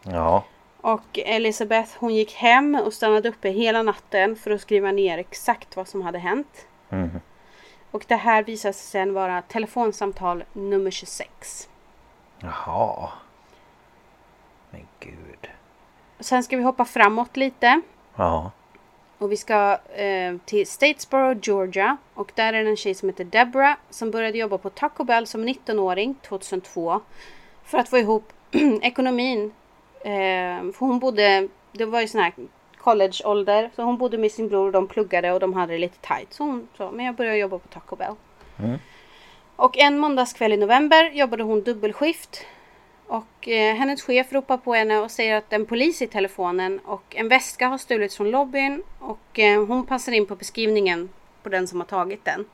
Ja, 0.03 0.43
Och 0.81 1.19
Elisabeth 1.19 1.91
hon 1.99 2.15
gick 2.15 2.33
hem 2.33 2.75
och 2.85 2.93
stannade 2.93 3.29
uppe 3.29 3.49
hela 3.49 3.83
natten 3.83 4.35
för 4.35 4.51
att 4.51 4.61
skriva 4.61 4.91
ner 4.91 5.17
exakt 5.17 5.75
vad 5.75 5.87
som 5.87 6.01
hade 6.01 6.19
hänt. 6.19 6.67
Mhm. 6.89 7.21
Och 7.91 8.05
det 8.07 8.15
här 8.15 8.43
visade 8.43 8.73
sig 8.73 8.87
sen 8.91 9.13
vara 9.13 9.41
telefonsamtal 9.41 10.43
nummer 10.53 10.91
26. 10.91 11.69
jaha. 12.39 13.09
Men 14.71 14.87
gud. 14.99 15.49
Sen 16.19 16.43
ska 16.43 16.57
vi 16.57 16.63
hoppa 16.63 16.85
framåt 16.85 17.37
lite. 17.37 17.81
Ja. 18.15 18.51
Och 19.23 19.31
vi 19.31 19.37
ska 19.37 19.77
eh, 19.95 20.35
till 20.45 20.67
Statesboro, 20.67 21.39
Georgia. 21.41 21.97
Och 22.13 22.31
där 22.35 22.53
är 22.53 22.63
det 22.63 22.69
en 22.69 22.77
tjej 22.77 22.93
som 22.93 23.09
heter 23.09 23.23
Deborah 23.23 23.75
som 23.89 24.11
började 24.11 24.37
jobba 24.37 24.57
på 24.57 24.69
Taco 24.69 25.03
Bell 25.03 25.27
som 25.27 25.47
19-åring 25.47 26.15
2002. 26.27 27.01
För 27.63 27.77
att 27.77 27.89
få 27.89 27.97
ihop 27.97 28.33
ekonomin. 28.81 29.51
Eh, 30.01 30.71
för 30.73 30.79
hon 30.79 30.99
bodde, 30.99 31.47
det 31.71 31.85
var 31.85 32.01
ju 32.01 32.07
sån 32.07 32.21
här 32.21 32.33
collegeålder. 32.77 33.71
Så 33.75 33.83
hon 33.83 33.97
bodde 33.97 34.17
med 34.17 34.31
sin 34.31 34.49
bror 34.49 34.65
och 34.65 34.71
de 34.71 34.87
pluggade 34.87 35.31
och 35.31 35.39
de 35.39 35.53
hade 35.53 35.73
det 35.73 35.79
lite 35.79 36.07
tight. 36.07 36.33
Så 36.33 36.43
hon 36.43 36.67
sa, 36.77 36.91
men 36.91 37.05
jag 37.05 37.15
börjar 37.15 37.35
jobba 37.35 37.59
på 37.59 37.67
Taco 37.67 37.95
Bell. 37.95 38.15
Och 39.55 39.77
en 39.77 39.97
måndagskväll 39.97 40.53
i 40.53 40.57
november 40.57 41.11
jobbade 41.11 41.43
hon 41.43 41.63
dubbelskift. 41.63 42.45
Och 43.13 43.47
eh, 43.47 43.75
hennes 43.75 44.01
chef 44.01 44.33
ropar 44.33 44.57
på 44.57 44.73
henne 44.73 44.99
och 44.99 45.11
säger 45.11 45.35
att 45.35 45.53
en 45.53 45.65
polis 45.65 46.01
är 46.01 46.05
i 46.05 46.07
telefonen 46.07 46.79
och 46.79 47.15
en 47.15 47.27
väska 47.27 47.67
har 47.67 47.77
stulits 47.77 48.17
från 48.17 48.31
lobbyn 48.31 48.83
och 48.99 49.39
eh, 49.39 49.65
hon 49.65 49.85
passar 49.85 50.11
in 50.11 50.25
på 50.25 50.35
beskrivningen 50.35 51.09
på 51.43 51.49
den 51.49 51.67
som 51.67 51.79
har 51.79 51.87
tagit 51.87 52.25
den. 52.25 52.45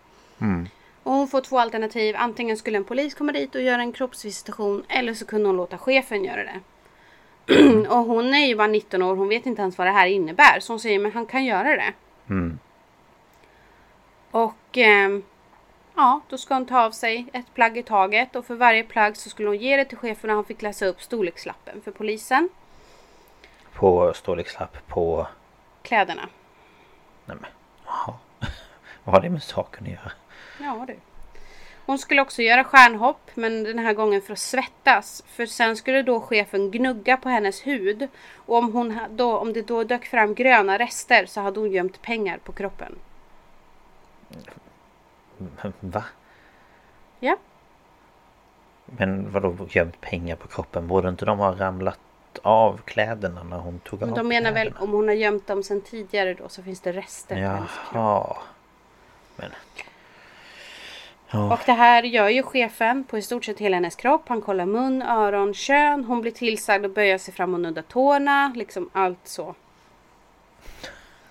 Och 1.04 1.14
hon 1.14 1.28
får 1.28 1.42
två 1.42 1.60
alternativ. 1.60 2.16
Antingen 2.18 2.58
skulle 2.58 2.78
en 2.78 2.84
polis 2.84 3.14
komma 3.14 3.32
dit 3.32 3.56
och 3.56 3.62
göra 3.62 3.82
en 3.82 3.92
kroppsvisitation 3.92 4.84
eller 4.90 5.14
så 5.14 5.26
kunde 5.26 5.50
hon 5.50 5.58
låta 5.58 5.78
chefen 5.78 6.24
göra 6.24 6.44
det. 6.44 6.60
och 7.90 8.06
hon 8.06 8.34
är 8.34 8.48
ju 8.48 8.56
bara 8.56 8.68
19 8.68 9.02
år. 9.02 9.16
Hon 9.16 9.28
vet 9.28 9.46
inte 9.46 9.62
ens 9.62 9.78
vad 9.78 9.88
det 9.88 9.92
här 9.92 10.08
innebär. 10.08 10.60
Så 10.60 10.74
hon 10.74 10.80
säger 10.80 11.00
men 11.00 11.12
han 11.12 11.26
kan 11.26 11.46
göra 11.46 11.76
det. 11.76 11.94
Mm. 12.30 12.60
Och 14.32 14.78
ehm, 14.78 15.24
ja, 16.00 16.22
då 16.30 16.38
ska 16.38 16.54
hon 16.54 16.66
ta 16.66 16.82
av 16.82 16.92
sig 16.92 17.26
ett 17.34 17.54
plagg 17.54 17.78
i 17.78 17.84
taget 17.84 18.36
och 18.36 18.46
för 18.46 18.56
varje 18.56 18.84
plagg 18.84 19.18
så 19.18 19.30
skulle 19.30 19.50
hon 19.50 19.58
ge 19.58 19.78
det 19.78 19.86
till 19.86 19.98
chefen 19.98 20.30
och 20.30 20.36
han 20.36 20.46
fick 20.46 20.62
läsa 20.62 20.86
upp 20.86 21.02
storlekslappen 21.02 21.82
för 21.82 21.92
polisen. 21.92 22.50
På 23.74 24.14
storlekslapp 24.14 24.88
på... 24.88 25.28
Kläderna. 25.82 26.30
Nej 27.26 27.38
men. 27.42 27.50
Jaha. 27.86 28.14
Vad 29.04 29.16
har 29.16 29.22
det 29.22 29.30
med 29.30 29.44
saken 29.44 29.84
att 29.84 29.92
göra? 29.92 30.12
Ja 30.60 30.86
du. 30.88 30.96
Hon 31.86 32.00
skulle 32.00 32.22
också 32.22 32.42
göra 32.42 32.64
stjärnhopp 32.64 33.32
men 33.34 33.64
den 33.64 33.80
här 33.80 33.94
gången 33.94 34.22
för 34.22 34.34
att 34.34 34.40
svettas. 34.40 35.24
För 35.28 35.46
sen 35.46 35.76
skulle 35.78 36.04
då 36.04 36.22
chefen 36.22 36.72
gnugga 36.72 37.18
på 37.18 37.30
hennes 37.30 37.68
hud. 37.68 38.08
Och 38.36 38.58
om, 38.58 38.74
hon 38.74 39.00
då, 39.10 39.38
om 39.38 39.54
det 39.54 39.62
då 39.62 39.84
dök 39.84 40.06
fram 40.06 40.36
gröna 40.36 40.80
rester 40.80 41.26
så 41.26 41.42
hade 41.42 41.60
hon 41.60 41.72
gömt 41.72 42.02
pengar 42.02 42.38
på 42.38 42.52
kroppen. 42.52 42.96
Men 45.40 45.74
Va? 45.80 46.04
Ja. 47.20 47.38
Men 48.86 49.32
vadå 49.32 49.56
gömt 49.70 50.02
pengar 50.02 50.36
på 50.36 50.48
kroppen? 50.48 50.88
Borde 50.88 51.10
inte 51.10 51.26
de 51.26 51.40
ha 51.40 51.56
ramlat 51.56 52.00
av 52.42 52.82
kläderna 52.86 53.44
när 53.44 53.58
hon 53.58 53.80
tog 53.80 54.04
av 54.04 54.14
De 54.14 54.28
menar 54.28 54.52
väl 54.52 54.68
kläderna? 54.68 54.84
om 54.84 54.92
hon 54.92 55.08
har 55.08 55.16
gömt 55.16 55.48
dem 55.48 55.64
sen 55.64 55.82
tidigare 55.82 56.34
då 56.34 56.50
så 56.50 56.64
finns 56.64 56.82
det 56.82 56.92
rester 56.92 57.36
på 57.36 57.42
hennes 57.42 57.72
kropp. 57.72 57.94
Jaha. 57.94 58.38
Men... 59.36 59.52
Och 61.52 61.60
det 61.66 61.72
här 61.72 62.04
gör 62.04 62.30
ju 62.30 62.44
chefen 62.44 63.04
på 63.04 63.18
i 63.18 63.22
stort 63.22 63.46
sett 63.46 63.60
hela 63.60 63.78
hennes 63.78 63.96
kropp. 63.96 64.30
Han 64.30 64.42
kollar 64.42 64.66
mun, 64.66 65.02
öron, 65.02 65.54
kön. 65.54 66.04
Hon 66.04 66.22
blir 66.22 66.32
tillsagd 66.32 66.86
att 66.86 66.96
böja 66.96 67.20
sig 67.20 67.34
fram 67.34 67.54
och 67.54 67.60
nudda 67.60 67.82
tårna. 67.82 68.54
Liksom 68.56 68.90
allt 68.94 69.28
så. 69.28 69.56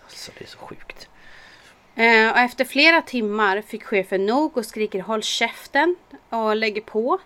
Alltså 0.05 0.33
det 0.39 0.45
är 0.45 0.49
så 0.49 0.59
sjukt. 0.59 1.09
Eh, 1.99 2.31
och 2.31 2.39
efter 2.39 2.65
flera 2.65 3.03
timmar 3.03 3.63
fick 3.63 3.85
chefen 3.85 4.27
nog 4.27 4.57
och 4.57 4.65
skriker 4.67 5.01
håll 5.01 5.23
käften 5.23 5.97
och 6.29 6.57
lägger 6.57 6.81
på. 6.81 7.19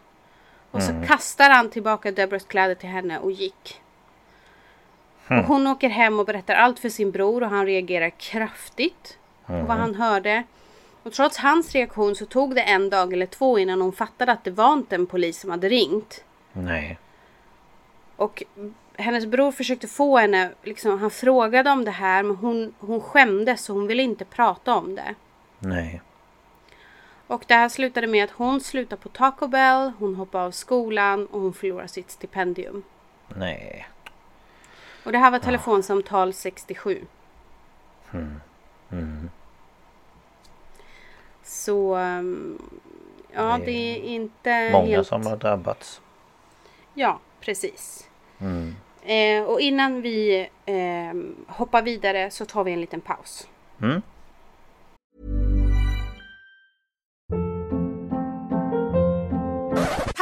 Och 0.71 0.83
så 0.83 0.93
kastar 1.07 1.51
han 1.51 1.71
tillbaka 1.71 2.11
Deborahs 2.11 2.45
kläder 2.45 2.75
till 2.75 2.89
henne 2.89 3.19
och 3.19 3.33
gick. 3.33 3.81
Och 5.29 5.45
hon 5.45 5.67
åker 5.67 5.89
hem 5.89 6.19
och 6.19 6.27
berättar 6.27 6.55
allt 6.55 6.79
för 6.79 6.89
sin 6.89 7.11
bror 7.11 7.43
och 7.43 7.51
han 7.51 7.67
reagerar 7.67 8.11
kraftigt 8.11 9.19
på 9.47 9.53
vad 9.53 9.77
han 9.77 9.95
hörde. 9.95 10.43
Och 11.03 11.13
trots 11.13 11.37
hans 11.37 11.73
reaktion 11.73 12.17
så 12.17 12.27
tog 12.27 12.55
det 12.55 12.63
en 12.63 12.91
dag 12.91 13.13
eller 13.13 13.27
två 13.27 13.59
innan 13.59 13.81
hon 13.81 13.93
fattade 13.93 14.33
att 14.33 14.45
det 14.45 14.51
var 14.51 14.73
inte 14.73 14.95
en 14.95 15.07
polis 15.07 15.41
som 15.41 15.51
hade 15.51 15.69
ringt. 15.69 16.25
Nej. 16.53 16.99
Och 18.17 18.43
hennes 18.95 19.27
bror 19.27 19.53
försökte 19.53 19.89
få 19.89 20.19
henne, 20.19 20.51
liksom, 20.63 20.99
han 21.01 21.11
frågade 21.11 21.71
om 21.71 21.85
det 21.85 21.91
här 21.91 22.23
men 22.23 22.37
hon, 22.37 22.75
hon 22.79 23.01
skämdes 23.01 23.65
så 23.65 23.73
hon 23.73 23.87
ville 23.87 24.03
inte 24.03 24.25
prata 24.25 24.75
om 24.75 24.95
det. 24.95 25.15
Nej. 25.59 26.03
Och 27.27 27.45
det 27.47 27.55
här 27.55 27.69
slutade 27.69 28.07
med 28.07 28.25
att 28.25 28.31
hon 28.31 28.61
slutar 28.61 28.97
på 28.97 29.09
Taco 29.09 29.47
Bell, 29.47 29.93
hon 29.99 30.15
hoppar 30.15 30.41
av 30.41 30.51
skolan 30.51 31.27
och 31.27 31.41
hon 31.41 31.53
förlorar 31.55 31.87
sitt 31.87 32.11
stipendium. 32.11 32.83
Nej. 33.29 33.89
Och 35.05 35.13
det 35.13 35.19
här 35.19 35.31
var 35.31 35.39
telefonsamtal 35.39 36.33
67. 36.33 37.07
Så 41.43 41.97
um, 41.97 42.59
ja, 43.33 43.59
Det 43.59 43.65
det 43.65 43.71
är 43.73 43.97
är 43.97 44.03
inte 44.03 44.71
Många 44.73 44.87
helt... 44.87 45.09
som 45.09 45.27
har 45.27 45.37
drabbats. 45.37 46.01
Ja, 46.95 47.19
precis. 47.41 48.09
Mm. 48.39 48.77
Eh, 49.05 49.43
och 49.43 49.61
innan 49.61 50.03
vi 50.03 50.49
eh, 50.67 51.55
hoppar 51.55 51.83
vidare 51.83 52.31
så 52.31 52.45
tar 52.45 52.65
vi 52.65 52.73
en 52.73 52.81
liten 52.81 53.01
paus. 53.01 53.47
Mm. 53.83 54.03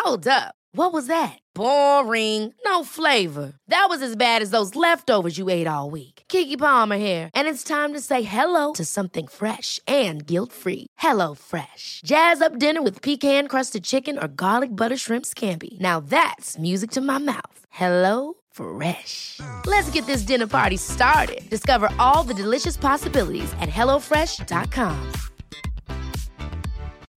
Hold 0.05 0.27
up. 0.27 0.55
What 0.73 0.93
was 0.93 1.07
that? 1.09 1.39
Boring. 1.55 2.55
No 2.65 2.85
flavor. 2.85 3.53
That 3.69 3.87
was 3.89 4.03
as 4.03 4.17
bad 4.17 4.41
as 4.41 4.51
those 4.51 4.77
leftovers 4.77 5.37
you 5.37 5.51
ate 5.51 5.67
all 5.67 5.91
week. 5.91 6.23
Kiki 6.29 6.57
Palmer 6.57 6.97
here, 6.97 7.29
and 7.35 7.49
it's 7.49 7.65
time 7.65 7.93
to 7.93 8.01
say 8.01 8.23
hello 8.23 8.73
to 8.75 8.85
something 8.85 9.27
fresh 9.27 9.81
and 9.87 10.25
guilt-free. 10.27 10.87
Hello 10.99 11.35
Fresh. 11.35 12.01
Jazz 12.05 12.41
up 12.41 12.59
dinner 12.59 12.83
with 12.83 13.03
pecan-crusted 13.03 13.85
chicken 13.85 14.19
or 14.19 14.29
garlic 14.29 14.75
butter 14.75 14.97
shrimp 14.97 15.27
scampi. 15.27 15.79
Now 15.81 16.01
that's 16.01 16.59
music 16.59 16.91
to 16.93 17.01
my 17.01 17.19
mouth. 17.19 17.67
Hello 17.71 18.35
Fresh. 18.51 19.41
Let's 19.67 19.91
get 19.91 20.07
this 20.07 20.23
dinner 20.23 20.47
party 20.47 20.77
started. 20.77 21.49
Discover 21.51 21.91
all 21.99 22.23
the 22.23 22.35
delicious 22.35 22.77
possibilities 22.77 23.53
at 23.61 23.69
hellofresh.com. 23.69 25.13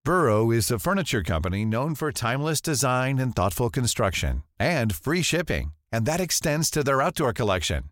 Burrow 0.04 0.50
is 0.50 0.70
a 0.70 0.78
furniture 0.78 1.22
company 1.22 1.64
known 1.64 1.94
for 1.94 2.12
timeless 2.12 2.60
design 2.60 3.18
and 3.18 3.34
thoughtful 3.34 3.70
construction 3.70 4.42
and 4.58 4.94
free 4.94 5.22
shipping, 5.22 5.72
and 5.90 6.04
that 6.04 6.20
extends 6.20 6.70
to 6.70 6.84
their 6.84 7.00
outdoor 7.00 7.32
collection. 7.32 7.84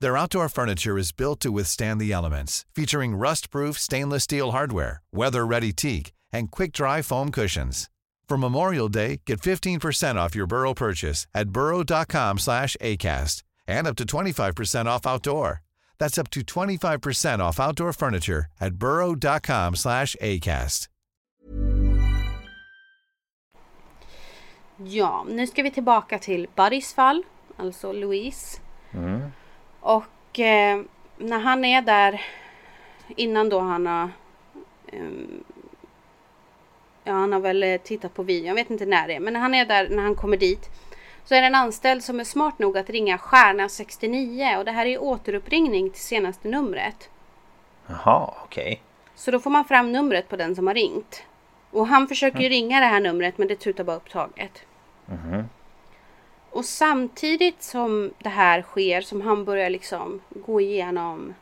Their 0.00 0.16
outdoor 0.16 0.48
furniture 0.48 0.96
is 0.96 1.12
built 1.12 1.40
to 1.40 1.52
withstand 1.52 2.00
the 2.00 2.10
elements, 2.10 2.64
featuring 2.74 3.14
rust-proof 3.14 3.78
stainless 3.78 4.24
steel 4.24 4.52
hardware, 4.52 5.02
weather-ready 5.12 5.72
teak, 5.72 6.12
and 6.32 6.50
quick-dry 6.50 7.02
foam 7.02 7.30
cushions. 7.30 7.90
For 8.28 8.38
Memorial 8.38 8.88
Day, 8.88 9.20
get 9.26 9.40
15% 9.40 10.14
off 10.16 10.34
your 10.34 10.46
Burrow 10.46 10.74
purchase 10.74 11.26
at 11.34 11.50
burrow.com 11.50 12.38
slash 12.38 12.76
ACAST 12.80 13.42
and 13.66 13.86
up 13.86 13.96
to 13.96 14.04
25% 14.04 14.86
off 14.86 15.06
outdoor. 15.06 15.60
That's 15.98 16.18
up 16.18 16.30
to 16.30 16.40
25% 16.40 17.40
off 17.40 17.60
outdoor 17.60 17.92
furniture 17.92 18.46
at 18.60 18.74
burrow.com 18.74 19.76
slash 19.76 20.16
ACAST. 20.20 20.88
Ja, 24.84 25.24
nu 25.28 25.46
ska 25.46 25.62
vi 25.62 25.70
tillbaka 25.70 26.18
till 26.18 26.46
Buddys 26.54 26.94
fall, 26.94 27.24
alltså 27.56 27.92
Louise. 27.92 28.60
Mm. 28.94 29.32
Och 29.80 30.40
eh, 30.40 30.80
när 31.18 31.38
han 31.38 31.64
är 31.64 31.82
där 31.82 32.20
innan 33.16 33.48
då 33.48 33.60
han 33.60 33.86
har 33.86 34.10
ehm, 34.92 35.44
Ja 37.04 37.12
han 37.12 37.32
har 37.32 37.40
väl 37.40 37.62
eh, 37.62 37.80
tittat 37.80 38.14
på 38.14 38.22
videon, 38.22 38.46
jag 38.46 38.54
vet 38.54 38.70
inte 38.70 38.86
när 38.86 39.08
det 39.08 39.14
är. 39.14 39.20
Men 39.20 39.36
han 39.36 39.54
är 39.54 39.66
där, 39.66 39.88
när 39.88 40.02
han 40.02 40.14
kommer 40.14 40.36
dit. 40.36 40.70
Så 41.24 41.34
är 41.34 41.40
det 41.40 41.46
en 41.46 41.54
anställd 41.54 42.04
som 42.04 42.20
är 42.20 42.24
smart 42.24 42.58
nog 42.58 42.78
att 42.78 42.90
ringa 42.90 43.18
stjärna 43.18 43.68
69 43.68 44.56
och 44.58 44.64
det 44.64 44.70
här 44.70 44.86
är 44.86 45.02
återuppringning 45.02 45.90
till 45.90 46.02
senaste 46.02 46.48
numret. 46.48 47.10
Jaha, 47.86 48.34
okej. 48.44 48.82
Så 49.14 49.30
då 49.30 49.40
får 49.40 49.50
man 49.50 49.64
fram 49.64 49.92
numret 49.92 50.28
på 50.28 50.36
den 50.36 50.56
som 50.56 50.66
har 50.66 50.74
ringt. 50.74 51.22
Och 51.70 51.86
han 51.86 52.08
försöker 52.08 52.40
ju 52.40 52.48
ringa 52.48 52.80
det 52.80 52.86
här 52.86 53.00
numret 53.00 53.38
men 53.38 53.48
det 53.48 53.56
tutar 53.56 53.84
bara 53.84 53.96
upptaget. 53.96 54.62
Mhm. 55.06 55.44
Och 56.50 56.64
samtidigt 56.64 57.62
som 57.62 58.12
det 58.18 58.28
här 58.28 58.62
sker, 58.62 59.00
som 59.00 59.20
han 59.20 59.44
börjar 59.44 59.70
liksom 59.70 60.20
gå 60.30 60.60
igenom 60.60 61.34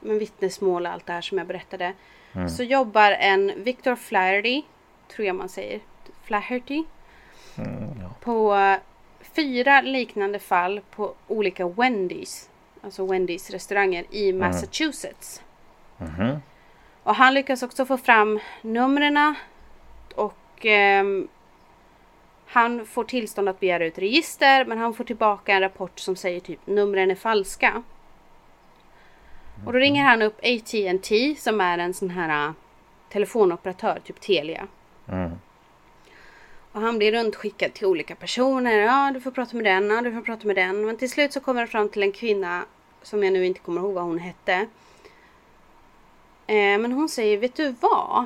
med 0.00 0.18
vittnesmål 0.18 0.86
och 0.86 0.92
allt 0.92 1.06
det 1.06 1.12
här 1.12 1.20
som 1.20 1.38
jag 1.38 1.46
berättade. 1.46 1.92
Mm. 2.38 2.48
Så 2.48 2.62
jobbar 2.62 3.10
en 3.10 3.52
Victor 3.56 3.96
Flaherty, 3.96 4.62
tror 5.08 5.26
jag 5.26 5.36
man 5.36 5.48
säger, 5.48 5.80
Flaherty. 6.22 6.84
Mm, 7.56 8.00
ja. 8.00 8.10
På 8.20 8.54
eh, 8.54 8.78
fyra 9.20 9.80
liknande 9.80 10.38
fall 10.38 10.80
på 10.90 11.14
olika 11.26 11.68
Wendys. 11.68 12.50
Alltså 12.82 13.06
Wendys 13.06 13.50
restauranger 13.50 14.04
i 14.10 14.32
Massachusetts. 14.32 15.42
Mhm. 15.96 16.36
Och 17.02 17.14
han 17.14 17.34
lyckas 17.34 17.62
också 17.62 17.86
få 17.86 17.96
fram 17.98 18.40
numren 18.62 19.34
och 20.14 20.66
ehm, 20.66 21.28
han 22.46 22.86
får 22.86 23.04
tillstånd 23.04 23.48
att 23.48 23.60
begära 23.60 23.86
ut 23.86 23.98
register 23.98 24.64
men 24.64 24.78
han 24.78 24.94
får 24.94 25.04
tillbaka 25.04 25.52
en 25.52 25.60
rapport 25.60 25.98
som 25.98 26.16
säger 26.16 26.40
typ 26.40 26.66
numren 26.66 27.10
är 27.10 27.14
falska. 27.14 27.82
Och 29.66 29.72
då 29.72 29.78
ringer 29.78 30.04
han 30.04 30.22
upp 30.22 30.38
AT&T 30.38 31.34
som 31.38 31.60
är 31.60 31.78
en 31.78 31.94
sån 31.94 32.10
här 32.10 32.46
äh, 32.48 32.52
telefonoperatör, 33.08 34.00
typ 34.04 34.20
Telia. 34.20 34.66
Mm. 35.08 35.30
Och 36.72 36.80
han 36.80 36.98
blir 36.98 37.12
runtskickad 37.12 37.74
till 37.74 37.86
olika 37.86 38.14
personer. 38.14 38.78
Ja, 38.78 39.10
du 39.14 39.20
får 39.20 39.30
prata 39.30 39.56
med 39.56 39.64
den, 39.64 39.90
ja, 39.90 40.00
du 40.00 40.12
får 40.12 40.20
prata 40.20 40.46
med 40.46 40.56
den. 40.56 40.86
Men 40.86 40.96
till 40.96 41.10
slut 41.10 41.32
så 41.32 41.40
kommer 41.40 41.60
han 41.60 41.68
fram 41.68 41.88
till 41.88 42.02
en 42.02 42.12
kvinna 42.12 42.64
som 43.02 43.24
jag 43.24 43.32
nu 43.32 43.46
inte 43.46 43.60
kommer 43.60 43.80
ihåg 43.80 43.94
vad 43.94 44.04
hon 44.04 44.18
hette. 44.18 44.52
Eh, 46.46 46.78
men 46.78 46.92
hon 46.92 47.08
säger, 47.08 47.38
vet 47.38 47.56
du 47.56 47.74
vad? 47.80 48.24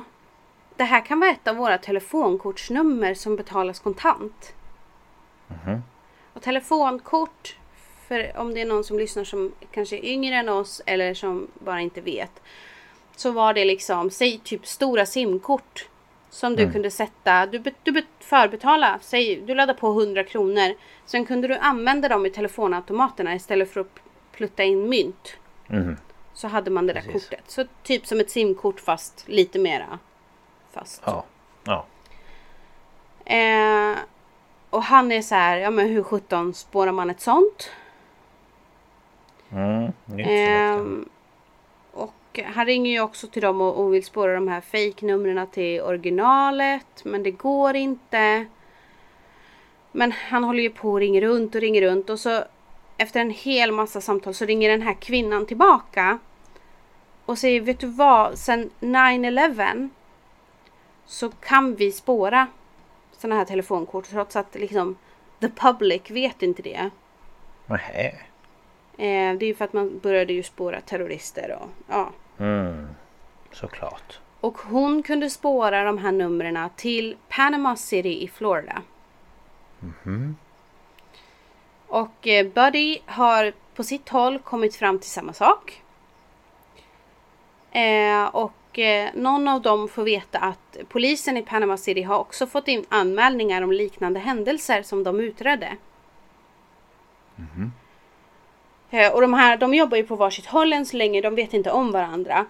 Det 0.75 0.83
här 0.83 1.05
kan 1.05 1.19
vara 1.19 1.31
ett 1.31 1.47
av 1.47 1.55
våra 1.55 1.77
telefonkortsnummer 1.77 3.13
som 3.13 3.35
betalas 3.35 3.79
kontant. 3.79 4.53
Mhm. 5.47 5.83
Och 6.33 6.41
telefonkort, 6.41 7.57
för 8.07 8.37
om 8.37 8.53
det 8.53 8.61
är 8.61 8.65
någon 8.65 8.83
som 8.83 8.97
lyssnar 8.99 9.23
som 9.23 9.51
kanske 9.71 9.95
är 9.97 10.05
yngre 10.05 10.35
än 10.35 10.49
oss 10.49 10.81
eller 10.85 11.13
som 11.13 11.47
bara 11.53 11.81
inte 11.81 12.01
vet. 12.01 12.41
Så 13.15 13.31
var 13.31 13.53
det 13.53 13.65
liksom, 13.65 14.09
säg 14.11 14.39
typ 14.43 14.67
stora 14.67 15.05
simkort. 15.05 15.87
Som 16.29 16.55
du 16.55 16.61
Mm. 16.63 16.73
kunde 16.73 16.91
sätta, 16.91 17.45
du, 17.45 17.63
du 17.83 17.91
be- 17.91 18.03
förbetala, 18.19 18.99
säg 19.01 19.35
du 19.35 19.55
laddar 19.55 19.73
på 19.73 19.87
100 19.87 20.23
kronor. 20.23 20.73
Sen 21.05 21.25
kunde 21.25 21.47
du 21.47 21.55
använda 21.55 22.07
dem 22.09 22.25
i 22.25 22.29
telefonautomaterna 22.29 23.35
istället 23.35 23.71
för 23.73 23.81
att 23.81 23.99
plutta 24.31 24.63
in 24.63 24.89
mynt. 24.89 25.33
Mhm. 25.67 25.97
Så 26.33 26.47
hade 26.47 26.71
man 26.71 26.87
det 26.87 26.93
där 26.93 27.01
Precis. 27.01 27.29
kortet. 27.29 27.43
Så 27.47 27.65
typ 27.83 28.07
som 28.07 28.19
ett 28.19 28.29
simkort 28.31 28.79
fast 28.79 29.23
lite 29.27 29.59
mera 29.59 29.99
fast. 30.71 31.01
Ja. 31.05 31.23
Ja. 31.63 31.85
Eh, 33.25 33.97
och 34.69 34.83
han 34.83 35.11
är 35.11 35.21
så 35.21 35.35
här, 35.35 35.57
ja 35.57 35.69
men 35.71 35.87
hur 35.87 36.03
sjutton 36.03 36.53
spårar 36.53 36.91
man 36.91 37.09
ett 37.09 37.21
sånt? 37.21 37.69
Mm. 39.53 39.91
Ehm, 40.17 41.09
och 41.91 42.39
han 42.45 42.65
ringer 42.65 42.91
ju 42.91 42.99
också 42.99 43.27
till 43.27 43.41
dem 43.41 43.61
och, 43.61 43.79
och 43.79 43.93
vill 43.93 44.05
spåra 44.05 44.33
de 44.33 44.47
här 44.47 44.61
fake-numren 44.61 45.47
till 45.47 45.81
originalet. 45.81 47.05
Men 47.05 47.23
det 47.23 47.31
går 47.31 47.75
inte. 47.75 48.45
Men 49.91 50.11
han 50.11 50.43
håller 50.43 50.63
ju 50.63 50.69
på 50.69 50.91
och 50.91 50.99
ringer 50.99 51.21
runt 51.21 51.55
och 51.55 51.61
ringer 51.61 51.81
runt. 51.81 52.09
Och 52.09 52.19
så 52.19 52.43
efter 52.97 53.19
en 53.19 53.29
hel 53.29 53.71
massa 53.71 54.01
samtal 54.01 54.33
så 54.33 54.45
ringer 54.45 54.69
den 54.69 54.81
här 54.81 54.93
kvinnan 54.93 55.45
tillbaka. 55.45 56.19
Och 57.25 57.37
säger, 57.37 57.61
vet 57.61 57.79
du 57.79 57.87
vad? 57.87 58.37
Sen 58.37 58.69
9-11 58.79 59.89
så 61.05 61.29
kan 61.29 61.75
vi 61.75 61.91
spåra 61.91 62.47
sådana 63.11 63.35
här 63.35 63.45
telefonkort. 63.45 64.09
Trots 64.09 64.35
att 64.35 64.55
liksom 64.55 64.95
the 65.39 65.49
public 65.49 66.11
vet 66.11 66.41
inte 66.41 66.61
det. 66.61 66.89
Nähä. 67.67 68.32
Eh, 68.97 69.37
det 69.37 69.45
är 69.45 69.47
ju 69.47 69.55
för 69.55 69.65
att 69.65 69.73
man 69.73 69.99
började 69.99 70.33
ju 70.33 70.43
spåra 70.43 70.81
terrorister 70.81 71.57
och 71.61 71.69
ja. 71.87 72.11
Mm. 72.39 72.87
Såklart. 73.51 74.19
Och 74.39 74.57
hon 74.57 75.03
kunde 75.03 75.29
spåra 75.29 75.83
de 75.83 75.97
här 75.97 76.11
numren 76.11 76.69
till 76.75 77.17
Panama 77.29 77.75
City 77.75 78.23
i 78.23 78.27
Florida. 78.27 78.81
Och 81.87 82.27
eh, 82.27 82.47
Buddy 82.47 82.99
har 83.05 83.53
på 83.75 83.83
sitt 83.83 84.09
håll 84.09 84.39
kommit 84.39 84.75
fram 84.75 84.99
till 84.99 85.09
samma 85.09 85.33
sak. 85.33 85.81
Eh, 87.71 88.25
och 88.25 88.79
eh, 88.79 89.09
någon 89.15 89.47
av 89.47 89.61
dem 89.61 89.87
får 89.87 90.03
veta 90.03 90.39
att 90.39 90.77
polisen 90.89 91.37
i 91.37 91.41
Panama 91.41 91.77
City 91.77 92.01
har 92.01 92.19
också 92.19 92.47
fått 92.47 92.67
in 92.67 92.85
anmälningar 92.89 93.61
om 93.61 93.71
liknande 93.71 94.19
händelser 94.19 94.83
som 94.83 95.03
de 95.03 95.19
utredde. 95.19 95.77
Eh, 97.37 97.67
och 98.93 99.21
de 99.21 99.33
här 99.33 99.57
de 99.57 99.73
jobbar 99.73 99.97
ju 99.97 100.03
på 100.03 100.15
varsitt 100.15 100.45
håll 100.45 100.73
än 100.73 100.85
så 100.85 100.97
länge, 100.97 101.21
de 101.21 101.35
vet 101.35 101.53
inte 101.53 101.71
om 101.71 101.91
varandra. 101.91 102.45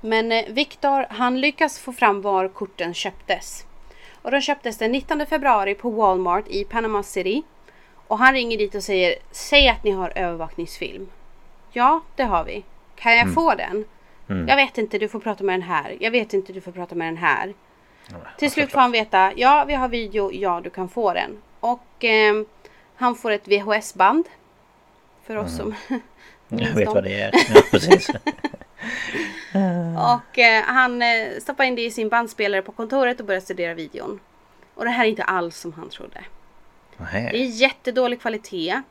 Men 0.00 0.32
eh, 0.32 0.44
Viktor 0.48 1.06
han 1.10 1.40
lyckas 1.40 1.78
få 1.78 1.92
fram 1.92 2.22
var 2.22 2.48
korten 2.48 2.94
köptes. 2.94 3.66
Och 4.22 4.30
de 4.30 4.40
köptes 4.40 4.78
den 4.78 4.92
19 4.92 5.26
februari 5.26 5.74
på 5.74 5.90
Walmart 5.90 6.48
i 6.48 6.64
Panama 6.64 7.02
City. 7.02 7.42
Och 8.06 8.18
han 8.18 8.34
ringer 8.34 8.58
dit 8.58 8.74
och 8.74 8.82
säger 8.82 9.14
Säg 9.30 9.68
att 9.68 9.84
ni 9.84 9.90
har 9.90 10.12
övervakningsfilm. 10.16 11.06
Ja, 11.72 12.00
det 12.16 12.22
har 12.22 12.44
vi. 12.44 12.64
Kan 12.96 13.16
jag 13.16 13.34
få 13.34 13.54
den? 13.54 13.84
Jag 14.48 14.56
vet 14.56 14.78
inte, 14.78 14.98
du 14.98 15.08
får 15.08 15.20
prata 15.20 15.44
med 15.44 15.54
den 15.54 15.62
här. 15.62 15.96
Jag 16.00 16.10
vet 16.10 16.34
inte, 16.34 16.52
du 16.52 16.60
får 16.60 16.72
prata 16.72 16.94
med 16.94 17.08
den 17.08 17.16
här. 17.16 17.54
Till 18.38 18.50
slut 18.50 18.72
får 18.72 18.80
han 18.80 18.92
veta, 18.92 19.32
ja 19.36 19.64
vi 19.68 19.74
har 19.74 19.88
video, 19.88 20.32
ja 20.32 20.60
du 20.64 20.70
kan 20.70 20.88
få 20.88 21.12
den. 21.12 21.42
Och 21.60 21.84
ehm, 22.00 22.46
han 22.96 23.14
får 23.14 23.30
ett 23.30 23.48
VHS-band. 23.48 24.28
För 25.26 25.36
oss 25.36 25.56
som 25.56 25.74
Jag 26.48 26.74
vet 26.74 26.88
vad 26.88 27.04
det 27.04 27.20
är. 27.20 27.32
Ja, 27.54 27.62
precis. 27.70 28.10
Och 29.98 30.38
eh, 30.38 30.62
han 30.62 31.02
eh, 31.02 31.28
stoppar 31.40 31.64
in 31.64 31.74
det 31.74 31.84
i 31.84 31.90
sin 31.90 32.08
bandspelare 32.08 32.62
på 32.62 32.72
kontoret 32.72 33.20
och 33.20 33.26
börjar 33.26 33.40
studera 33.40 33.74
videon. 33.74 34.20
Och 34.74 34.84
det 34.84 34.90
här 34.90 35.04
är 35.04 35.08
inte 35.08 35.24
alls 35.24 35.56
som 35.56 35.72
han 35.72 35.88
trodde. 35.88 36.24
Det 36.96 37.04
Nähä. 37.04 37.30
är 37.30 37.44
jättedålig 37.44 38.20
kvalitet. 38.20 38.82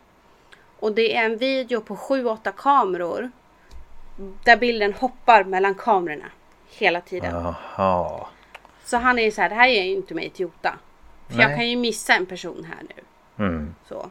Och 0.79 0.91
det 0.91 1.15
är 1.15 1.25
en 1.25 1.37
video 1.37 1.81
på 1.81 1.95
7-8 1.95 2.51
kameror. 2.57 3.31
Där 4.43 4.57
bilden 4.57 4.93
hoppar 4.93 5.43
mellan 5.43 5.75
kamerorna. 5.75 6.25
Hela 6.69 7.01
tiden. 7.01 7.53
Jaha. 7.75 8.27
Så 8.85 8.97
han 8.97 9.19
är 9.19 9.31
så 9.31 9.41
här, 9.41 9.49
det 9.49 9.55
här 9.55 9.67
är 9.67 9.83
ju 9.83 9.91
inte 9.91 10.13
mig 10.13 10.27
ett 10.27 10.39
jota. 10.39 10.75
För 11.27 11.39
jag 11.39 11.47
Nej. 11.47 11.57
kan 11.57 11.69
ju 11.69 11.77
missa 11.77 12.13
en 12.13 12.25
person 12.25 12.67
här 12.69 12.83
nu. 12.95 13.03
Mm. 13.45 13.75
Så. 13.89 14.09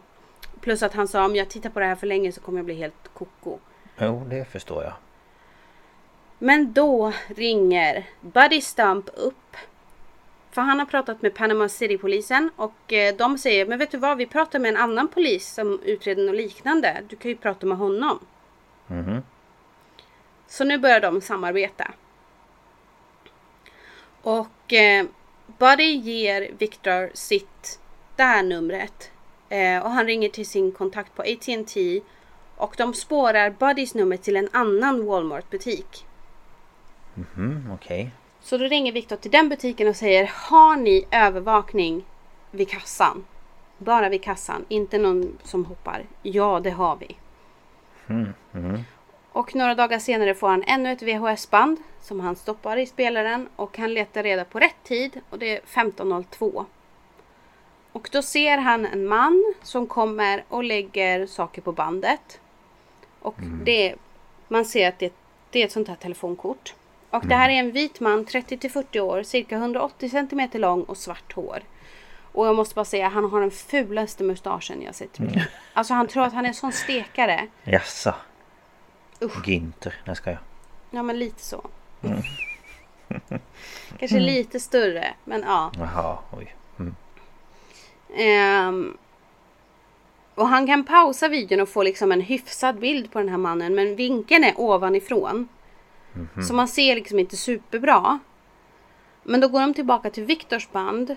Plus 0.62 0.82
att 0.82 0.94
han 0.94 1.08
sa 1.08 1.24
om 1.24 1.36
jag 1.36 1.48
tittar 1.48 1.70
på 1.70 1.80
det 1.80 1.86
här 1.86 1.94
för 1.94 2.06
länge 2.06 2.32
så 2.32 2.40
kommer 2.40 2.58
jag 2.58 2.64
bli 2.64 2.74
helt 2.74 3.08
koko. 3.14 3.58
Jo, 3.98 4.26
det 4.30 4.44
förstår 4.44 4.82
jag. 4.82 4.92
Men 6.38 6.72
då 6.72 7.12
ringer 7.26 8.06
Buddy 8.20 8.60
Stump 8.60 9.10
upp. 9.14 9.56
För 10.50 10.62
han 10.62 10.78
har 10.78 10.86
pratat 10.86 11.22
med 11.22 11.34
Panama 11.34 11.68
City-polisen 11.68 12.50
och 12.56 12.92
eh, 12.92 13.16
de 13.16 13.38
säger 13.38 13.66
Men 13.66 13.78
vet 13.78 13.90
du 13.90 13.98
vad, 13.98 14.18
vi 14.18 14.26
pratar 14.26 14.58
med 14.58 14.68
en 14.68 14.76
annan 14.76 15.08
polis 15.08 15.54
som 15.54 15.80
utreder 15.84 16.26
något 16.26 16.34
liknande. 16.34 17.02
Du 17.08 17.16
kan 17.16 17.30
ju 17.30 17.36
prata 17.36 17.66
med 17.66 17.78
honom. 17.78 18.18
Mhm. 18.86 19.22
Så 20.46 20.64
nu 20.64 20.78
börjar 20.78 21.00
de 21.00 21.20
samarbeta. 21.20 21.90
Och 24.22 24.72
eh, 24.72 25.06
Buddy 25.58 25.92
ger 25.92 26.50
Victor 26.58 27.10
sitt, 27.14 27.80
det 28.16 28.22
här 28.22 28.42
numret. 28.42 29.11
Eh, 29.52 29.82
och 29.82 29.90
han 29.90 30.06
ringer 30.06 30.28
till 30.28 30.46
sin 30.46 30.72
kontakt 30.72 31.14
på 31.14 31.22
AT&T 31.22 32.00
och 32.56 32.74
de 32.78 32.94
spårar 32.94 33.50
Buddys 33.50 33.94
nummer 33.94 34.16
till 34.16 34.36
en 34.36 34.48
annan 34.52 35.06
Walmart-butik. 35.06 36.06
Mhm, 37.14 37.70
okej. 37.74 38.10
Så 38.40 38.58
då 38.58 38.64
ringer 38.64 38.92
Victor 38.92 39.16
till 39.16 39.30
den 39.30 39.48
butiken 39.48 39.88
och 39.88 39.96
säger 39.96 40.30
Har 40.34 40.76
ni 40.76 41.06
övervakning 41.10 42.04
vid 42.50 42.68
kassan? 42.68 43.24
Bara 43.78 44.08
vid 44.08 44.22
kassan, 44.22 44.64
inte 44.68 44.98
någon 44.98 45.38
som 45.42 45.64
hoppar. 45.64 46.04
Ja, 46.22 46.60
det 46.60 46.70
har 46.70 46.96
vi. 46.96 47.16
Mm, 48.06 48.32
mm. 48.54 48.80
Och 49.32 49.54
några 49.54 49.74
dagar 49.74 49.98
senare 49.98 50.34
får 50.34 50.48
han 50.48 50.62
ännu 50.62 50.92
ett 50.92 51.02
VHS-band 51.02 51.78
som 52.00 52.20
han 52.20 52.36
stoppar 52.36 52.76
i 52.76 52.86
spelaren 52.86 53.48
och 53.56 53.78
han 53.78 53.94
letar 53.94 54.22
reda 54.22 54.44
på 54.44 54.58
rätt 54.58 54.84
tid 54.84 55.20
och 55.30 55.38
det 55.38 55.56
är 55.56 55.60
15.02. 55.60 56.64
Och 57.92 58.08
då 58.12 58.22
ser 58.22 58.58
han 58.58 58.86
en 58.86 59.06
man 59.06 59.54
som 59.62 59.86
kommer 59.86 60.44
och 60.48 60.64
lägger 60.64 61.26
saker 61.26 61.62
på 61.62 61.72
bandet. 61.72 62.40
Och 63.20 63.34
det, 63.64 63.94
man 64.48 64.64
ser 64.64 64.88
att 64.88 64.98
det, 64.98 65.12
det 65.50 65.62
är 65.62 65.64
ett 65.64 65.72
sånt 65.72 65.88
här 65.88 65.96
telefonkort. 65.96 66.74
Och 67.10 67.26
det 67.26 67.34
här 67.34 67.48
är 67.48 67.52
en 67.52 67.72
vit 67.72 68.00
man, 68.00 68.26
30-40 68.26 69.00
år, 69.00 69.22
cirka 69.22 69.56
180 69.56 70.10
cm 70.10 70.48
lång 70.52 70.82
och 70.82 70.96
svart 70.96 71.32
hår. 71.32 71.62
Och 72.32 72.46
jag 72.46 72.56
måste 72.56 72.74
bara 72.74 72.84
säga, 72.84 73.08
han 73.08 73.30
har 73.30 73.40
den 73.40 73.50
fulaste 73.50 74.24
mustaschen 74.24 74.82
jag 74.82 74.94
sett. 74.94 75.18
Alltså 75.72 75.94
han 75.94 76.08
tror 76.08 76.24
att 76.24 76.32
han 76.32 76.44
är 76.44 76.48
en 76.48 76.54
sån 76.54 76.72
stekare. 76.72 77.46
Jaså? 77.64 78.14
Usch. 79.22 79.48
Ginter, 79.48 79.94
när 80.04 80.14
ska 80.14 80.30
jag? 80.30 80.38
Ja 80.90 81.02
men 81.02 81.18
lite 81.18 81.42
så. 81.42 81.66
Kanske 83.98 84.20
lite 84.20 84.60
större, 84.60 85.14
men 85.24 85.42
ja. 85.46 85.72
Jaha, 85.78 86.18
oj. 86.30 86.54
Mm. 86.78 86.94
Ehm, 88.14 88.96
och 90.34 90.48
han 90.48 90.66
kan 90.66 90.84
pausa 90.84 91.28
videon 91.28 91.60
och 91.60 91.68
få 91.68 91.82
liksom 91.82 92.12
en 92.12 92.20
hyfsad 92.20 92.78
bild 92.78 93.12
på 93.12 93.18
den 93.18 93.28
här 93.28 93.38
mannen. 93.38 93.74
Men 93.74 93.96
vinkeln 93.96 94.44
är 94.44 94.60
ovanifrån. 94.60 95.48
Så 96.48 96.54
man 96.54 96.68
ser 96.68 96.94
liksom 96.94 97.18
inte 97.18 97.36
superbra. 97.36 98.18
Men 99.22 99.40
då 99.40 99.48
går 99.48 99.60
de 99.60 99.74
tillbaka 99.74 100.10
till 100.10 100.24
Victors 100.24 100.68
band. 100.72 101.16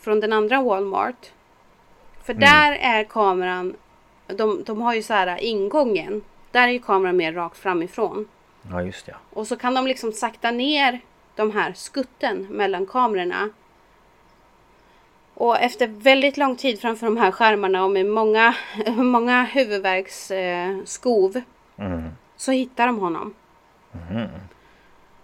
Från 0.00 0.20
den 0.20 0.32
andra 0.32 0.62
Walmart. 0.62 1.32
För 2.22 2.34
där 2.34 2.72
är 2.72 3.04
kameran. 3.04 3.76
De, 4.26 4.64
de 4.64 4.80
har 4.80 4.94
ju 4.94 5.02
så 5.02 5.12
här 5.12 5.44
ingången. 5.44 6.22
Där 6.50 6.68
är 6.68 6.72
ju 6.72 6.78
kameran 6.78 7.16
mer 7.16 7.32
rakt 7.32 7.58
framifrån. 7.58 8.28
Ja, 8.70 8.82
just 8.82 9.08
ja. 9.08 9.14
Och 9.30 9.46
så 9.46 9.56
kan 9.56 9.74
de 9.74 9.86
liksom 9.86 10.12
sakta 10.12 10.50
ner 10.50 11.00
de 11.36 11.50
här 11.50 11.72
skutten 11.72 12.46
mellan 12.50 12.86
kamerorna. 12.86 13.50
Och 15.34 15.60
efter 15.60 15.86
väldigt 15.86 16.36
lång 16.36 16.56
tid 16.56 16.80
framför 16.80 17.06
de 17.06 17.16
här 17.16 17.30
skärmarna 17.30 17.84
och 17.84 17.90
med 17.90 18.06
många, 18.06 18.54
många 18.96 19.42
huvudvärksskov 19.44 21.36
eh, 21.36 21.42
Mm. 21.76 22.08
så 22.36 22.52
hittar 22.52 22.86
de 22.86 22.98
honom. 22.98 23.34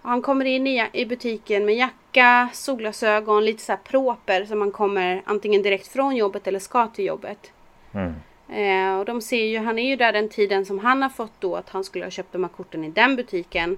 Och 0.03 0.09
han 0.09 0.23
kommer 0.23 0.45
in 0.45 0.67
i, 0.67 0.89
i 0.93 1.07
butiken 1.07 1.65
med 1.65 1.75
jacka, 1.75 2.49
solglasögon, 2.53 3.45
lite 3.45 3.63
så 3.63 3.73
här 3.73 3.79
proper 3.85 4.45
som 4.45 4.59
man 4.59 4.71
kommer 4.71 5.23
antingen 5.25 5.63
direkt 5.63 5.87
från 5.87 6.17
jobbet 6.17 6.47
eller 6.47 6.59
ska 6.59 6.87
till 6.87 7.05
jobbet. 7.05 7.53
Mm. 7.93 8.15
Eh, 8.49 8.99
och 8.99 9.05
de 9.05 9.21
ser 9.21 9.45
ju, 9.45 9.59
han 9.59 9.79
är 9.79 9.89
ju 9.89 9.97
där 9.97 10.13
den 10.13 10.29
tiden 10.29 10.67
som 10.67 10.79
han 10.79 11.03
har 11.03 11.09
fått 11.09 11.41
då 11.41 11.57
att 11.57 11.69
han 11.69 11.85
skulle 11.85 12.05
ha 12.05 12.11
köpt 12.11 12.33
de 12.33 12.45
här 12.45 12.51
korten 12.51 12.85
i 12.85 12.91
den 12.91 13.17
butiken. 13.17 13.77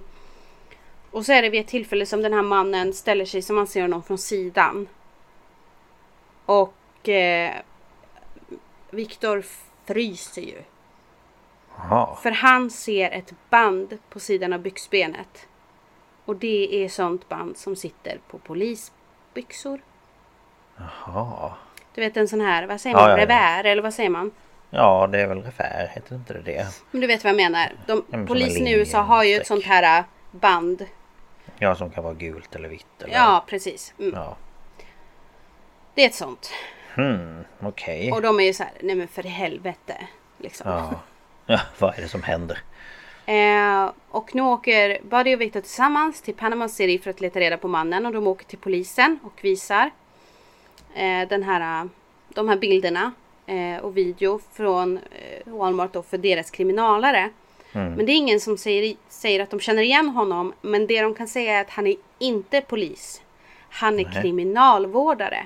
Och 1.11 1.25
så 1.25 1.33
är 1.33 1.41
det 1.41 1.49
vid 1.49 1.61
ett 1.61 1.67
tillfälle 1.67 2.05
som 2.05 2.21
den 2.21 2.33
här 2.33 2.41
mannen 2.41 2.93
ställer 2.93 3.25
sig 3.25 3.41
som 3.41 3.55
man 3.55 3.67
ser 3.67 3.81
honom 3.81 4.03
från 4.03 4.17
sidan. 4.17 4.87
Och 6.45 7.09
eh, 7.09 7.53
Viktor 8.89 9.43
fryser 9.85 10.41
ju. 10.41 10.61
Jaha. 11.77 12.15
För 12.15 12.31
han 12.31 12.69
ser 12.69 13.11
ett 13.11 13.33
band 13.49 13.97
på 14.09 14.19
sidan 14.19 14.53
av 14.53 14.59
byxbenet. 14.59 15.47
Och 16.25 16.35
det 16.35 16.83
är 16.85 16.89
sånt 16.89 17.29
band 17.29 17.57
som 17.57 17.75
sitter 17.75 18.19
på 18.27 18.37
polisbyxor. 18.37 19.81
Jaha. 20.77 21.53
Du 21.95 22.01
vet 22.01 22.17
en 22.17 22.27
sån 22.27 22.41
här, 22.41 22.67
vad 22.67 22.81
säger 22.81 22.95
Ja, 22.95 23.01
man, 23.01 23.09
ja, 23.09 23.17
ja. 23.17 23.23
revär 23.23 23.63
eller 23.63 23.81
vad 23.81 23.93
säger 23.93 24.09
man? 24.09 24.31
Ja, 24.69 25.07
det 25.07 25.21
är 25.21 25.27
väl 25.27 25.41
refär, 25.41 25.91
heter 25.93 26.15
inte 26.15 26.33
det 26.33 26.41
det? 26.41 26.67
Men 26.91 27.01
du 27.01 27.07
vet 27.07 27.23
vad 27.23 27.29
jag 27.29 27.37
menar. 27.37 27.71
De, 27.87 28.03
men 28.07 28.19
som 28.19 28.27
polisen 28.27 28.61
en 28.61 28.67
i 28.67 28.73
USA 28.73 29.01
har 29.01 29.23
ju 29.23 29.35
ett 29.35 29.47
sånt 29.47 29.65
här 29.65 29.99
äh, 29.99 30.05
band. 30.31 30.85
Ja, 31.59 31.75
som 31.75 31.89
kan 31.89 32.03
vara 32.03 32.13
gult 32.13 32.55
eller 32.55 32.69
vitt 32.69 33.01
eller... 33.01 33.13
Ja, 33.13 33.43
precis. 33.47 33.93
Mm. 33.99 34.13
Ja. 34.15 34.35
Det 35.95 36.03
är 36.03 36.07
ett 36.07 36.15
sånt. 36.15 36.51
Hmm, 36.95 37.43
okej. 37.59 38.11
Och 38.11 38.21
de 38.21 38.39
är 38.39 38.43
ju 38.43 38.53
så 38.53 38.63
här, 38.63 38.71
nej 38.81 38.95
men 38.95 39.07
för 39.07 39.23
helvete. 39.23 40.07
Liksom. 40.37 40.71
Ja. 40.71 40.99
ja, 41.45 41.59
vad 41.79 41.97
är 41.97 42.01
det 42.01 42.07
som 42.07 42.23
händer? 42.23 42.59
Eh, 43.25 43.91
och 44.09 44.35
nu 44.35 44.41
åker 44.41 44.99
Buddy 45.03 45.35
och 45.35 45.41
Victor 45.41 45.61
tillsammans 45.61 46.21
till 46.21 46.33
Panama 46.33 46.69
City 46.69 46.99
för 47.03 47.09
att 47.09 47.21
leta 47.21 47.39
reda 47.39 47.57
på 47.57 47.67
mannen. 47.67 48.05
Och 48.05 48.13
de 48.13 48.27
åker 48.27 48.45
till 48.45 48.57
polisen 48.57 49.19
och 49.23 49.39
visar 49.41 49.91
eh, 50.95 51.27
den 51.29 51.43
här, 51.43 51.89
de 52.29 52.49
här 52.49 52.57
bilderna 52.57 53.11
eh, 53.45 53.77
och 53.77 53.97
video 53.97 54.39
från 54.53 54.97
eh, 54.97 55.53
Walmart 55.53 55.93
då 55.93 56.03
för 56.03 56.17
deras 56.17 56.51
kriminalare. 56.51 57.29
Men 57.75 58.05
det 58.05 58.11
är 58.11 58.15
ingen 58.15 58.39
som 58.39 58.57
säger, 58.57 58.95
säger 59.09 59.39
att 59.39 59.49
de 59.49 59.59
känner 59.59 59.81
igen 59.81 60.09
honom. 60.09 60.53
Men 60.61 60.87
det 60.87 61.01
de 61.01 61.15
kan 61.15 61.27
säga 61.27 61.57
är 61.57 61.61
att 61.61 61.69
han 61.69 61.87
är 61.87 61.95
inte 62.19 62.61
polis. 62.61 63.21
Han 63.69 63.99
är 63.99 64.05
Nej. 64.05 64.21
kriminalvårdare. 64.21 65.43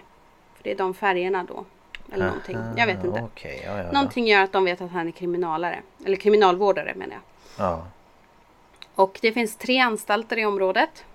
Det 0.68 0.72
är 0.72 0.76
de 0.76 0.94
färgerna 0.94 1.44
då. 1.44 1.66
Eller 2.12 2.26
någonting. 2.26 2.58
Jag 2.78 2.88
vet 2.88 3.04
inte. 3.04 3.22
Okej, 3.22 3.62
ja, 3.66 3.78
ja. 3.78 3.92
Någonting 3.92 4.28
gör 4.28 4.44
att 4.44 4.52
de 4.52 4.66
vet 4.66 4.82
att 4.82 4.92
han 4.92 5.08
är 5.08 5.12
kriminalare. 5.12 5.82
Eller 6.06 6.18
kriminalvårdare 6.18 6.94
menar 6.96 7.14
jag. 7.14 7.22
Ja. 7.66 7.88
Och 8.96 9.20
det 9.22 9.32
finns 9.32 9.56
tre 9.56 9.80
anstalter 9.80 10.38
i 10.38 10.46
området. 10.46 11.06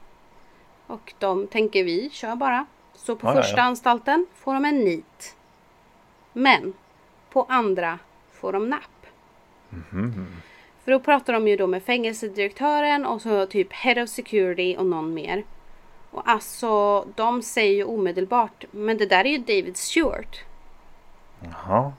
Och 0.87 1.15
de 1.19 1.47
tänker 1.47 1.85
vi 1.85 2.11
kör 2.11 2.37
bara. 2.37 2.67
Så 2.95 3.17
på 3.17 3.33
första 3.33 3.63
anstalten 3.63 4.27
får 4.35 4.55
de 4.55 4.65
en 4.65 4.79
nit. 4.81 5.37
Men 6.33 6.73
på 7.31 7.47
andra 7.49 7.99
får 8.33 8.53
de 8.53 8.71
napp. 8.71 9.07
Mhm. 9.69 10.27
För 10.85 10.93
då 10.93 11.01
pratar 11.01 11.33
de 11.33 11.49
ju 11.49 11.57
då 11.57 11.67
med 11.67 11.83
fängelsedirektören 11.83 13.07
och 13.07 13.23
så 13.23 13.47
typ 13.47 13.73
Head 13.73 14.03
of 14.03 14.09
Security 14.09 14.77
och 14.77 14.87
någon 14.87 15.15
mer. 15.15 15.45
Och 16.13 16.23
alltså 16.25 17.05
de 17.15 17.43
säger 17.43 17.75
ju 17.75 17.85
omedelbart 17.85 18.65
Men 18.71 18.99
det 18.99 19.07
där 19.07 19.25
är 19.27 19.31
ju 19.31 19.39
David 19.39 19.77
Stewart. 19.77 20.41
Jaha. 21.41 21.93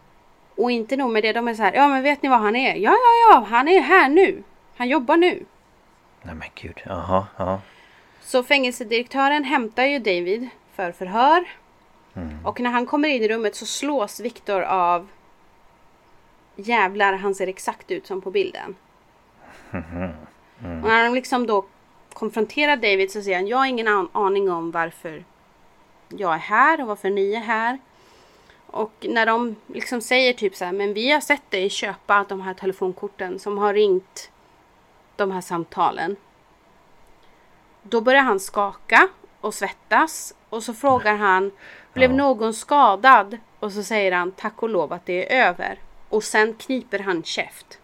Och 0.55 0.71
inte 0.71 0.97
nog 0.97 1.11
med 1.11 1.23
det, 1.23 1.33
de 1.33 1.47
är 1.47 1.53
så 1.53 1.63
här, 1.63 1.73
ja 1.73 1.87
men 1.87 2.03
vet 2.03 2.21
ni 2.21 2.29
vad 2.29 2.39
han 2.39 2.55
är? 2.55 2.75
Ja, 2.75 2.91
ja, 2.91 3.31
ja, 3.33 3.45
han 3.49 3.67
är 3.67 3.81
här 3.81 4.09
nu. 4.09 4.43
Han 4.75 4.89
jobbar 4.89 5.17
nu. 5.17 5.45
Nej 6.21 6.35
men 6.35 6.47
gud. 6.55 6.81
Jaha, 6.85 7.27
ja. 7.37 7.61
Så 8.21 8.43
fängelsedirektören 8.43 9.43
hämtar 9.43 9.83
ju 9.83 9.99
David 9.99 10.49
för 10.75 10.91
förhör. 10.91 11.45
Och 12.43 12.59
när 12.59 12.69
han 12.69 12.85
kommer 12.85 13.07
in 13.07 13.21
i 13.21 13.27
rummet 13.27 13.55
så 13.55 13.65
slås 13.65 14.19
Viktor 14.19 14.61
av 14.61 15.07
Jävlar, 16.55 17.13
han 17.13 17.35
ser 17.35 17.47
exakt 17.47 17.91
ut 17.91 18.07
som 18.07 18.21
på 18.21 18.31
bilden. 18.31 18.75
Och 20.59 20.89
när 20.89 21.03
de 21.03 21.13
liksom 21.15 21.47
då 21.47 21.65
konfronterar 22.13 22.75
David 22.75 23.11
så 23.11 23.21
säger 23.21 23.37
han 23.37 23.47
Jag 23.47 23.57
har 23.57 23.65
ingen 23.65 23.87
an- 23.87 24.09
aning 24.11 24.51
om 24.51 24.71
varför 24.71 25.25
jag 26.09 26.33
är 26.33 26.37
här 26.37 26.81
och 26.81 26.87
varför 26.87 27.09
ni 27.09 27.33
är 27.33 27.39
här. 27.39 27.79
Och 28.67 29.05
när 29.09 29.25
de 29.25 29.55
liksom 29.67 30.01
säger 30.01 30.33
typ 30.33 30.55
så 30.55 30.65
här, 30.65 30.71
men 30.71 30.93
vi 30.93 31.11
har 31.11 31.21
sett 31.21 31.51
dig 31.51 31.69
köpa 31.69 32.25
de 32.29 32.41
här 32.41 32.53
telefonkorten 32.53 33.39
som 33.39 33.57
har 33.57 33.73
ringt 33.73 34.31
de 35.15 35.31
här 35.31 35.41
samtalen. 35.41 36.15
Då 37.81 38.01
börjar 38.01 38.21
han 38.21 38.39
skaka 38.39 39.07
och 39.41 39.53
svettas 39.53 40.35
och 40.49 40.63
så 40.63 40.73
frågar 40.73 41.15
han 41.15 41.51
Blev 41.93 42.13
någon 42.13 42.53
skadad? 42.53 43.37
Och 43.59 43.71
så 43.71 43.83
säger 43.83 44.11
han 44.11 44.31
tack 44.31 44.63
och 44.63 44.69
lov 44.69 44.93
att 44.93 45.05
det 45.05 45.33
är 45.33 45.47
över. 45.47 45.79
Och 46.09 46.23
sen 46.23 46.53
kniper 46.53 46.99
han 46.99 47.23
käft. 47.23 47.79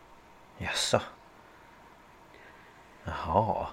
Jaså? 0.58 1.02
Jaha. 3.04 3.68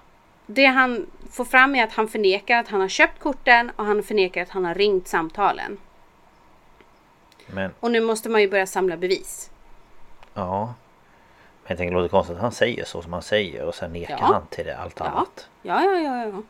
Det 0.49 0.65
han 0.65 1.05
får 1.31 1.45
fram 1.45 1.75
är 1.75 1.83
att 1.83 1.93
han 1.93 2.07
förnekar 2.07 2.57
att 2.59 2.67
han 2.67 2.81
har 2.81 2.87
köpt 2.87 3.19
korten 3.19 3.71
och 3.75 3.85
han 3.85 4.03
förnekar 4.03 4.41
att 4.41 4.49
han 4.49 4.65
har 4.65 4.75
ringt 4.75 5.07
samtalen. 5.07 5.77
Men 7.47 7.71
Och 7.79 7.91
nu 7.91 8.01
måste 8.01 8.29
man 8.29 8.41
ju 8.41 8.49
börja 8.49 8.67
samla 8.67 8.97
bevis. 8.97 9.49
ja. 10.33 10.73
Men 11.63 11.69
jag 11.71 11.77
tänker 11.77 11.95
det 11.95 12.01
låter 12.01 12.11
konstigt 12.11 12.35
att 12.35 12.41
han 12.41 12.51
säger 12.51 12.85
så 12.85 13.01
som 13.01 13.13
han 13.13 13.21
säger 13.21 13.65
och 13.65 13.75
sen 13.75 13.93
nekar 13.93 14.17
Ja. 14.19 14.25
han 14.25 14.47
till 14.49 14.65
det 14.65 14.77
allt 14.77 14.95
Ja. 14.99 15.05
annat. 15.05 15.49
Ja, 15.61 15.83
ja, 15.83 15.99
ja, 15.99 16.25
ja. 16.25 16.41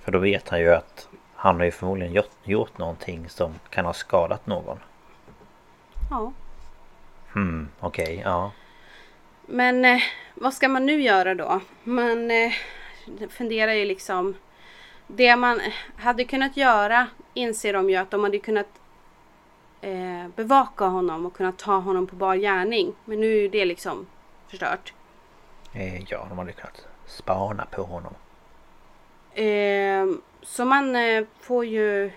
För 0.00 0.12
då 0.12 0.18
vet 0.18 0.48
han 0.48 0.60
ju 0.60 0.74
att 0.74 1.08
han 1.34 1.56
har 1.56 1.64
ju 1.64 1.70
förmodligen 1.70 2.12
gjort, 2.14 2.30
gjort 2.44 2.78
någonting 2.78 3.28
som 3.28 3.54
kan 3.70 3.84
ha 3.84 3.92
skadat 3.92 4.46
någon. 4.46 4.78
ja. 6.10 6.32
Hmm, 7.32 7.68
okej, 7.80 8.22
ja. 8.24 8.50
Men 9.46 9.84
eh, 9.84 10.00
vad 10.34 10.54
ska 10.54 10.68
man 10.68 10.86
nu 10.86 11.02
göra 11.02 11.34
då? 11.34 11.60
Man 11.84 12.30
eh, 12.30 12.52
funderar 13.30 13.72
ju 13.72 13.84
liksom. 13.84 14.34
det 15.06 15.36
man 15.36 15.60
hade 15.96 16.24
kunnat 16.24 16.56
göra 16.56 17.06
inser 17.34 17.72
de 17.72 17.90
ju 17.90 17.96
att 17.96 18.10
de 18.10 18.24
hade 18.24 18.38
kunnat 18.38 18.68
eh, 19.80 20.28
bevaka 20.36 20.84
honom 20.84 21.26
och 21.26 21.34
kunnat 21.34 21.58
ta 21.58 21.78
honom 21.78 22.06
på 22.06 22.16
bar 22.16 22.36
gärning. 22.36 22.94
Men 23.04 23.20
nu 23.20 23.44
är 23.44 23.48
det 23.48 23.64
liksom 23.64 24.06
förstört. 24.48 24.92
Eh, 25.72 26.02
ja, 26.10 26.26
de 26.28 26.38
hade 26.38 26.52
kunnat 26.52 26.86
spana 27.06 27.66
på 27.70 27.82
honom. 27.82 28.14
Eh, 29.34 30.06
så 30.42 30.64
man 30.64 30.96
eh, 30.96 31.24
får 31.40 31.64
ju 31.64 32.10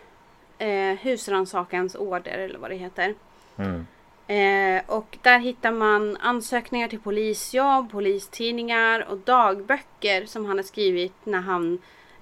eh, 0.58 0.98
husrannsakans 1.02 1.96
order 1.96 2.38
eller 2.38 2.60
vad 2.60 2.72
det 2.72 2.76
heter. 2.76 3.16
Mm. 3.58 3.88
Eh, 4.32 4.82
och 4.88 5.18
där 5.22 5.40
hittar 5.40 5.72
man 5.72 6.18
ansökningar 6.18 6.88
till 6.88 7.00
polisjobb, 7.00 7.92
polistidningar 7.92 9.08
och 9.10 9.18
dagböcker 9.18 10.26
som 10.26 10.46
han 10.46 10.58
har 10.58 10.64
skrivit 10.64 11.14
när 11.24 11.42
han 11.42 11.80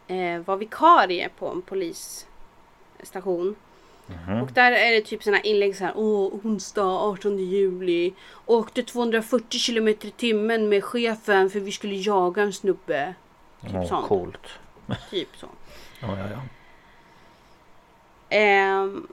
eh, 0.08 0.40
var 0.46 0.58
vikarie 0.58 1.30
på 1.40 1.48
en 1.48 1.62
polisstation. 1.62 3.56
Mhm. 4.08 4.42
Och 4.42 4.52
där 4.52 4.72
är 4.72 4.92
det 4.92 5.02
typ 5.02 5.24
såna 5.24 5.40
inlägg 5.42 5.76
så 5.76 5.84
här. 5.84 5.94
Åh, 5.96 6.34
onsdag 6.44 6.86
18 6.86 7.38
juli. 7.40 8.14
Åkte 8.46 8.84
240 8.84 9.60
kilometer 9.60 10.08
i 10.08 10.12
timmen 10.12 10.70
med 10.70 10.84
chefen 10.84 11.50
för 11.50 11.60
vi 11.60 11.72
skulle 11.72 11.96
jaga 11.96 12.42
en 12.42 12.54
snubbe. 12.54 13.14
Typ 13.62 13.72
Åh, 13.76 13.88
sånt. 13.88 14.08
coolt. 14.08 14.48
Typ 15.10 15.30
så. 15.38 15.48
Ja, 16.00 16.08
ja, 16.18 16.26
ja. 16.32 16.40
Ehm, 18.30 19.08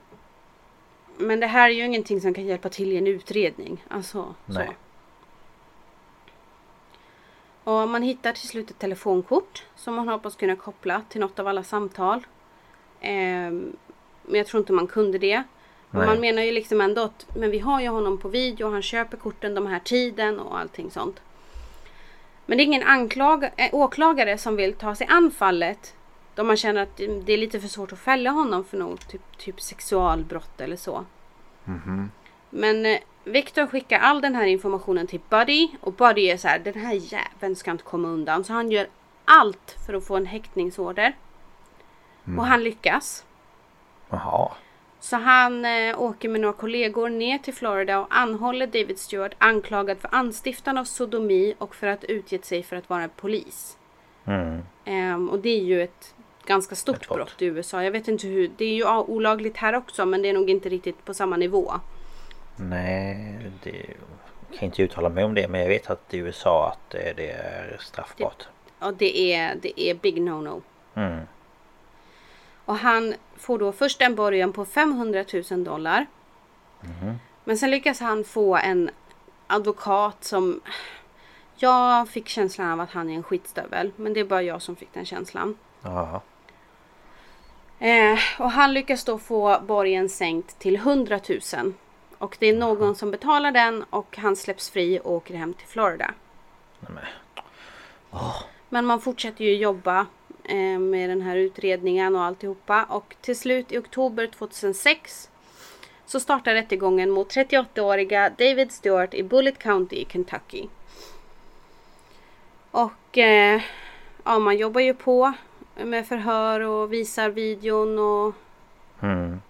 men 1.17 1.39
det 1.39 1.47
här 1.47 1.69
är 1.69 1.73
ju 1.73 1.85
ingenting 1.85 2.21
som 2.21 2.33
kan 2.33 2.45
hjälpa 2.45 2.69
till 2.69 2.91
i 2.91 2.97
en 2.97 3.07
utredning. 3.07 3.83
Alltså 3.87 4.35
Nej. 4.45 4.67
så. 4.67 4.73
Och 7.71 7.89
man 7.89 8.01
hittar 8.01 8.31
till 8.31 8.47
slut 8.47 8.71
ett 8.71 8.79
telefonkort 8.79 9.63
som 9.75 9.95
man 9.95 10.07
hoppas 10.07 10.35
kunna 10.35 10.55
koppla 10.55 11.01
till 11.09 11.21
något 11.21 11.39
av 11.39 11.47
alla 11.47 11.63
samtal. 11.63 12.25
Ehm, 13.01 13.75
men 14.21 14.35
jag 14.37 14.47
tror 14.47 14.59
inte 14.59 14.73
man 14.73 14.87
kunde 14.87 15.17
det. 15.17 15.43
Men 15.89 16.05
man 16.05 16.19
menar 16.19 16.41
ju 16.41 16.51
liksom 16.51 16.81
ändå 16.81 17.01
att 17.01 17.27
men 17.35 17.51
vi 17.51 17.59
har 17.59 17.81
ju 17.81 17.87
honom 17.87 18.17
på 18.17 18.27
video, 18.29 18.71
han 18.71 18.81
köper 18.81 19.17
korten 19.17 19.55
de 19.55 19.67
här 19.67 19.79
tiden 19.79 20.39
och 20.39 20.59
allting 20.59 20.91
sånt. 20.91 21.21
Men 22.45 22.57
det 22.57 22.63
är 22.63 22.65
ingen 22.65 22.83
anklag- 22.83 23.49
äh, 23.57 23.69
åklagare 23.71 24.37
som 24.37 24.55
vill 24.55 24.73
ta 24.73 24.95
sig 24.95 25.07
an 25.09 25.31
fallet. 25.31 25.93
Då 26.37 26.43
man 26.43 26.57
känner 26.57 26.81
att 26.81 26.97
det 26.97 27.33
är 27.33 27.37
lite 27.37 27.59
för 27.59 27.67
svårt 27.67 27.91
att 27.91 27.99
fälla 27.99 28.29
honom 28.29 28.63
för 28.63 28.77
något 28.77 29.07
typ, 29.07 29.37
typ 29.37 29.61
sexualbrott 29.61 30.61
eller 30.61 30.75
så. 30.75 31.05
Mhm. 31.63 32.11
Men 32.49 32.85
eh, 32.85 32.99
Victor 33.23 33.67
skickar 33.67 33.99
all 33.99 34.21
den 34.21 34.35
här 34.35 34.45
informationen 34.45 35.07
till 35.07 35.19
Buddy 35.29 35.67
och 35.81 35.93
Buddy 35.93 36.21
är 36.21 36.37
så 36.37 36.47
här, 36.47 36.59
den 36.59 36.73
här 36.73 36.93
jäveln 36.93 37.55
ska 37.55 37.71
inte 37.71 37.83
komma 37.83 38.07
undan. 38.07 38.43
Så 38.43 38.53
han 38.53 38.71
gör 38.71 38.87
allt 39.25 39.75
för 39.85 39.93
att 39.93 40.07
få 40.07 40.15
en 40.15 40.25
häktningsorder. 40.25 41.15
Och 42.37 42.45
han 42.45 42.63
lyckas. 42.63 43.25
Jaha. 44.09 44.51
Så 44.99 45.15
han 45.15 45.65
eh, 45.65 46.01
åker 46.01 46.29
med 46.29 46.41
några 46.41 46.53
kollegor 46.53 47.09
ner 47.09 47.37
till 47.37 47.53
Florida 47.53 47.99
och 47.99 48.07
anhåller 48.09 48.67
David 48.67 48.99
Stewart 48.99 49.35
anklagad 49.37 49.97
för 49.97 50.15
anstiftan 50.15 50.77
av 50.77 50.83
sodomi 50.83 51.55
och 51.57 51.75
för 51.75 51.87
att 51.87 52.03
utgett 52.03 52.45
sig 52.45 52.63
för 52.63 52.75
att 52.75 52.89
vara 52.89 53.07
polis. 53.07 53.77
Mm. 54.25 54.61
Ehm, 54.85 55.29
och 55.29 55.39
det 55.39 55.49
är 55.49 55.63
ju 55.63 55.83
ett 55.83 56.15
ganska 56.47 56.75
stort 56.75 57.09
brott. 57.09 57.41
i 57.41 57.45
USA. 57.45 57.83
Jag 57.83 57.91
vet 57.91 58.07
inte 58.07 58.27
hur, 58.27 58.51
det 58.57 58.65
är 58.65 58.73
ju 58.73 58.85
olagligt 58.85 59.57
här 59.57 59.75
också 59.75 60.05
men 60.05 60.21
det 60.21 60.29
är 60.29 60.33
nog 60.33 60.49
inte 60.49 60.69
riktigt 60.69 61.05
på 61.05 61.13
samma 61.13 61.37
nivå. 61.37 61.73
Nej, 62.55 63.37
det 63.63 63.85
jag 64.49 64.59
kan 64.59 64.65
inte 64.65 64.81
uttala 64.81 65.09
mig 65.09 65.23
om 65.23 65.33
det 65.33 65.47
men 65.47 65.61
jag 65.61 65.67
vet 65.67 65.89
att 65.89 66.13
i 66.13 66.17
USA 66.17 66.71
att 66.71 66.89
det 66.89 67.31
är 67.31 67.77
straffbart. 67.79 68.47
Ja, 68.79 68.91
det 68.91 69.33
är, 69.33 69.55
det 69.61 69.81
är 69.81 69.95
big 69.95 70.17
no-no. 70.17 70.61
Mm. 70.95 71.19
Och 72.65 72.75
han 72.75 73.13
får 73.37 73.59
då 73.59 73.71
först 73.71 74.01
en 74.01 74.15
borgen 74.15 74.53
på 74.53 74.65
500 74.65 75.25
000 75.51 75.63
dollar. 75.63 76.05
Men 77.43 77.57
sen 77.57 77.71
lyckas 77.71 77.99
han 77.99 78.23
få 78.23 78.55
en 78.55 78.89
advokat 79.47 80.23
som... 80.23 80.61
Jag 81.59 82.09
fick 82.09 82.27
känslan 82.27 82.71
av 82.71 82.79
att 82.79 82.91
han 82.91 83.09
är 83.09 83.15
en 83.15 83.23
skitstövel. 83.23 83.91
Men 83.95 84.13
det 84.13 84.19
är 84.19 84.25
bara 84.25 84.41
jag 84.41 84.61
som 84.61 84.75
fick 84.75 84.93
den 84.93 85.05
känslan. 85.05 85.57
Ja. 85.81 86.21
Eh, 87.79 88.19
och 88.39 88.51
han 88.51 88.73
lyckas 88.73 89.03
då 89.03 89.17
få 89.17 89.59
borgen 89.67 90.09
sänkt 90.09 90.59
till 90.59 90.75
100 90.75 91.19
000. 91.53 91.73
Och 92.17 92.37
det 92.39 92.47
är 92.47 92.53
någon 92.53 92.95
som 92.95 93.11
betalar 93.11 93.51
den 93.51 93.83
och 93.89 94.17
han 94.17 94.35
släpps 94.35 94.69
fri 94.69 94.99
och 95.03 95.11
åker 95.11 95.35
hem 95.35 95.53
till 95.53 95.67
Florida. 95.67 96.13
Men. 96.79 97.05
Men 98.69 98.85
man 98.85 99.01
fortsätter 99.01 99.45
ju 99.45 99.55
jobba 99.55 100.05
eh, 100.43 100.79
med 100.79 101.09
den 101.09 101.21
här 101.21 101.35
utredningen 101.35 102.15
och 102.15 102.23
alltihopa. 102.23 102.83
Och 102.83 103.15
till 103.21 103.37
slut 103.37 103.71
i 103.71 103.77
oktober 103.77 104.27
2006 104.27 105.29
så 106.05 106.19
startar 106.19 106.53
rättegången 106.53 107.09
mot 107.11 107.35
38-åriga 107.35 108.29
David 108.29 108.71
Stewart 108.71 109.13
i 109.13 109.23
Bullitt 109.23 109.59
County 109.59 109.95
i 109.95 110.05
Kentucky. 110.05 110.67
Och 112.71 113.17
eh, 113.17 113.61
ja, 114.23 114.39
man 114.39 114.57
jobbar 114.57 114.81
ju 114.81 114.93
på 114.93 115.33
med 115.85 116.07
förhör 116.07 116.59
och 116.59 116.93
visar 116.93 117.29
videon 117.29 117.99
och 117.99 118.33
Mm. 119.01 119.41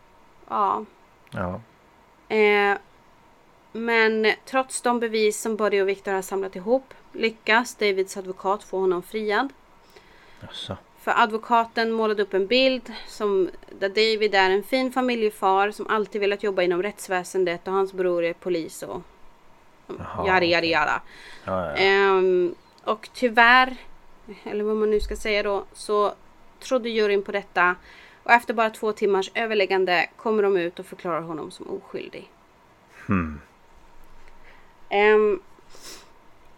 ja. 0.50 0.86
Ja. 1.32 1.62
Eh, 2.36 2.78
men 3.72 4.34
trots 4.46 4.82
de 4.82 5.00
bevis 5.00 5.42
som 5.42 5.56
Buddy 5.56 5.82
och 5.82 5.90
Victor 5.90 6.12
har 6.12 6.22
samlat 6.22 6.56
ihop 6.56 6.94
lyckas 7.12 7.76
Davids 7.76 8.18
advokat 8.18 8.64
få 8.64 8.80
honom 8.80 9.04
friad. 9.04 9.54
Jaså. 10.42 10.78
För 11.02 11.14
advokaten 11.16 11.92
målade 11.92 12.24
upp 12.24 12.34
en 12.34 12.48
bild 12.48 12.94
som 13.08 13.50
där 13.80 13.90
David 13.90 14.36
är 14.36 14.50
en 14.50 14.64
fin 14.64 14.92
familjefar 14.92 15.72
som 15.72 15.88
alltid 15.88 16.22
velat 16.22 16.44
jobba 16.44 16.62
inom 16.62 16.84
rättsväsendet 16.84 17.68
och 17.68 17.74
hans 17.74 17.94
bror 17.94 18.24
är 18.24 18.34
polis 18.34 18.84
och 18.84 19.02
Jaha, 19.88 20.28
yada 20.28 20.46
yada 20.46 20.68
yada. 20.68 21.02
Ja, 21.46 21.66
ja. 21.66 21.76
Ehm, 21.76 22.56
och 22.84 23.10
tyvärr, 23.14 23.76
eller 24.44 24.64
vad 24.64 24.76
man 24.76 24.90
nu 24.90 25.00
ska 25.00 25.16
säga 25.16 25.44
då, 25.44 25.66
så 25.74 26.14
trodde 26.60 26.90
juryn 26.90 27.24
på 27.24 27.32
detta. 27.32 27.76
Och 28.24 28.32
efter 28.32 28.54
bara 28.54 28.70
två 28.70 28.92
timmars 28.92 29.32
överläggande 29.34 30.10
kommer 30.18 30.44
de 30.44 30.58
ut 30.58 30.80
och 30.80 30.86
förklarar 30.86 31.22
honom 31.22 31.52
som 31.52 31.68
oskyldig. 31.70 32.32
Hmm. 33.08 33.42
Ehm, 34.90 35.42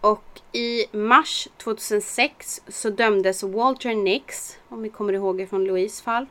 och 0.02 0.42
i 0.52 0.86
mars 0.92 1.48
2006 1.58 2.62
så 2.68 2.90
dömdes 2.90 3.44
Walter 3.44 3.96
Nix, 3.96 4.58
om 4.70 4.82
vi 4.82 4.90
kommer 4.90 5.14
ihåg 5.14 5.38
det 5.38 5.48
från 5.48 5.64
Louise 5.64 6.04
fall. 6.04 6.26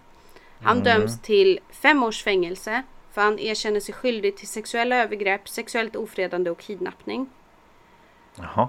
Han 0.63 0.83
döms 0.83 1.23
till 1.23 1.61
fem 1.71 2.03
års 2.03 2.23
fängelse 2.23 2.83
för 3.13 3.23
han 3.23 3.39
erkänner 3.39 3.81
sig 3.81 3.95
skyldig 3.95 4.37
till 4.37 4.49
sexuella 4.49 4.97
övergrepp, 4.97 5.49
sexuellt 5.49 5.97
ofredande 5.97 6.51
och 6.51 6.59
kidnappning. 6.59 7.31
Jaha. 8.35 8.69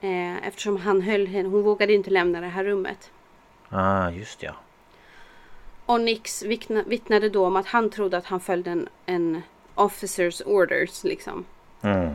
Eh, 0.00 0.46
eftersom 0.46 0.76
han 0.76 1.02
höll 1.02 1.26
henne, 1.26 1.48
hon 1.48 1.62
vågade 1.62 1.92
inte 1.92 2.10
lämna 2.10 2.40
det 2.40 2.46
här 2.46 2.64
rummet. 2.64 3.10
Ah, 3.68 4.10
just 4.10 4.42
ja. 4.42 4.54
Och 5.86 6.00
Nix 6.00 6.42
vittna, 6.42 6.82
vittnade 6.82 7.28
då 7.28 7.46
om 7.46 7.56
att 7.56 7.66
han 7.66 7.90
trodde 7.90 8.16
att 8.16 8.26
han 8.26 8.40
följde 8.40 8.70
en, 8.70 8.88
en 9.06 9.42
officers 9.74 10.42
orders 10.46 11.04
liksom. 11.04 11.44
Mm. 11.82 12.14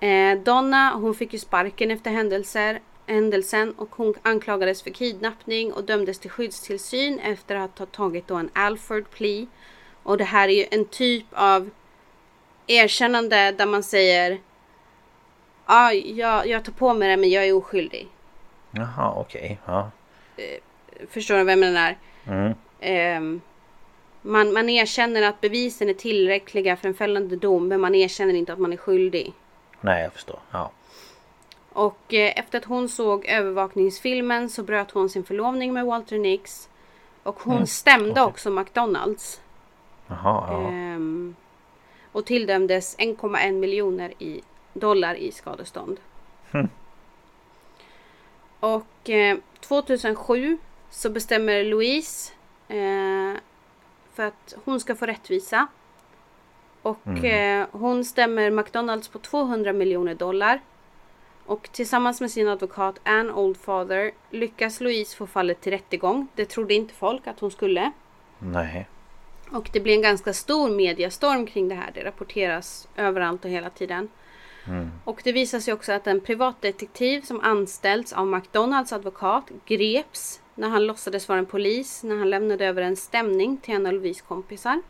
Eh, 0.00 0.42
Donna 0.42 0.92
hon 0.94 1.14
fick 1.14 1.32
ju 1.32 1.38
sparken 1.38 1.90
efter 1.90 2.10
händelser, 2.10 2.80
händelsen 3.06 3.72
och 3.72 3.88
hon 3.96 4.14
anklagades 4.22 4.82
för 4.82 4.90
kidnappning 4.90 5.72
och 5.72 5.84
dömdes 5.84 6.18
till 6.18 6.30
skyddstillsyn 6.30 7.18
efter 7.18 7.56
att 7.56 7.78
ha 7.78 7.86
tagit 7.86 8.28
då 8.28 8.34
en 8.34 8.50
Alford 8.52 9.10
plea. 9.10 9.46
Och 10.02 10.18
det 10.18 10.24
här 10.24 10.48
är 10.48 10.52
ju 10.52 10.66
en 10.70 10.84
typ 10.84 11.26
av 11.32 11.70
erkännande 12.66 13.52
där 13.52 13.66
man 13.66 13.82
säger 13.82 14.38
Ja, 15.70 15.92
jag, 15.92 16.46
jag 16.46 16.64
tar 16.64 16.72
på 16.72 16.94
mig 16.94 17.08
det 17.08 17.16
men 17.16 17.30
jag 17.30 17.46
är 17.46 17.52
oskyldig. 17.52 18.08
Jaha, 18.70 19.14
okej. 19.16 19.58
Ja. 19.66 19.90
Förstår 21.10 21.34
du 21.36 21.44
vad 21.44 21.52
jag 21.52 21.58
menar? 21.58 21.96
Mm. 22.26 22.54
Ehm, 22.80 23.40
man, 24.22 24.52
man 24.52 24.68
erkänner 24.68 25.22
att 25.22 25.40
bevisen 25.40 25.88
är 25.88 25.94
tillräckliga 25.94 26.76
för 26.76 26.88
en 26.88 26.94
fällande 26.94 27.36
dom 27.36 27.68
men 27.68 27.80
man 27.80 27.94
erkänner 27.94 28.34
inte 28.34 28.52
att 28.52 28.58
man 28.58 28.72
är 28.72 28.76
skyldig. 28.76 29.32
Nej, 29.80 30.02
jag 30.02 30.12
förstår. 30.12 30.38
Ja. 30.50 30.70
Och 31.72 32.14
eh, 32.14 32.38
efter 32.38 32.58
att 32.58 32.64
hon 32.64 32.88
såg 32.88 33.26
övervakningsfilmen 33.26 34.50
så 34.50 34.62
bröt 34.62 34.90
hon 34.90 35.08
sin 35.08 35.24
förlovning 35.24 35.72
med 35.72 35.86
Walter 35.86 36.18
Nix. 36.18 36.68
Och 37.22 37.40
hon 37.40 37.66
stämde 37.66 38.10
okej. 38.10 38.22
också 38.22 38.50
McDonalds. 38.50 39.40
Jaha, 40.06 40.44
ja. 40.48 40.68
Ehm, 40.68 41.36
och 42.12 42.26
tilldömdes 42.26 42.98
1,1 42.98 43.52
miljoner 43.52 44.12
i 44.18 44.42
dollar 44.72 45.14
i 45.14 45.32
skadestånd. 45.32 46.00
Hm. 46.52 46.68
Och 48.60 49.10
eh, 49.10 49.38
2007 49.60 50.58
så 50.90 51.10
bestämmer 51.10 51.64
Louise 51.64 52.32
eh, 52.68 53.40
för 54.14 54.22
att 54.26 54.54
hon 54.64 54.80
ska 54.80 54.94
få 54.94 55.06
rättvisa. 55.06 55.66
Och 56.82 56.98
Mm. 57.06 57.60
eh, 57.62 57.66
hon 57.72 58.04
stämmer 58.04 58.50
McDonalds 58.50 59.08
på 59.08 59.18
200 59.18 59.72
miljoner 59.72 60.14
dollar. 60.14 60.60
Och 61.46 61.68
tillsammans 61.72 62.20
med 62.20 62.30
sin 62.30 62.48
advokat 62.48 62.98
Ann 63.02 63.30
Oldfather 63.30 64.12
lyckas 64.30 64.80
Louise 64.80 65.16
få 65.16 65.26
fallet 65.26 65.60
till 65.60 65.72
rättegång. 65.72 66.28
Det 66.34 66.44
trodde 66.44 66.74
inte 66.74 66.94
folk 66.94 67.26
att 67.26 67.40
hon 67.40 67.50
skulle. 67.50 67.92
Nej. 68.38 68.88
Och 69.52 69.70
det 69.72 69.80
blir 69.80 69.94
en 69.94 70.02
ganska 70.02 70.32
stor 70.32 70.70
mediastorm 70.70 71.46
kring 71.46 71.68
det 71.68 71.74
här. 71.74 71.90
Det 71.94 72.04
rapporteras 72.04 72.88
överallt 72.96 73.44
och 73.44 73.50
hela 73.50 73.70
tiden. 73.70 74.08
Mm. 74.66 74.90
Och 75.04 75.20
det 75.24 75.32
visar 75.32 75.60
sig 75.60 75.74
också 75.74 75.92
att 75.92 76.06
en 76.06 76.20
privatdetektiv 76.20 77.20
som 77.20 77.40
anställts 77.40 78.12
av 78.12 78.26
McDonalds 78.26 78.92
advokat 78.92 79.50
greps 79.66 80.40
när 80.54 80.68
han 80.68 80.86
låtsades 80.86 81.28
vara 81.28 81.38
en 81.38 81.46
polis 81.46 82.02
när 82.02 82.16
han 82.16 82.30
lämnade 82.30 82.66
över 82.66 82.82
en 82.82 82.96
stämning 82.96 83.56
till 83.56 83.74
en 83.74 83.86
av 83.86 83.92
Louise 83.92 84.22
kompisar. 84.28 84.80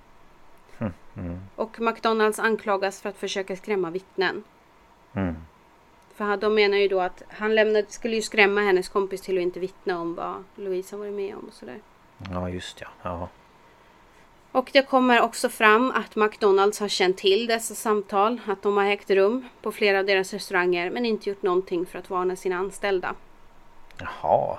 Mm. 1.17 1.41
Och 1.57 1.81
McDonalds 1.81 2.39
anklagas 2.39 3.01
för 3.01 3.09
att 3.09 3.17
försöka 3.17 3.57
skrämma 3.57 3.91
vittnen. 3.91 4.45
Mm. 5.13 5.37
För 6.15 6.37
de 6.37 6.55
menar 6.55 6.77
ju 6.77 6.89
då 6.89 7.01
att 7.01 7.23
han 7.29 7.55
lämnade, 7.55 7.87
skulle 7.89 8.17
ju 8.17 8.23
skrämma 8.23 8.61
hennes 8.61 8.89
kompis 8.89 9.21
till 9.21 9.39
att 9.39 9.43
inte 9.43 9.61
vittna 9.61 10.01
om 10.01 10.15
vad 10.15 10.45
Louise 10.55 10.97
har 10.97 10.99
varit 10.99 11.15
med 11.15 11.37
om 11.37 11.45
och 11.49 11.55
sådär. 11.55 11.81
Ja, 12.31 12.49
just 12.49 12.81
ja. 12.81 12.89
ja. 13.03 13.29
Och 14.53 14.71
det 14.73 14.83
kommer 14.83 15.21
också 15.21 15.49
fram 15.49 15.91
att 15.91 16.17
McDonalds 16.17 16.81
har 16.81 16.89
känt 16.89 17.19
till 17.19 17.47
dessa 17.47 17.75
samtal, 17.75 18.41
att 18.47 18.63
de 18.63 18.77
har 18.77 18.85
ägt 18.85 19.11
rum 19.11 19.49
på 19.63 19.73
flera 19.73 19.99
av 19.99 20.05
deras 20.07 20.33
restauranger 20.33 20.91
men 20.91 21.07
inte 21.07 21.29
gjort 21.29 21.43
någonting 21.43 21.87
för 21.87 21.99
att 21.99 22.11
varna 22.11 22.37
sina 22.37 22.57
anställda. 22.57 23.15
Jaha. 23.99 24.59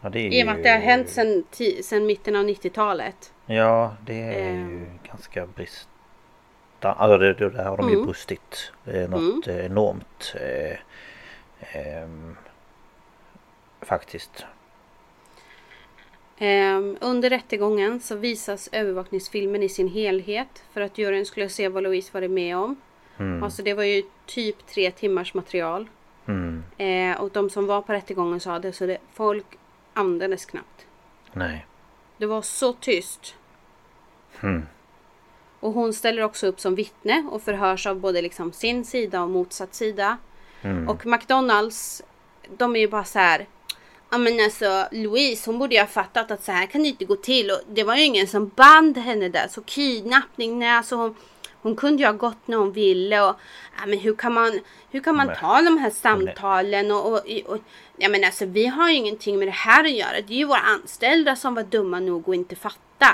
Ja, 0.00 0.08
det 0.08 0.18
är 0.18 0.32
I 0.32 0.42
och 0.42 0.46
med 0.46 0.56
att 0.56 0.62
det 0.62 0.68
har 0.70 0.78
hänt 0.78 1.08
sedan, 1.08 1.44
sedan 1.82 2.06
mitten 2.06 2.36
av 2.36 2.44
90-talet. 2.44 3.32
Ja, 3.46 3.94
det 4.06 4.22
är 4.22 4.50
Ehm. 4.50 4.70
ju 4.70 5.08
ganska 5.08 5.46
brist. 5.46 5.88
Alltså 6.80 7.18
det, 7.18 7.34
det 7.34 7.50
där 7.50 7.64
har 7.64 7.76
de 7.76 7.88
ju 7.88 7.94
Mm. 7.94 8.06
brustit. 8.06 8.72
Det 8.84 8.98
är 9.02 9.08
något 9.08 9.48
enormt. 9.48 10.34
Eh, 10.40 10.78
ehm, 11.78 12.36
faktiskt. 13.82 14.44
Ehm, 16.38 16.96
under 17.00 17.30
rättegången 17.30 18.00
så 18.00 18.16
visas 18.16 18.68
övervakningsfilmen 18.72 19.62
i 19.62 19.68
sin 19.68 19.88
helhet 19.88 20.64
för 20.72 20.80
att 20.80 20.98
juryn 20.98 21.26
skulle 21.26 21.48
se 21.48 21.68
vad 21.68 21.82
Louise 21.82 22.10
varit 22.12 22.30
med 22.30 22.56
om. 22.56 22.76
Mm. 23.16 23.42
Alltså 23.42 23.62
det 23.62 23.74
var 23.74 23.82
ju 23.82 24.02
typ 24.26 24.66
tre 24.66 24.90
timmars 24.90 25.34
material. 25.34 25.88
Mm. 26.26 26.64
Eh, 26.78 27.20
och 27.20 27.30
de 27.30 27.50
som 27.50 27.66
var 27.66 27.82
på 27.82 27.92
rättegången 27.92 28.40
sa 28.40 28.58
det 28.58 28.72
så 28.72 28.86
det, 28.86 28.98
folk 29.12 29.46
andades 29.94 30.44
knappt. 30.44 30.86
Nej. 31.32 31.66
Det 32.16 32.26
var 32.26 32.42
så 32.42 32.72
tyst. 32.72 33.34
Mm. 34.40 34.62
Och 35.60 35.72
hon 35.72 35.92
ställer 35.92 36.22
också 36.22 36.46
upp 36.46 36.60
som 36.60 36.74
vittne 36.74 37.28
och 37.30 37.42
förhörs 37.42 37.86
av 37.86 38.00
både 38.00 38.22
liksom 38.22 38.52
sin 38.52 38.84
sida 38.84 39.22
och 39.22 39.30
motsatt 39.30 39.74
sida. 39.74 40.18
Mm. 40.62 40.88
Och 40.88 41.06
McDonalds, 41.06 42.02
de 42.56 42.76
är 42.76 42.80
ju 42.80 42.88
bara 42.88 43.04
så 43.04 43.18
här. 43.18 43.46
Ja 44.14 44.18
men 44.18 44.40
alltså 44.44 44.86
Louise 44.90 45.50
hon 45.50 45.58
borde 45.58 45.74
ju 45.74 45.80
ha 45.80 45.86
fattat 45.86 46.30
att 46.30 46.44
så 46.44 46.52
här 46.52 46.66
kan 46.66 46.82
det 46.82 46.88
inte 46.88 47.04
gå 47.04 47.16
till. 47.16 47.50
Och 47.50 47.60
det 47.68 47.84
var 47.84 47.96
ju 47.96 48.02
ingen 48.02 48.26
som 48.26 48.48
band 48.48 48.98
henne 48.98 49.28
där. 49.28 49.48
Så 49.48 49.62
kidnappning, 49.62 50.58
nej 50.58 50.70
alltså 50.70 50.96
hon, 50.96 51.14
hon 51.62 51.76
kunde 51.76 52.02
ju 52.02 52.06
ha 52.06 52.12
gått 52.12 52.46
när 52.48 52.56
hon 52.56 52.72
ville. 52.72 53.22
Och, 53.22 53.36
ja, 53.78 53.86
men 53.86 53.98
hur 53.98 54.14
kan 54.16 54.32
man, 54.32 54.60
hur 54.90 55.00
kan 55.00 55.16
man 55.16 55.34
ta 55.40 55.62
de 55.62 55.78
här 55.78 55.90
samtalen? 55.90 56.90
Och, 56.90 57.12
och, 57.12 57.20
och, 57.46 57.58
ja 57.96 58.08
men 58.08 58.24
alltså 58.24 58.46
vi 58.46 58.66
har 58.66 58.90
ju 58.90 58.94
ingenting 58.94 59.38
med 59.38 59.48
det 59.48 59.52
här 59.52 59.84
att 59.84 59.92
göra. 59.92 60.20
Det 60.26 60.34
är 60.34 60.38
ju 60.38 60.44
våra 60.44 60.58
anställda 60.58 61.36
som 61.36 61.54
var 61.54 61.62
dumma 61.62 62.00
nog 62.00 62.28
att 62.28 62.34
inte 62.34 62.56
fatta. 62.56 63.08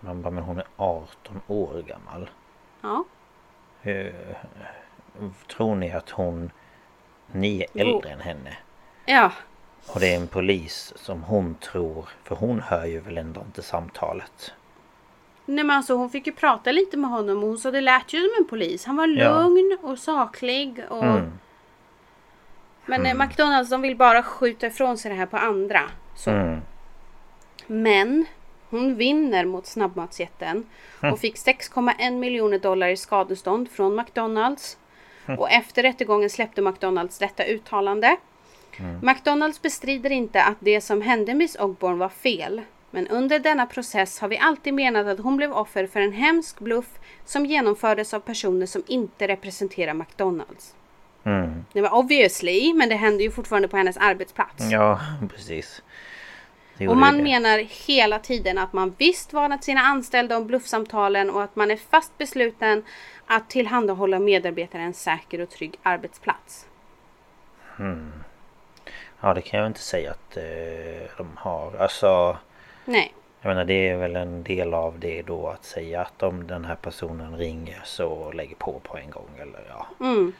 Man 0.00 0.22
bara, 0.22 0.30
men 0.30 0.44
hon 0.44 0.58
är 0.58 0.66
18 0.76 1.40
år 1.46 1.84
gammal. 1.86 2.30
Ja. 2.80 3.04
Hur, 3.80 4.14
tror 5.56 5.76
ni 5.76 5.92
att 5.92 6.10
hon... 6.10 6.50
Ni 7.32 7.66
är 7.74 7.80
äldre 7.80 8.10
än 8.10 8.20
henne. 8.20 8.56
Ja. 9.06 9.32
Och 9.92 10.00
det 10.00 10.12
är 10.12 10.16
en 10.16 10.26
polis 10.28 10.92
som 10.96 11.22
hon 11.22 11.54
tror... 11.54 12.08
För 12.24 12.34
hon 12.34 12.60
hör 12.60 12.86
ju 12.86 13.00
väl 13.00 13.18
ändå 13.18 13.40
inte 13.40 13.62
samtalet. 13.62 14.52
Nej 15.44 15.64
men 15.64 15.76
alltså 15.76 15.94
hon 15.94 16.10
fick 16.10 16.26
ju 16.26 16.32
prata 16.32 16.72
lite 16.72 16.96
med 16.96 17.10
honom 17.10 17.42
och 17.42 17.48
hon 17.48 17.58
sa 17.58 17.70
det 17.70 17.80
lät 17.80 18.12
ju 18.12 18.20
som 18.20 18.30
en 18.44 18.48
polis. 18.48 18.84
Han 18.84 18.96
var 18.96 19.06
Ja. 19.06 19.42
lugn 19.42 19.78
och 19.82 19.98
saklig. 19.98 20.84
Och... 20.88 21.04
Mm. 21.04 21.32
Men 22.86 23.06
eh, 23.06 23.14
McDonalds 23.14 23.70
de 23.70 23.82
vill 23.82 23.96
bara 23.96 24.22
skjuta 24.22 24.66
ifrån 24.66 24.98
sig 24.98 25.10
det 25.10 25.16
här 25.16 25.26
på 25.26 25.36
andra. 25.36 25.80
Så. 26.16 26.30
Mm. 26.30 26.60
Men 27.66 28.26
hon 28.70 28.96
vinner 28.96 29.44
mot 29.44 29.66
snabbmatsjätten 29.66 30.66
och 31.12 31.18
fick 31.18 31.36
6,1 31.36 32.10
miljoner 32.18 32.58
dollar 32.58 32.88
i 32.88 32.96
skadestånd 32.96 33.70
från 33.70 33.94
McDonalds. 33.96 34.76
Och 35.38 35.50
efter 35.50 35.82
rättegången 35.82 36.30
släppte 36.30 36.62
McDonalds 36.62 37.18
detta 37.18 37.44
uttalande. 37.44 38.16
McDonalds 39.02 39.62
bestrider 39.62 40.10
inte 40.10 40.42
att 40.42 40.56
det 40.60 40.80
som 40.80 41.02
hände 41.02 41.34
Miss 41.34 41.56
Ogborn 41.56 41.98
var 41.98 42.08
fel. 42.08 42.62
Men 42.90 43.08
under 43.08 43.38
denna 43.38 43.66
process 43.66 44.20
har 44.20 44.28
vi 44.28 44.38
alltid 44.38 44.74
menat 44.74 45.06
att 45.06 45.20
hon 45.20 45.36
blev 45.36 45.52
offer 45.52 45.86
för 45.86 46.00
en 46.00 46.12
hemsk 46.12 46.58
bluff 46.58 46.98
som 47.24 47.46
genomfördes 47.46 48.14
av 48.14 48.20
personer 48.20 48.66
som 48.66 48.82
inte 48.86 49.28
representerar 49.28 49.94
McDonalds. 49.94 50.74
Mm. 51.24 51.64
Det 51.72 51.80
var 51.80 51.94
obviously, 51.94 52.74
men 52.74 52.88
det 52.88 52.94
hände 52.94 53.22
ju 53.22 53.30
fortfarande 53.30 53.68
på 53.68 53.76
hennes 53.76 53.96
arbetsplats. 53.96 54.70
Ja, 54.70 55.00
precis. 55.34 55.82
Och 56.88 56.96
man 56.96 57.16
det. 57.16 57.22
menar 57.22 57.58
hela 57.86 58.18
tiden 58.18 58.58
att 58.58 58.72
man 58.72 58.94
visst 58.98 59.32
varnat 59.32 59.64
sina 59.64 59.80
anställda 59.80 60.36
om 60.36 60.46
bluffsamtalen 60.46 61.30
och 61.30 61.42
att 61.42 61.56
man 61.56 61.70
är 61.70 61.76
fast 61.76 62.18
besluten 62.18 62.82
att 63.26 63.50
tillhandahålla 63.50 64.18
medarbetare 64.18 64.82
en 64.82 64.94
säker 64.94 65.40
och 65.40 65.50
trygg 65.50 65.74
arbetsplats. 65.82 66.66
Ja, 69.20 69.34
det 69.34 69.40
kan 69.40 69.60
jag 69.60 69.66
inte 69.66 69.80
säga 69.80 70.10
att 70.10 70.36
eh, 70.36 71.10
de 71.16 71.36
har. 71.36 71.76
Alltså... 71.76 72.36
Nej. 72.84 73.14
Jag 73.40 73.48
menar 73.48 73.64
det 73.64 73.88
är 73.88 73.96
väl 73.96 74.16
en 74.16 74.42
del 74.42 74.74
av 74.74 74.98
det 74.98 75.22
då 75.22 75.48
att 75.48 75.64
säga 75.64 76.00
att 76.00 76.22
om 76.22 76.46
den 76.46 76.64
här 76.64 76.74
personen 76.74 77.36
ringer 77.36 77.80
så 77.84 78.32
lägger 78.32 78.56
på 78.56 78.80
på 78.82 78.96
en 78.96 79.10
gång 79.10 79.30
eller 79.38 79.60
ja. 79.68 79.86
Mm. 80.00 80.32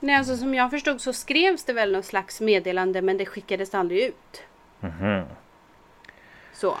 Nej, 0.00 0.16
alltså 0.16 0.36
som 0.36 0.54
jag 0.54 0.70
förstod 0.70 1.00
så 1.00 1.12
skrevs 1.12 1.64
det 1.64 1.72
väl 1.72 1.92
någon 1.92 2.02
slags 2.02 2.40
meddelande 2.40 3.02
men 3.02 3.16
det 3.16 3.26
skickades 3.26 3.74
aldrig 3.74 4.02
ut. 4.02 4.42
Mhm. 4.80 5.22
Så. 6.52 6.76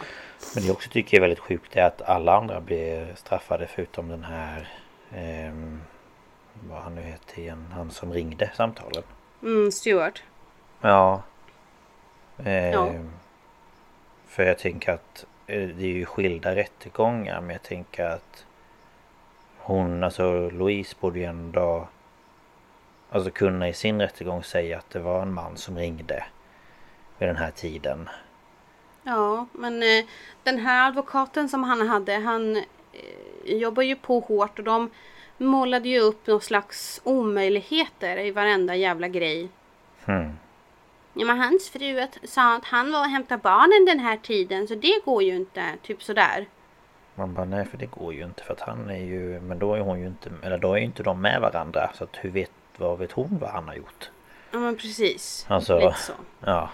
Men 0.54 0.62
det 0.62 0.66
jag 0.66 0.74
också 0.74 0.90
tycker 0.90 1.16
är 1.16 1.20
väldigt 1.20 1.38
sjukt 1.38 1.76
är 1.76 1.82
att 1.82 2.02
alla 2.02 2.36
andra 2.36 2.60
blir 2.60 3.14
straffade 3.14 3.66
förutom 3.66 4.08
den 4.08 4.24
här 4.24 4.68
ehm, 5.14 5.80
vad 6.68 6.82
han 6.82 6.94
nu 6.94 7.02
heter 7.02 7.38
igen, 7.38 7.66
han 7.74 7.90
som 7.90 8.12
ringde 8.12 8.50
samtalen. 8.56 9.02
Mm, 9.42 9.72
Stuart. 9.72 10.22
Ja. 10.82 11.22
Ehm, 12.44 12.72
Ja. 12.72 12.92
För 14.26 14.42
jag 14.42 14.58
tänker 14.58 14.92
att 14.92 15.24
eh, 15.46 15.68
det 15.68 15.84
är 15.84 15.92
ju 15.92 16.06
skilda 16.06 16.54
rättegångar 16.54 17.40
men 17.40 17.50
jag 17.50 17.62
tänker 17.62 18.04
att 18.04 18.44
hon, 19.58 20.04
alltså 20.04 20.50
Louise 20.50 20.96
borde 21.00 21.18
ju 21.18 21.24
ändå 21.24 21.88
Alltså 23.12 23.30
kunna 23.30 23.68
i 23.68 23.72
sin 23.72 24.00
rättegång 24.00 24.42
säga 24.44 24.78
att 24.78 24.90
det 24.90 24.98
var 24.98 25.22
en 25.22 25.32
man 25.32 25.56
som 25.56 25.78
ringde 25.78 26.24
vid 27.18 27.28
den 27.28 27.36
här 27.36 27.50
tiden. 27.50 28.08
Ja, 29.02 29.46
men 29.52 29.82
eh, 29.82 30.04
den 30.42 30.58
här 30.58 30.88
advokaten 30.88 31.48
som 31.48 31.64
han 31.64 31.88
hade, 31.88 32.14
han 32.14 32.56
eh, 32.56 32.62
jobbar 33.44 33.82
ju 33.82 33.96
på 33.96 34.20
hårt 34.20 34.58
och 34.58 34.64
de 34.64 34.90
målade 35.38 35.88
ju 35.88 36.00
upp 36.00 36.26
någon 36.26 36.40
slags 36.40 37.00
omöjligheter 37.04 38.18
i 38.18 38.30
varenda 38.30 38.76
jävla 38.76 39.08
grej. 39.08 39.48
Hmm. 40.04 40.32
Ja, 41.14 41.24
men 41.24 41.38
hans 41.38 41.70
fru 41.70 42.00
att, 42.00 42.18
sa 42.24 42.56
att 42.56 42.64
han 42.64 42.92
var 42.92 43.00
och 43.00 43.10
hämtade 43.10 43.42
barnen 43.42 43.84
den 43.86 43.98
här 43.98 44.16
tiden 44.16 44.68
så 44.68 44.74
det 44.74 45.04
går 45.04 45.22
ju 45.22 45.36
inte. 45.36 45.64
Typ 45.82 46.02
sådär. 46.02 46.46
Man 47.14 47.34
bara 47.34 47.44
nej 47.44 47.66
för 47.66 47.78
det 47.78 47.86
går 47.86 48.14
ju 48.14 48.24
inte 48.24 48.44
för 48.44 48.52
att 48.52 48.60
han 48.60 48.90
är 48.90 49.04
ju 49.04 49.40
Men 49.40 49.58
då 49.58 49.74
är 49.74 49.80
hon 49.80 50.00
ju 50.00 50.06
inte 50.06 50.30
Eller 50.42 50.58
då 50.58 50.74
är 50.74 50.78
ju 50.78 50.84
inte 50.84 51.02
de 51.02 51.20
med 51.20 51.40
varandra 51.40 51.90
så 51.94 52.04
att 52.04 52.16
hur 52.20 52.30
vet 52.30 52.50
Vad 52.76 52.98
vet 52.98 53.12
hon 53.12 53.38
vad 53.38 53.50
han 53.50 53.68
har 53.68 53.74
gjort? 53.74 54.10
Ja 54.50 54.58
men 54.58 54.76
precis. 54.76 55.46
Alltså 55.48 55.78
Lite 55.78 55.98
så. 55.98 56.12
Ja 56.40 56.70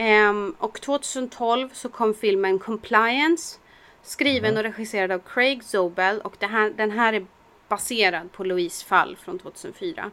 Ehm, 0.00 0.54
och 0.58 0.80
2012 0.80 1.68
så 1.72 1.88
kom 1.88 2.14
filmen 2.14 2.58
Compliance. 2.58 3.58
Skriven 4.02 4.56
och 4.56 4.62
regisserad 4.62 5.12
av 5.12 5.18
Craig 5.18 5.64
Zobel 5.64 6.20
och 6.20 6.36
här, 6.40 6.70
den 6.76 6.90
här 6.90 7.12
är 7.12 7.26
baserad 7.68 8.32
på 8.32 8.44
Louise 8.44 8.86
fall 8.86 9.16
från 9.16 9.38
2004. 9.38 10.10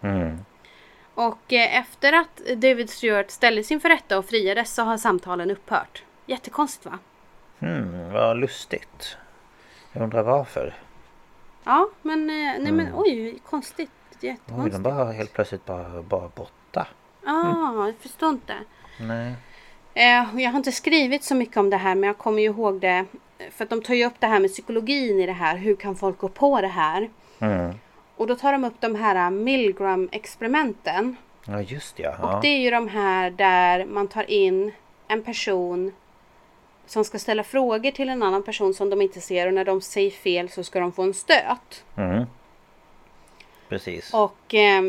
mm. 0.00 0.38
Och 1.18 1.52
eh, 1.52 1.78
efter 1.78 2.12
att 2.12 2.36
David 2.56 2.90
Stewart 2.90 3.30
ställdes 3.30 3.70
inför 3.70 3.88
rätta 3.88 4.18
och 4.18 4.24
friades 4.24 4.74
så 4.74 4.82
har 4.82 4.96
samtalen 4.96 5.50
upphört. 5.50 6.02
Jättekonstigt 6.26 6.86
va? 6.86 6.98
Hmm, 7.58 8.12
vad 8.12 8.36
lustigt 8.36 9.16
Jag 9.92 10.02
undrar 10.02 10.22
varför 10.22 10.74
Ja 11.64 11.88
men 12.02 12.30
eh, 12.30 12.62
nej 12.62 12.72
men 12.72 12.88
oj 12.94 13.38
konstigt. 13.46 13.90
Oj, 14.10 14.16
de 14.20 14.26
Jättekonstigt. 14.26 14.82
bara 14.82 15.12
helt 15.12 15.32
plötsligt 15.32 15.64
bara, 15.64 16.02
bara 16.02 16.28
borta 16.34 16.86
Ja, 17.24 17.86
jag 17.86 17.94
förstår 18.00 18.28
inte. 18.28 18.54
Nej 19.00 19.34
Eh, 19.94 20.40
jag 20.42 20.50
har 20.50 20.56
inte 20.56 20.72
skrivit 20.72 21.24
så 21.24 21.34
mycket 21.34 21.56
om 21.56 21.70
det 21.70 21.76
här 21.76 21.94
men 21.94 22.06
jag 22.06 22.18
kommer 22.18 22.42
ju 22.42 22.48
ihåg 22.48 22.80
det. 22.80 23.04
För 23.50 23.64
att 23.64 23.70
de 23.70 23.82
tar 23.82 23.94
ju 23.94 24.06
upp 24.06 24.20
det 24.20 24.26
här 24.26 24.40
med 24.40 24.50
psykologin 24.50 25.20
i 25.20 25.26
det 25.26 25.32
här. 25.32 25.56
Hur 25.56 25.76
kan 25.76 25.96
folk 25.96 26.18
gå 26.18 26.28
på 26.28 26.60
det 26.60 26.68
här? 26.68 27.10
mm. 27.38 27.74
Och 28.18 28.26
då 28.26 28.34
tar 28.36 28.52
de 28.52 28.64
upp 28.64 28.80
de 28.80 28.94
här 28.94 29.30
Milgram-experimenten. 29.30 31.16
Ja 31.46 31.60
just 31.62 31.96
det, 31.96 32.02
ja. 32.02 32.36
Och 32.36 32.42
det 32.42 32.48
är 32.48 32.58
ju 32.58 32.70
de 32.70 32.88
här 32.88 33.30
där 33.30 33.84
man 33.84 34.08
tar 34.08 34.30
in 34.30 34.72
en 35.08 35.22
person 35.22 35.92
som 36.86 37.04
ska 37.04 37.18
ställa 37.18 37.44
frågor 37.44 37.90
till 37.90 38.08
en 38.08 38.22
annan 38.22 38.42
person 38.42 38.74
som 38.74 38.90
de 38.90 39.02
inte 39.02 39.20
ser 39.20 39.46
och 39.46 39.54
när 39.54 39.64
de 39.64 39.80
säger 39.80 40.10
fel 40.10 40.48
så 40.48 40.64
ska 40.64 40.80
de 40.80 40.92
få 40.92 41.02
en 41.02 41.14
stöt. 41.14 41.84
Mm. 41.96 42.24
Precis. 43.68 44.14
Och 44.14 44.54
eh, 44.54 44.82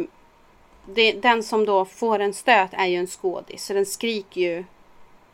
det, 0.86 1.12
den 1.12 1.44
som 1.44 1.66
då 1.66 1.86
får 1.86 2.20
en 2.20 2.34
stöt 2.34 2.70
är 2.74 2.86
ju 2.86 2.96
en 2.98 3.08
skådis 3.08 3.66
så 3.66 3.74
den 3.74 3.86
skriker 3.86 4.42
ju 4.42 4.60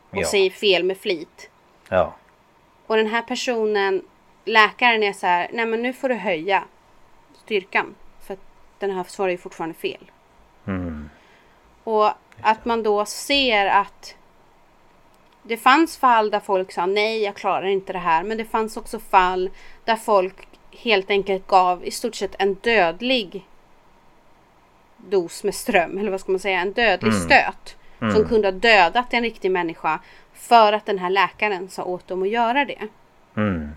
och 0.09 0.17
Ja. 0.17 0.27
säger 0.27 0.49
fel 0.49 0.83
med 0.83 0.97
flit. 0.97 1.49
Ja. 1.89 2.13
Och 2.87 2.97
den 2.97 3.07
här 3.07 3.21
personen, 3.21 4.01
läkaren 4.45 5.03
är 5.03 5.13
så 5.13 5.27
här, 5.27 5.49
nej 5.53 5.65
men 5.65 5.81
nu 5.81 5.93
får 5.93 6.09
du 6.09 6.15
höja 6.15 6.63
styrkan. 7.45 7.95
För 8.27 8.33
att 8.33 8.39
den 8.79 8.91
här 8.91 9.03
svarar 9.03 9.31
ju 9.31 9.37
fortfarande 9.37 9.75
fel. 9.75 10.11
Mm. 10.67 11.09
Och 11.83 12.11
att 12.41 12.65
man 12.65 12.83
då 12.83 13.05
ser 13.05 13.65
att 13.65 14.15
det 15.43 15.57
fanns 15.57 15.97
fall 15.97 16.29
där 16.29 16.39
folk 16.39 16.71
sa 16.71 16.85
nej, 16.85 17.23
jag 17.23 17.35
klarar 17.35 17.65
inte 17.67 17.93
det 17.93 17.99
här. 17.99 18.23
Men 18.23 18.37
det 18.37 18.45
fanns 18.45 18.77
också 18.77 18.99
fall 18.99 19.49
där 19.85 19.95
folk 19.95 20.47
helt 20.71 21.09
enkelt 21.09 21.47
gav 21.47 21.83
i 21.85 21.91
stort 21.91 22.15
sett 22.15 22.35
en 22.39 22.53
dödlig 22.53 23.45
dos 24.97 25.43
med 25.43 25.55
ström. 25.55 25.97
Eller 25.97 26.11
vad 26.11 26.19
ska 26.19 26.31
man 26.31 26.39
säga? 26.39 26.59
En 26.59 26.73
dödlig 26.73 27.11
Mm. 27.13 27.23
stöt. 27.25 27.75
Som 27.99 28.09
Mm. 28.09 28.27
kunde 28.27 28.47
ha 28.47 28.51
dödat 28.51 29.13
en 29.13 29.23
riktig 29.23 29.51
människa. 29.51 29.99
För 30.33 30.73
att 30.73 30.85
den 30.85 30.99
här 30.99 31.09
läkaren 31.09 31.69
sa 31.69 31.83
åt 31.83 32.07
dem 32.07 32.23
att 32.23 32.29
göra 32.29 32.65
det. 32.65 32.87
Mm. 33.35 33.69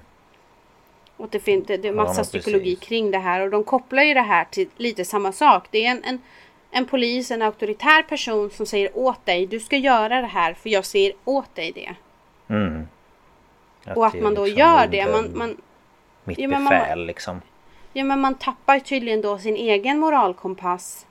Och 1.19 1.29
det, 1.31 1.41
fin- 1.41 1.64
det, 1.66 1.77
det 1.77 1.89
är 1.89 1.93
Ja, 1.93 1.97
massa 1.97 2.14
men 2.14 2.25
psykologi 2.25 2.77
kring 2.77 3.11
det 3.11 3.19
här. 3.19 3.41
Och 3.41 3.51
de 3.51 3.64
kopplar 3.64 4.03
ju 4.03 4.14
det 4.14 4.21
här 4.21 4.45
till 4.45 4.69
lite 4.77 5.05
samma 5.05 5.33
sak. 5.33 5.66
Det 5.71 5.87
är 5.87 5.91
en, 5.91 6.05
en, 6.05 6.21
en 6.71 6.87
polis, 6.87 7.31
en 7.31 7.43
auktoritär 7.43 8.03
person 8.03 8.51
som 8.51 8.66
säger 8.66 8.91
åt 8.99 9.27
dig. 9.27 9.47
Du 9.47 9.61
ska 9.61 9.77
göra 9.77 10.21
det 10.21 10.27
här 10.27 10.55
för 10.55 10.71
jag 10.71 10.85
säger 10.85 11.12
åt 11.25 11.55
dig 11.55 11.73
det. 11.73 11.95
Mm. 12.55 12.89
och 13.97 14.07
att 14.07 14.12
det 14.12 14.19
är 14.19 14.23
man 14.23 14.35
då 14.35 14.45
liksom 14.45 14.59
gör 14.59 14.87
det. 14.87 15.07
Man, 15.12 15.39
man, 15.39 15.57
Mitt 16.25 16.39
Ja, 16.39 16.49
men 16.49 16.62
man- 16.62 16.71
befäl 16.71 17.07
liksom. 17.07 17.43
ja, 17.93 18.05
men 18.05 18.21
man 18.21 18.35
tappar 18.35 18.79
tydligen 18.79 19.21
då 19.21 19.39
sin 19.39 19.57
egen 19.57 19.99
moralkompass. 19.99 21.07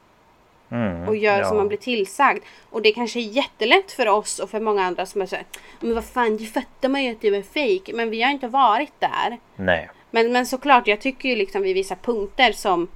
Mm. 0.70 1.08
Och 1.08 1.16
gör 1.16 1.40
ja. 1.40 1.48
som 1.48 1.58
man 1.58 1.68
blir 1.68 1.78
tillsagd. 1.78 2.44
Och 2.70 2.82
det 2.82 2.92
kanske 2.92 3.20
är 3.20 3.24
jättelätt 3.24 3.92
för 3.92 4.08
oss 4.08 4.40
och 4.40 4.50
för 4.50 4.60
många 4.60 4.84
andra 4.84 5.06
som 5.06 5.22
är 5.22 5.26
såhär. 5.26 5.46
Men 5.80 5.96
vad 5.96 6.06
fan, 6.06 6.38
det 6.38 6.46
fattar 6.46 6.90
man 6.90 7.04
ju 7.04 7.12
att 7.12 7.22
det 7.22 7.28
är 7.28 7.42
fejk. 7.42 7.90
Men 7.94 8.10
vi 8.10 8.22
har 8.22 8.32
inte 8.32 8.48
varit 8.48 8.94
där. 9.00 9.38
Nej. 9.56 9.90
Men, 10.18 10.32
men 10.32 10.46
såklart, 10.46 10.88
jag 10.88 11.02
tycker 11.02 11.30
ju 11.30 11.36
liksom 11.36 11.62
vid 11.62 11.74
vissa 11.76 11.96
punkter 11.96 12.52
som 12.52 12.88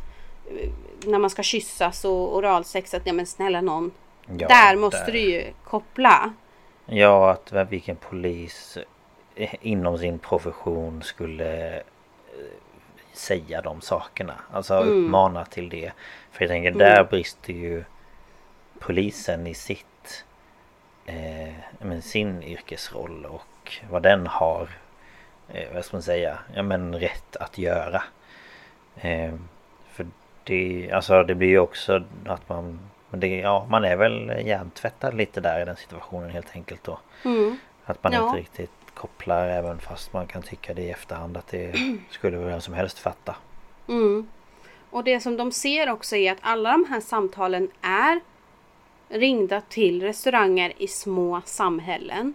eh, 0.51 0.69
när 1.05 1.19
man 1.19 1.29
ska 1.29 1.43
kyssas 1.43 2.05
och 2.05 2.35
oralsex 2.37 2.93
att 2.93 3.01
ja 3.07 3.13
men 3.13 3.25
snälla 3.25 3.61
någon. 3.61 3.91
Ja, 4.37 4.47
där 4.47 4.75
måste 4.75 5.05
där. 5.05 5.11
du 5.11 5.19
ju 5.19 5.43
koppla. 5.63 6.33
Ja, 6.85 7.31
att 7.31 7.71
vilken 7.71 7.95
polis 7.95 8.77
eh, 9.35 9.53
inom 9.61 9.97
sin 9.97 10.19
profession 10.19 11.03
skulle 11.03 11.75
eh, 11.77 11.81
säga 13.13 13.61
de 13.61 13.81
sakerna. 13.81 14.35
Alltså 14.51 14.73
Mm. 14.73 15.05
uppmana 15.05 15.45
till 15.45 15.69
det. 15.69 15.91
För 16.31 16.43
jag 16.43 16.49
tänker 16.49 16.69
Mm. 16.69 16.79
där 16.79 17.03
brister 17.03 17.53
ju 17.53 17.83
polisen 18.79 19.47
i 19.47 19.53
sitt 19.53 20.25
eh, 21.05 21.53
men 21.79 22.01
sin 22.01 22.43
yrkesroll 22.43 23.25
och 23.25 23.73
vad 23.89 24.03
den 24.03 24.27
har 24.27 24.69
eh, 25.53 25.73
vad 25.73 25.85
ska 25.85 25.95
man 25.97 26.03
säga, 26.03 26.37
ja 26.55 26.63
men 26.63 26.95
rätt 26.95 27.35
att 27.35 27.57
göra. 27.57 28.03
Eh, 28.95 29.33
för 29.91 30.07
det, 30.43 30.91
alltså 30.91 31.23
det 31.23 31.35
blir 31.35 31.49
ju 31.49 31.59
också 31.59 32.03
att 32.25 32.49
man 32.49 32.79
men 33.11 33.19
det, 33.19 33.27
ja, 33.27 33.67
man 33.69 33.83
är 33.83 33.95
väl 33.95 34.31
hjärntvättad 34.45 35.13
lite 35.13 35.41
där 35.41 35.61
i 35.61 35.65
den 35.65 35.75
situationen 35.75 36.29
helt 36.29 36.55
enkelt 36.55 36.83
då. 36.83 36.99
Mm. 37.25 37.57
Att 37.85 38.03
man 38.03 38.13
Ja. 38.13 38.25
inte 38.25 38.39
riktigt 38.39 38.71
kopplar 38.93 39.47
även 39.47 39.79
fast 39.79 40.13
man 40.13 40.27
kan 40.27 40.41
tycka 40.41 40.73
det 40.73 40.81
i 40.81 40.89
efterhand 40.89 41.37
att 41.37 41.47
det 41.47 41.75
skulle 42.09 42.37
vem 42.37 42.61
som 42.61 42.73
helst 42.73 42.99
fatta. 42.99 43.35
Mm. 43.87 44.27
Och 44.89 45.03
det 45.03 45.19
som 45.19 45.37
de 45.37 45.51
ser 45.51 45.89
också 45.89 46.15
är 46.15 46.31
att 46.31 46.37
alla 46.41 46.71
de 46.71 46.85
här 46.89 47.01
samtalen 47.01 47.71
är 47.81 48.19
ringda 49.09 49.61
till 49.61 50.01
restauranger 50.01 50.73
i 50.77 50.87
små 50.87 51.41
samhällen. 51.45 52.33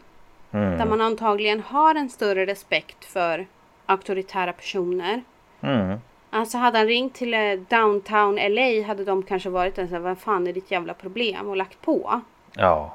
Mm. 0.56 0.78
Där 0.78 0.86
man 0.86 1.00
antagligen 1.00 1.60
har 1.60 1.94
en 1.94 2.08
större 2.08 2.46
respekt 2.46 3.04
för 3.04 3.46
auktoritära 3.86 4.52
personer. 4.52 5.22
Mm. 5.60 5.98
Alltså 6.30 6.58
hade 6.58 6.78
han 6.78 6.86
ringt 6.86 7.14
till 7.14 7.34
eh, 7.34 7.52
downtown 7.68 8.34
LA 8.34 8.86
hade 8.86 9.04
de 9.04 9.22
kanske 9.22 9.48
varit 9.48 9.78
en 9.78 9.88
sån 9.88 10.02
vad 10.02 10.18
fan 10.18 10.46
är 10.46 10.52
ditt 10.52 10.70
jävla 10.70 10.94
problem? 10.94 11.48
Och 11.48 11.56
lagt 11.56 11.82
på. 11.82 12.20
Ja. 12.54 12.94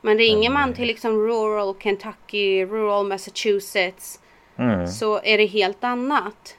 Men 0.00 0.18
ringer 0.18 0.50
Men, 0.50 0.60
man 0.60 0.74
till 0.74 0.86
liksom 0.86 1.12
rural 1.12 1.74
Kentucky, 1.80 2.64
rural 2.64 3.06
Massachusetts 3.06 4.20
Mm. 4.56 4.86
så 4.86 5.20
är 5.22 5.38
det 5.38 5.46
helt 5.46 5.84
annat. 5.84 6.56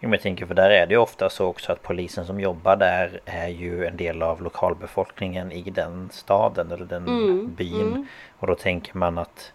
Jo, 0.00 0.08
men 0.08 0.12
jag 0.12 0.20
tänker 0.22 0.46
för 0.46 0.54
där 0.54 0.70
är 0.70 0.86
det 0.86 0.94
ju 0.94 0.98
ofta 1.00 1.30
så 1.30 1.46
också 1.46 1.72
att 1.72 1.82
polisen 1.82 2.26
som 2.26 2.40
jobbar 2.40 2.76
där 2.76 3.20
är 3.24 3.48
ju 3.48 3.86
en 3.86 3.96
del 3.96 4.22
av 4.22 4.42
lokalbefolkningen 4.42 5.52
i 5.52 5.62
den 5.70 6.08
staden 6.12 6.72
eller 6.72 6.84
den 6.84 7.06
Mm, 7.08 7.54
byn. 7.54 7.80
mm. 7.80 8.06
Och 8.38 8.46
då 8.46 8.54
tänker 8.54 8.96
man 8.98 9.18
att 9.18 9.52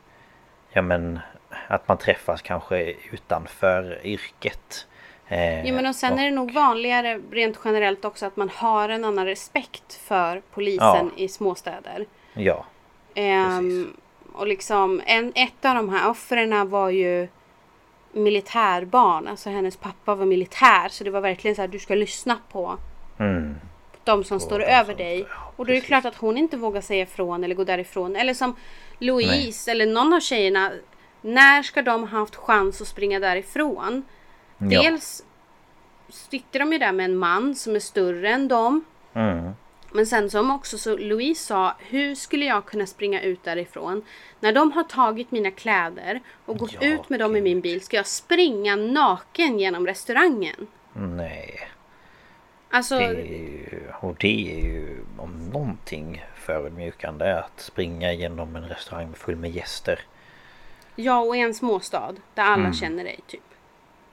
Ja 0.73 0.81
men 0.81 1.19
Att 1.67 1.87
man 1.87 1.97
träffas 1.97 2.41
kanske 2.41 2.93
utanför 3.11 3.99
yrket. 4.03 4.87
Eh, 5.27 5.65
Jo 5.67 5.75
men 5.75 5.85
och 5.85 5.95
sen 5.95 6.19
är 6.19 6.25
det 6.25 6.31
nog 6.31 6.51
vanligare 6.53 7.21
rent 7.31 7.59
generellt 7.65 8.05
också 8.05 8.25
att 8.25 8.35
man 8.37 8.49
har 8.49 8.89
en 8.89 9.05
annan 9.05 9.25
respekt 9.25 9.93
för 9.93 10.41
polisen 10.53 11.11
Ja. 11.15 11.23
i 11.23 11.27
småstäder. 11.27 12.05
Ja. 12.33 12.65
Ehm, 13.15 13.93
och 14.33 14.47
liksom 14.47 15.01
en, 15.05 15.31
ett 15.35 15.65
av 15.65 15.75
de 15.75 15.89
här 15.89 16.09
offren 16.09 16.69
var 16.69 16.89
ju 16.89 17.27
militärbarn. 18.13 19.27
Alltså 19.27 19.49
hennes 19.49 19.77
pappa 19.77 20.15
var 20.15 20.25
militär. 20.25 20.89
Så 20.89 21.03
det 21.03 21.09
var 21.09 21.21
verkligen 21.21 21.55
så 21.55 21.61
här, 21.61 21.67
du 21.67 21.79
ska 21.79 21.95
lyssna 21.95 22.37
på 22.51 22.77
Mm. 23.19 23.55
de 24.03 24.23
som 24.23 24.39
På 24.39 24.45
står 24.45 24.59
de 24.59 24.65
över 24.65 24.85
som- 24.93 24.95
dig. 24.97 25.19
ja, 25.19 25.35
Och 25.55 25.65
då 25.65 25.71
är 25.71 25.75
det 25.75 25.79
precis. 25.81 25.87
klart 25.87 26.05
att 26.05 26.15
hon 26.15 26.37
inte 26.37 26.57
vågar 26.57 26.81
säga 26.81 27.03
ifrån 27.03 27.43
eller 27.43 27.55
gå 27.55 27.63
därifrån. 27.63 28.15
Eller 28.15 28.33
som 28.33 28.55
Louise 28.99 29.71
eller 29.71 29.85
någon 29.85 30.13
av 30.13 30.19
tjejerna. 30.19 30.71
När 31.21 31.63
ska 31.63 31.81
de 31.81 32.01
ha 32.01 32.19
haft 32.19 32.35
chans 32.35 32.81
att 32.81 32.87
springa 32.87 33.19
därifrån? 33.19 34.03
Ja. 34.57 34.81
Dels 34.81 35.23
sitter 36.09 36.59
de 36.59 36.71
ju 36.73 36.77
där 36.79 36.91
med 36.91 37.05
en 37.05 37.17
man 37.17 37.55
som 37.55 37.75
är 37.75 37.79
större 37.79 38.29
än 38.29 38.47
dem. 38.47 38.83
Mm. 39.13 39.51
Men 39.93 40.05
sen 40.05 40.29
som 40.29 40.51
också 40.51 40.77
så 40.77 40.97
Louise 40.97 41.45
sa, 41.45 41.75
hur 41.79 42.15
skulle 42.15 42.45
jag 42.45 42.65
kunna 42.65 42.85
springa 42.85 43.21
ut 43.21 43.43
därifrån? 43.43 44.05
När 44.39 44.53
de 44.53 44.71
har 44.71 44.83
tagit 44.83 45.31
mina 45.31 45.51
kläder 45.51 46.19
och 46.45 46.57
gått 46.57 46.73
Ja, 46.73 46.87
ut 46.87 47.09
med 47.09 47.19
dem 47.19 47.35
i 47.35 47.41
min 47.41 47.61
bil, 47.61 47.81
ska 47.81 47.97
jag 47.97 48.07
springa 48.07 48.75
naken 48.75 49.59
genom 49.59 49.87
restaurangen? 49.87 50.67
Nej. 50.93 51.59
Alltså, 52.69 52.95
Det 52.99 53.03
är 53.05 53.13
ju, 53.13 53.83
och 54.01 54.15
det 54.19 54.51
är 54.57 54.63
ju 54.65 54.97
om 55.17 55.49
någonting 55.49 56.25
förödmjukande 56.35 57.31
att 57.31 57.59
springa 57.61 58.13
genom 58.13 58.55
en 58.55 58.67
restaurang 58.67 59.13
full 59.13 59.35
med 59.35 59.51
gäster. 59.51 59.99
ja 60.95 61.19
och 61.19 61.35
i 61.35 61.39
en 61.39 61.53
småstad 61.53 62.15
där 62.33 62.43
alla 62.43 62.61
Mm. 62.61 62.73
känner 62.73 63.03
dig 63.03 63.19
typ. 63.27 63.41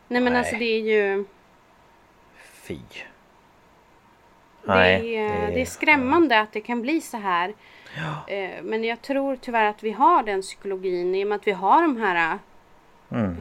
Nej 0.08 0.20
men 0.20 0.32
Nej. 0.32 0.40
alltså 0.40 0.56
det 0.56 0.64
är 0.64 0.80
ju, 0.80 1.24
Fy. 2.52 2.78
Det 4.64 5.16
är, 5.16 5.50
det 5.50 5.60
är 5.60 5.64
skrämmande 5.64 6.40
att 6.40 6.52
det 6.52 6.60
kan 6.60 6.82
bli 6.82 7.00
så 7.00 7.16
här. 7.16 7.54
Eh, 8.26 8.50
Men 8.62 8.84
jag 8.84 9.02
tror 9.02 9.36
tyvärr 9.36 9.64
att 9.64 9.82
vi 9.82 9.90
har 9.90 10.22
den 10.22 10.42
psykologin 10.42 11.14
i 11.14 11.24
och 11.24 11.28
med 11.28 11.36
att 11.36 11.46
vi 11.46 11.52
har 11.52 11.82
de 11.82 11.96
här 11.96 12.38
Mm. 13.12 13.36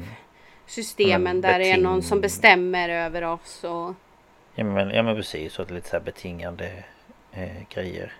systemen 0.66 1.24
Men 1.24 1.42
där 1.42 1.60
det 1.60 1.72
är 1.72 1.78
någon 1.78 2.04
som 2.04 2.22
bestämmer 2.22 2.90
över 2.90 3.22
oss 3.22 3.64
och 3.64 3.94
Ja 4.56 4.64
men, 4.64 4.90
ja 4.90 5.04
men 5.04 5.16
precis, 5.16 5.54
så 5.54 5.62
att 5.62 5.72
lite 5.72 5.90
så 5.90 5.96
här 5.98 6.04
betingande 6.04 6.84
eh, 7.32 7.48
grejer. 7.74 8.14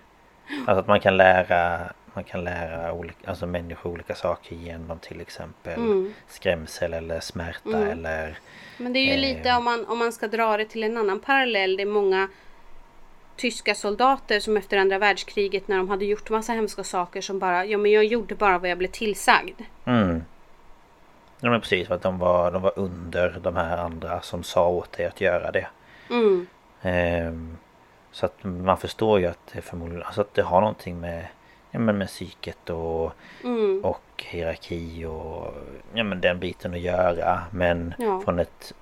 Alltså 0.66 0.80
att 0.80 0.86
man 0.86 1.00
kan 1.00 1.16
lära 1.16 1.92
man 2.14 2.24
kan 2.24 2.44
lära 2.44 2.92
olika, 2.92 3.30
alltså 3.30 3.46
människor 3.46 3.90
olika 3.92 4.14
saker 4.14 4.56
genom 4.56 4.98
till 4.98 5.20
exempel 5.20 5.74
Mm. 5.74 6.14
skrämsel 6.28 6.94
eller 6.94 7.20
smärta 7.20 7.76
Mm. 7.76 7.88
eller 7.88 8.38
Men 8.76 8.92
det 8.92 8.98
är 8.98 9.04
ju 9.04 9.12
Eh. 9.12 9.20
lite 9.36 9.52
om 9.56 9.64
man, 9.64 9.86
om 9.86 9.98
man 9.98 10.12
ska 10.12 10.28
dra 10.28 10.56
det 10.56 10.64
till 10.64 10.82
en 10.82 10.96
annan 10.96 11.20
parallell. 11.20 11.76
Det 11.76 11.82
är 11.82 11.86
många 11.86 12.28
tyska 13.38 13.74
soldater 13.74 14.40
som 14.40 14.56
efter 14.56 14.76
andra 14.76 14.98
världskriget 14.98 15.68
när 15.68 15.76
de 15.76 15.88
hade 15.88 16.04
gjort 16.04 16.30
massa 16.30 16.52
hemska 16.52 16.84
saker 16.84 17.20
som 17.20 17.38
bara, 17.38 17.64
ja 17.64 17.78
men 17.78 17.90
jag 17.92 18.04
gjorde 18.04 18.34
bara 18.34 18.58
vad 18.58 18.70
jag 18.70 18.78
blev 18.78 18.88
tillsagd. 18.88 19.60
Mm. 19.84 20.22
Ja 21.40 21.50
men 21.50 21.60
precis 21.60 21.88
för 21.88 21.94
att 21.94 22.02
de 22.02 22.18
var, 22.18 22.50
de 22.52 22.62
var 22.62 22.72
under 22.76 23.38
de 23.42 23.56
här 23.56 23.78
andra 23.78 24.20
som 24.20 24.42
sa 24.42 24.68
åt 24.68 24.92
dig 24.92 25.06
att 25.06 25.20
göra 25.20 25.50
det. 25.52 25.66
Mm. 26.10 26.46
Ehm, 26.82 27.56
så 28.12 28.26
att 28.26 28.44
man 28.44 28.76
förstår 28.78 29.20
ju 29.20 29.26
att 29.26 29.46
det 29.52 29.60
förmodligen, 29.62 30.02
alltså 30.02 30.20
att 30.20 30.34
det 30.34 30.42
har 30.42 30.60
någonting 30.60 31.00
med 31.00 31.26
Ja 31.70 31.78
men 31.78 31.98
med 31.98 32.08
psyket 32.08 32.70
och, 32.70 33.12
Mm. 33.44 33.84
och 33.84 34.24
hierarki 34.24 35.04
och 35.04 35.54
ja 35.94 36.04
men 36.04 36.20
den 36.20 36.38
biten 36.40 36.74
att 36.74 36.80
göra. 36.80 37.42
Men 37.50 37.94
Ja. 37.98 38.20
från 38.24 38.38
ett, 38.38 38.74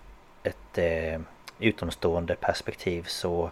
ett 0.42 0.78
eh, 0.78 1.20
utomstående 1.58 2.36
perspektiv 2.36 3.02
så 3.08 3.50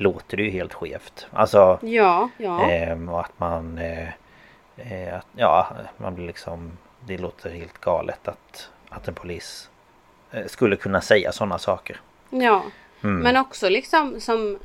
låter 0.00 0.36
det 0.36 0.42
ju 0.42 0.50
helt 0.50 0.74
skevt. 0.74 1.26
Alltså... 1.30 1.78
Ja, 1.82 2.28
ja. 2.36 2.70
Eh, 2.70 3.10
och 3.10 3.20
att 3.20 3.38
man... 3.38 3.78
Eh, 3.78 4.08
eh, 4.76 5.16
att, 5.18 5.26
ja, 5.36 5.68
man 5.96 6.14
blir 6.14 6.26
liksom... 6.26 6.72
Det 7.06 7.18
låter 7.18 7.50
helt 7.50 7.78
galet 7.78 8.28
att, 8.28 8.70
att 8.88 9.08
en 9.08 9.14
polis 9.14 9.70
eh, 10.30 10.46
skulle 10.46 10.76
kunna 10.76 11.00
säga 11.00 11.32
sådana 11.32 11.58
saker. 11.58 12.00
Ja. 12.30 12.62
Mm. 13.02 13.20
Men 13.20 13.36
också 13.36 13.68
liksom 13.68 14.20
som 14.20 14.58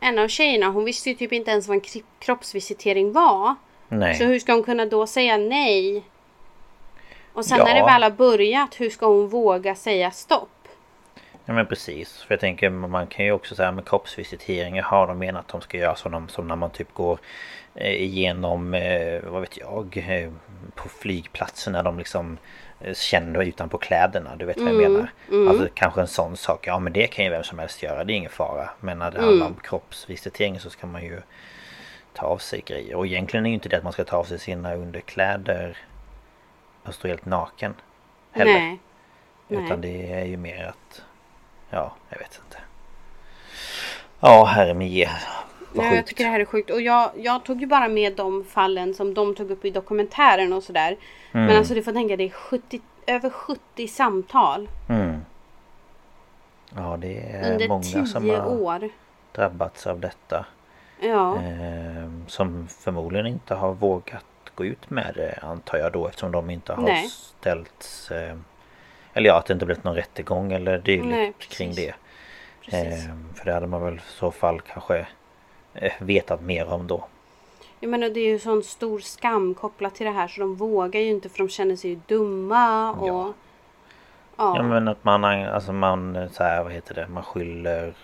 en 0.00 0.18
av 0.18 0.28
tjejerna, 0.28 0.66
hon 0.66 0.84
visste 0.84 1.08
ju 1.08 1.14
typ 1.14 1.32
inte 1.32 1.50
ens 1.50 1.68
vad 1.68 1.76
en 1.76 2.02
kroppsvisitering 2.18 3.12
var. 3.12 3.54
Nej. 3.88 4.14
Så 4.14 4.24
hur 4.24 4.38
ska 4.38 4.52
hon 4.52 4.62
kunna 4.62 4.86
då 4.86 5.06
säga 5.06 5.36
nej? 5.36 6.04
Och 7.32 7.44
sen 7.44 7.58
ja. 7.58 7.64
när 7.64 7.74
det 7.74 7.82
väl 7.82 8.02
har 8.02 8.10
börjat, 8.10 8.80
hur 8.80 8.90
ska 8.90 9.06
hon 9.06 9.28
våga 9.28 9.74
säga 9.74 10.10
stopp? 10.10 10.48
Ja 11.44 11.52
men 11.52 11.66
precis. 11.66 12.22
För 12.22 12.34
jag 12.34 12.40
tänker 12.40 12.70
man 12.70 13.06
kan 13.06 13.24
ju 13.24 13.32
också 13.32 13.54
säga 13.54 13.72
med 13.72 13.88
kroppsvisiteringar 13.88 14.82
har 14.82 15.06
de 15.06 15.18
menat 15.18 15.40
att 15.40 15.52
de 15.52 15.60
ska 15.60 15.78
göra 15.78 15.96
som, 15.96 16.28
som 16.28 16.48
när 16.48 16.56
man 16.56 16.70
typ 16.70 16.94
går 16.94 17.18
eh, 17.74 18.02
igenom, 18.02 18.74
eh, 18.74 19.22
vad 19.24 19.40
vet 19.40 19.58
jag, 19.58 20.04
eh, 20.08 20.30
på 20.74 20.88
flygplatsen 20.88 21.72
när 21.72 21.82
de 21.82 21.98
liksom 21.98 22.38
känner 22.92 23.42
utanpå 23.42 23.78
kläderna. 23.78 24.36
Du 24.36 24.44
vet 24.44 24.56
vad 24.56 24.68
jag 24.68 24.74
mm, 24.74 24.92
menar? 24.92 25.10
Mm. 25.30 25.48
Alltså 25.48 25.68
kanske 25.74 26.00
en 26.00 26.06
sån 26.06 26.36
sak. 26.36 26.66
Ja 26.66 26.78
men 26.78 26.92
det 26.92 27.06
kan 27.06 27.24
ju 27.24 27.30
vem 27.30 27.42
som 27.42 27.58
helst 27.58 27.82
göra. 27.82 28.04
Det 28.04 28.12
är 28.12 28.16
ingen 28.16 28.30
fara. 28.30 28.70
Men 28.80 28.98
när 28.98 29.10
det 29.10 29.18
mm. 29.18 29.28
handlar 29.28 29.46
om 29.46 29.56
kroppsvisitering 29.62 30.60
så 30.60 30.70
ska 30.70 30.86
man 30.86 31.02
ju 31.02 31.20
ta 32.12 32.26
av 32.26 32.38
sig 32.38 32.62
grejer. 32.66 32.94
Och 32.94 33.06
egentligen 33.06 33.46
är 33.46 33.50
ju 33.50 33.54
inte 33.54 33.68
det 33.68 33.76
att 33.76 33.84
man 33.84 33.92
ska 33.92 34.04
ta 34.04 34.16
av 34.16 34.24
sig 34.24 34.38
sina 34.38 34.74
underkläder 34.74 35.76
och 36.82 36.94
stå 36.94 37.08
helt 37.08 37.26
naken. 37.26 37.74
Heller. 38.32 38.52
Nej. 38.52 38.78
Utan 39.48 39.80
Nej. 39.80 39.92
det 39.92 40.12
är 40.12 40.24
ju 40.24 40.36
mer 40.36 40.64
att 40.64 41.02
Ja, 41.74 41.92
jag 42.08 42.18
vet 42.18 42.40
inte. 42.44 42.58
Ja, 44.20 44.44
herre 44.44 44.74
min 44.74 44.88
ge. 44.88 45.08
Ja, 45.74 45.94
jag 45.94 46.06
tycker 46.06 46.24
det 46.24 46.30
här 46.30 46.40
är 46.40 46.44
sjukt. 46.44 46.70
Och 46.70 46.80
jag, 46.80 47.10
jag 47.16 47.44
tog 47.44 47.60
ju 47.60 47.66
bara 47.66 47.88
med 47.88 48.16
de 48.16 48.44
fallen 48.44 48.94
som 48.94 49.14
de 49.14 49.34
tog 49.34 49.50
upp 49.50 49.64
i 49.64 49.70
dokumentären 49.70 50.52
och 50.52 50.62
sådär. 50.62 50.96
Mm. 51.32 51.46
Men 51.46 51.56
alltså 51.56 51.74
du 51.74 51.82
får 51.82 51.92
tänka 51.92 52.16
det 52.16 52.24
är 52.24 52.30
70, 52.30 52.80
över 53.06 53.30
70 53.30 53.88
samtal. 53.88 54.68
Mm. 54.88 55.20
Ja 56.76 56.96
det 57.00 57.20
är 57.30 57.52
Under 57.52 57.68
många 57.68 58.06
som 58.06 58.30
har 58.30 58.60
år. 58.60 58.88
drabbats 59.32 59.86
av 59.86 60.00
detta. 60.00 60.46
Ja. 61.00 61.34
Eh, 61.36 62.10
som 62.26 62.68
förmodligen 62.68 63.26
inte 63.26 63.54
har 63.54 63.72
vågat 63.74 64.24
gå 64.54 64.64
ut 64.64 64.90
med 64.90 65.12
det 65.14 65.38
antar 65.42 65.78
jag 65.78 65.92
då 65.92 66.08
eftersom 66.08 66.32
de 66.32 66.50
inte 66.50 66.72
har 66.72 66.82
Nej. 66.82 67.08
ställts 67.08 68.10
eh, 68.10 68.36
eller 69.14 69.28
ja, 69.28 69.38
att 69.38 69.46
det 69.46 69.52
inte 69.52 69.66
blivit 69.66 69.84
någon 69.84 69.94
rättegång 69.94 70.52
eller 70.52 70.78
dylikt 70.78 71.48
kring 71.48 71.74
det. 71.74 71.94
Eh, 72.66 73.14
för 73.34 73.44
det 73.44 73.52
hade 73.52 73.66
man 73.66 73.84
väl 73.84 73.94
i 73.94 74.00
så 74.06 74.30
fall 74.30 74.60
kanske 74.60 75.06
eh, 75.74 75.92
vetat 75.98 76.42
mer 76.42 76.72
om 76.72 76.86
då. 76.86 77.04
Jag 77.80 77.90
menar 77.90 78.08
det 78.08 78.20
är 78.20 78.28
ju 78.28 78.38
sån 78.38 78.62
stor 78.62 78.98
skam 78.98 79.54
kopplat 79.54 79.94
till 79.94 80.06
det 80.06 80.12
här 80.12 80.28
så 80.28 80.40
de 80.40 80.54
vågar 80.54 81.00
ju 81.00 81.10
inte 81.10 81.28
för 81.28 81.38
de 81.38 81.48
känner 81.48 81.76
sig 81.76 81.90
ju 81.90 82.00
dumma 82.06 82.92
och... 82.92 83.08
Ja. 83.08 83.32
Ja. 84.36 84.56
ja 84.56 84.62
men 84.62 84.88
att 84.88 85.04
man, 85.04 85.24
alltså 85.24 85.72
man 85.72 86.28
så 86.32 86.42
här, 86.42 86.62
vad 86.64 86.72
heter 86.72 86.94
det, 86.94 87.08
man 87.08 87.22
skyller, 87.22 87.94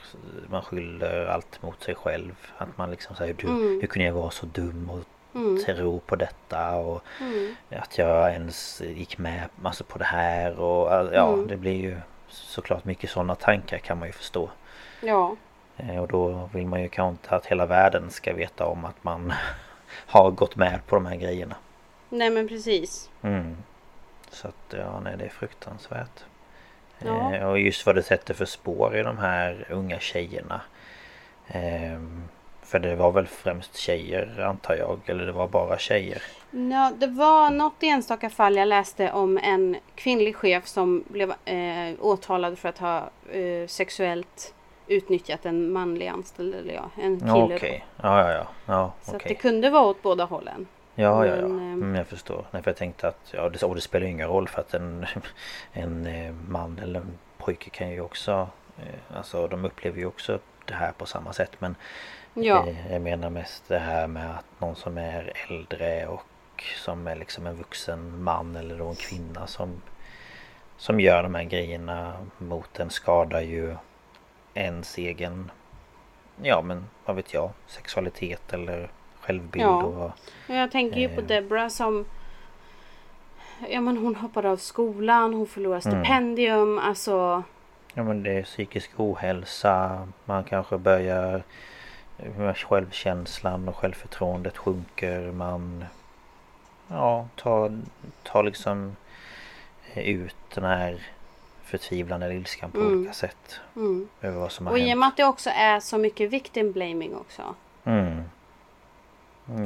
man 0.50 0.62
skyller 0.62 1.26
allt 1.26 1.62
mot 1.62 1.82
sig 1.82 1.94
själv. 1.94 2.34
Att 2.58 2.78
man 2.78 2.90
liksom 2.90 3.16
säger 3.16 3.34
hur, 3.38 3.50
mm. 3.50 3.80
hur 3.80 3.86
kunde 3.86 4.06
jag 4.06 4.14
vara 4.14 4.30
så 4.30 4.46
dum 4.46 4.90
och 4.90 4.98
mm. 5.34 5.64
tro 5.64 6.00
på 6.00 6.16
detta 6.16 6.74
och 6.74 7.02
mm. 7.20 7.54
att 7.70 7.98
jag 7.98 8.32
ens 8.32 8.80
gick 8.80 9.18
med 9.18 9.48
alltså 9.62 9.84
på 9.84 9.98
det 9.98 10.04
här 10.04 10.60
och 10.60 11.14
ja 11.14 11.32
mm. 11.32 11.46
det 11.46 11.56
blir 11.56 11.80
ju 11.80 11.96
såklart 12.28 12.84
mycket 12.84 13.10
sådana 13.10 13.34
tankar 13.34 13.78
kan 13.78 13.98
man 13.98 14.08
ju 14.08 14.12
förstå. 14.12 14.50
Ja. 15.00 15.36
Eh, 15.76 15.96
och 15.96 16.08
då 16.08 16.48
vill 16.52 16.66
man 16.66 16.82
ju 16.82 16.88
kanske 16.88 17.10
inte 17.10 17.36
att 17.36 17.46
hela 17.46 17.66
världen 17.66 18.10
ska 18.10 18.34
veta 18.34 18.66
om 18.66 18.84
att 18.84 19.04
man 19.04 19.32
har 20.06 20.30
gått 20.30 20.56
med 20.56 20.80
på 20.86 20.94
de 20.94 21.06
här 21.06 21.16
grejerna. 21.16 21.56
Nej 22.08 22.30
men 22.30 22.48
precis. 22.48 23.10
Mm. 23.22 23.56
Så 24.30 24.48
att 24.48 24.74
ja, 24.78 25.00
nej 25.00 25.16
det 25.18 25.24
är 25.24 25.28
fruktansvärt. 25.28 26.24
Ja. 26.98 27.34
Eh, 27.34 27.48
och 27.48 27.60
just 27.60 27.86
vad 27.86 27.94
det 27.94 28.02
sätter 28.02 28.34
för 28.34 28.44
spår 28.44 28.96
i 28.96 29.02
de 29.02 29.18
här 29.18 29.66
unga 29.70 29.98
tjejerna. 29.98 30.60
Eh, 31.46 32.00
för 32.70 32.78
det 32.78 32.94
var 32.94 33.12
väl 33.12 33.26
främst 33.26 33.76
tjejer 33.76 34.40
antar 34.40 34.74
jag. 34.74 35.00
Eller 35.06 35.26
det 35.26 35.32
var 35.32 35.48
bara 35.48 35.78
tjejer. 35.78 36.22
Ja, 36.50 36.92
det 36.98 37.06
var 37.06 37.50
något 37.50 37.82
enstaka 37.82 38.30
fall 38.30 38.56
jag 38.56 38.68
läste 38.68 39.12
om 39.12 39.38
en 39.38 39.76
kvinnlig 39.94 40.36
chef 40.36 40.66
som 40.66 41.04
blev 41.08 41.30
eh, 41.44 41.94
åtalad 42.00 42.58
för 42.58 42.68
att 42.68 42.78
ha 42.78 43.10
eh, 43.32 43.66
sexuellt 43.66 44.54
utnyttjat 44.86 45.46
en 45.46 45.72
manlig 45.72 46.06
anställd. 46.06 46.54
Eller 46.54 46.74
ja, 46.74 46.90
en 47.02 47.20
kille. 47.20 47.32
Okej, 47.32 47.56
okay. 47.56 47.80
ja, 48.02 48.20
ja, 48.20 48.32
ja. 48.32 48.46
ja 48.66 48.92
Så 49.02 49.16
okay. 49.16 49.28
det 49.28 49.34
kunde 49.34 49.70
vara 49.70 49.86
åt 49.86 50.02
båda 50.02 50.24
hållen. 50.24 50.66
Ja, 50.94 51.26
ja, 51.26 51.36
ja. 51.36 51.48
Men, 51.48 51.58
eh, 51.58 51.72
mm, 51.72 51.94
jag 51.94 52.06
förstår. 52.06 52.44
Nej, 52.50 52.62
för 52.62 52.70
jag 52.70 52.76
tänkte 52.76 53.08
att 53.08 53.30
ja, 53.30 53.48
det, 53.48 53.62
och 53.62 53.74
det 53.74 53.80
spelar 53.80 54.06
ingen 54.06 54.28
roll 54.28 54.48
för 54.48 54.60
att 54.60 54.74
en, 54.74 55.06
en 55.72 56.06
eh, 56.06 56.32
man 56.48 56.78
eller 56.82 57.00
en 57.00 57.18
pojke 57.38 57.70
kan 57.70 57.90
ju 57.90 58.00
också 58.00 58.48
eh, 58.78 59.16
Alltså 59.16 59.46
de 59.46 59.64
upplever 59.64 59.98
ju 59.98 60.06
också 60.06 60.38
det 60.64 60.74
här 60.74 60.92
på 60.92 61.06
samma 61.06 61.32
sätt 61.32 61.52
men 61.58 61.76
Ja. 62.34 62.66
Eh, 62.66 62.92
jag 62.92 63.02
menar 63.02 63.30
mest 63.30 63.68
det 63.68 63.78
här 63.78 64.06
med 64.06 64.30
att 64.30 64.60
någon 64.60 64.76
som 64.76 64.98
är 64.98 65.32
äldre 65.48 66.06
och 66.06 66.24
som 66.76 67.06
är 67.06 67.16
liksom 67.16 67.46
en 67.46 67.56
vuxen 67.56 68.22
man 68.22 68.56
eller 68.56 68.78
då 68.78 68.88
en 68.88 68.94
kvinna 68.94 69.46
som 69.46 69.82
som 70.76 71.00
gör 71.00 71.22
de 71.22 71.34
här 71.34 71.44
grejerna 71.44 72.12
mot 72.38 72.80
en 72.80 72.90
skadar 72.90 73.40
ju 73.40 73.76
ens 74.54 74.98
egen 74.98 75.50
ja 76.42 76.62
men 76.62 76.86
vad 77.04 77.16
vet 77.16 77.34
jag 77.34 77.50
sexualitet 77.66 78.52
eller 78.52 78.90
självbild 79.20 79.64
ja. 79.64 79.82
och 79.82 80.12
Jag 80.46 80.70
tänker 80.70 81.00
ju 81.00 81.08
på 81.08 81.20
eh, 81.20 81.26
Debra 81.26 81.70
som 81.70 82.04
Ja 83.68 83.80
men 83.80 83.96
hon 83.96 84.16
hoppade 84.16 84.50
av 84.50 84.56
skolan, 84.56 85.34
hon 85.34 85.46
förlorade 85.46 85.88
mm. 85.90 86.04
stipendium, 86.04 86.72
mm. 86.72 86.78
alltså 86.78 87.42
Ja 87.94 88.02
men 88.02 88.22
det 88.22 88.32
är 88.32 88.42
psykisk 88.42 88.90
ohälsa, 88.96 90.08
man 90.24 90.44
kanske 90.44 90.78
börjar 90.78 91.42
Självkänslan 92.54 93.68
och 93.68 93.76
självförtroendet 93.76 94.56
sjunker. 94.56 95.32
Man 95.32 95.84
ja, 96.88 97.28
tar, 97.36 97.78
tar 98.22 98.42
liksom 98.42 98.96
ut 99.94 100.36
den 100.54 100.64
här 100.64 101.06
förtvivlan 101.62 102.22
eller 102.22 102.34
ilskan 102.34 102.70
på 102.70 102.80
mm. 102.80 102.98
olika 102.98 103.12
sätt. 103.12 103.60
Mm. 103.76 104.08
Över 104.20 104.38
vad 104.38 104.52
som 104.52 104.66
har 104.66 104.72
och 104.72 104.78
hänt. 104.78 104.90
i 104.90 104.94
och 104.94 104.98
med 104.98 105.08
att 105.08 105.16
det 105.16 105.24
också 105.24 105.50
är 105.50 105.80
så 105.80 105.98
mycket 105.98 106.30
victim 106.30 106.72
blaming 106.72 107.16
också. 107.16 107.54
Mm. 107.84 108.22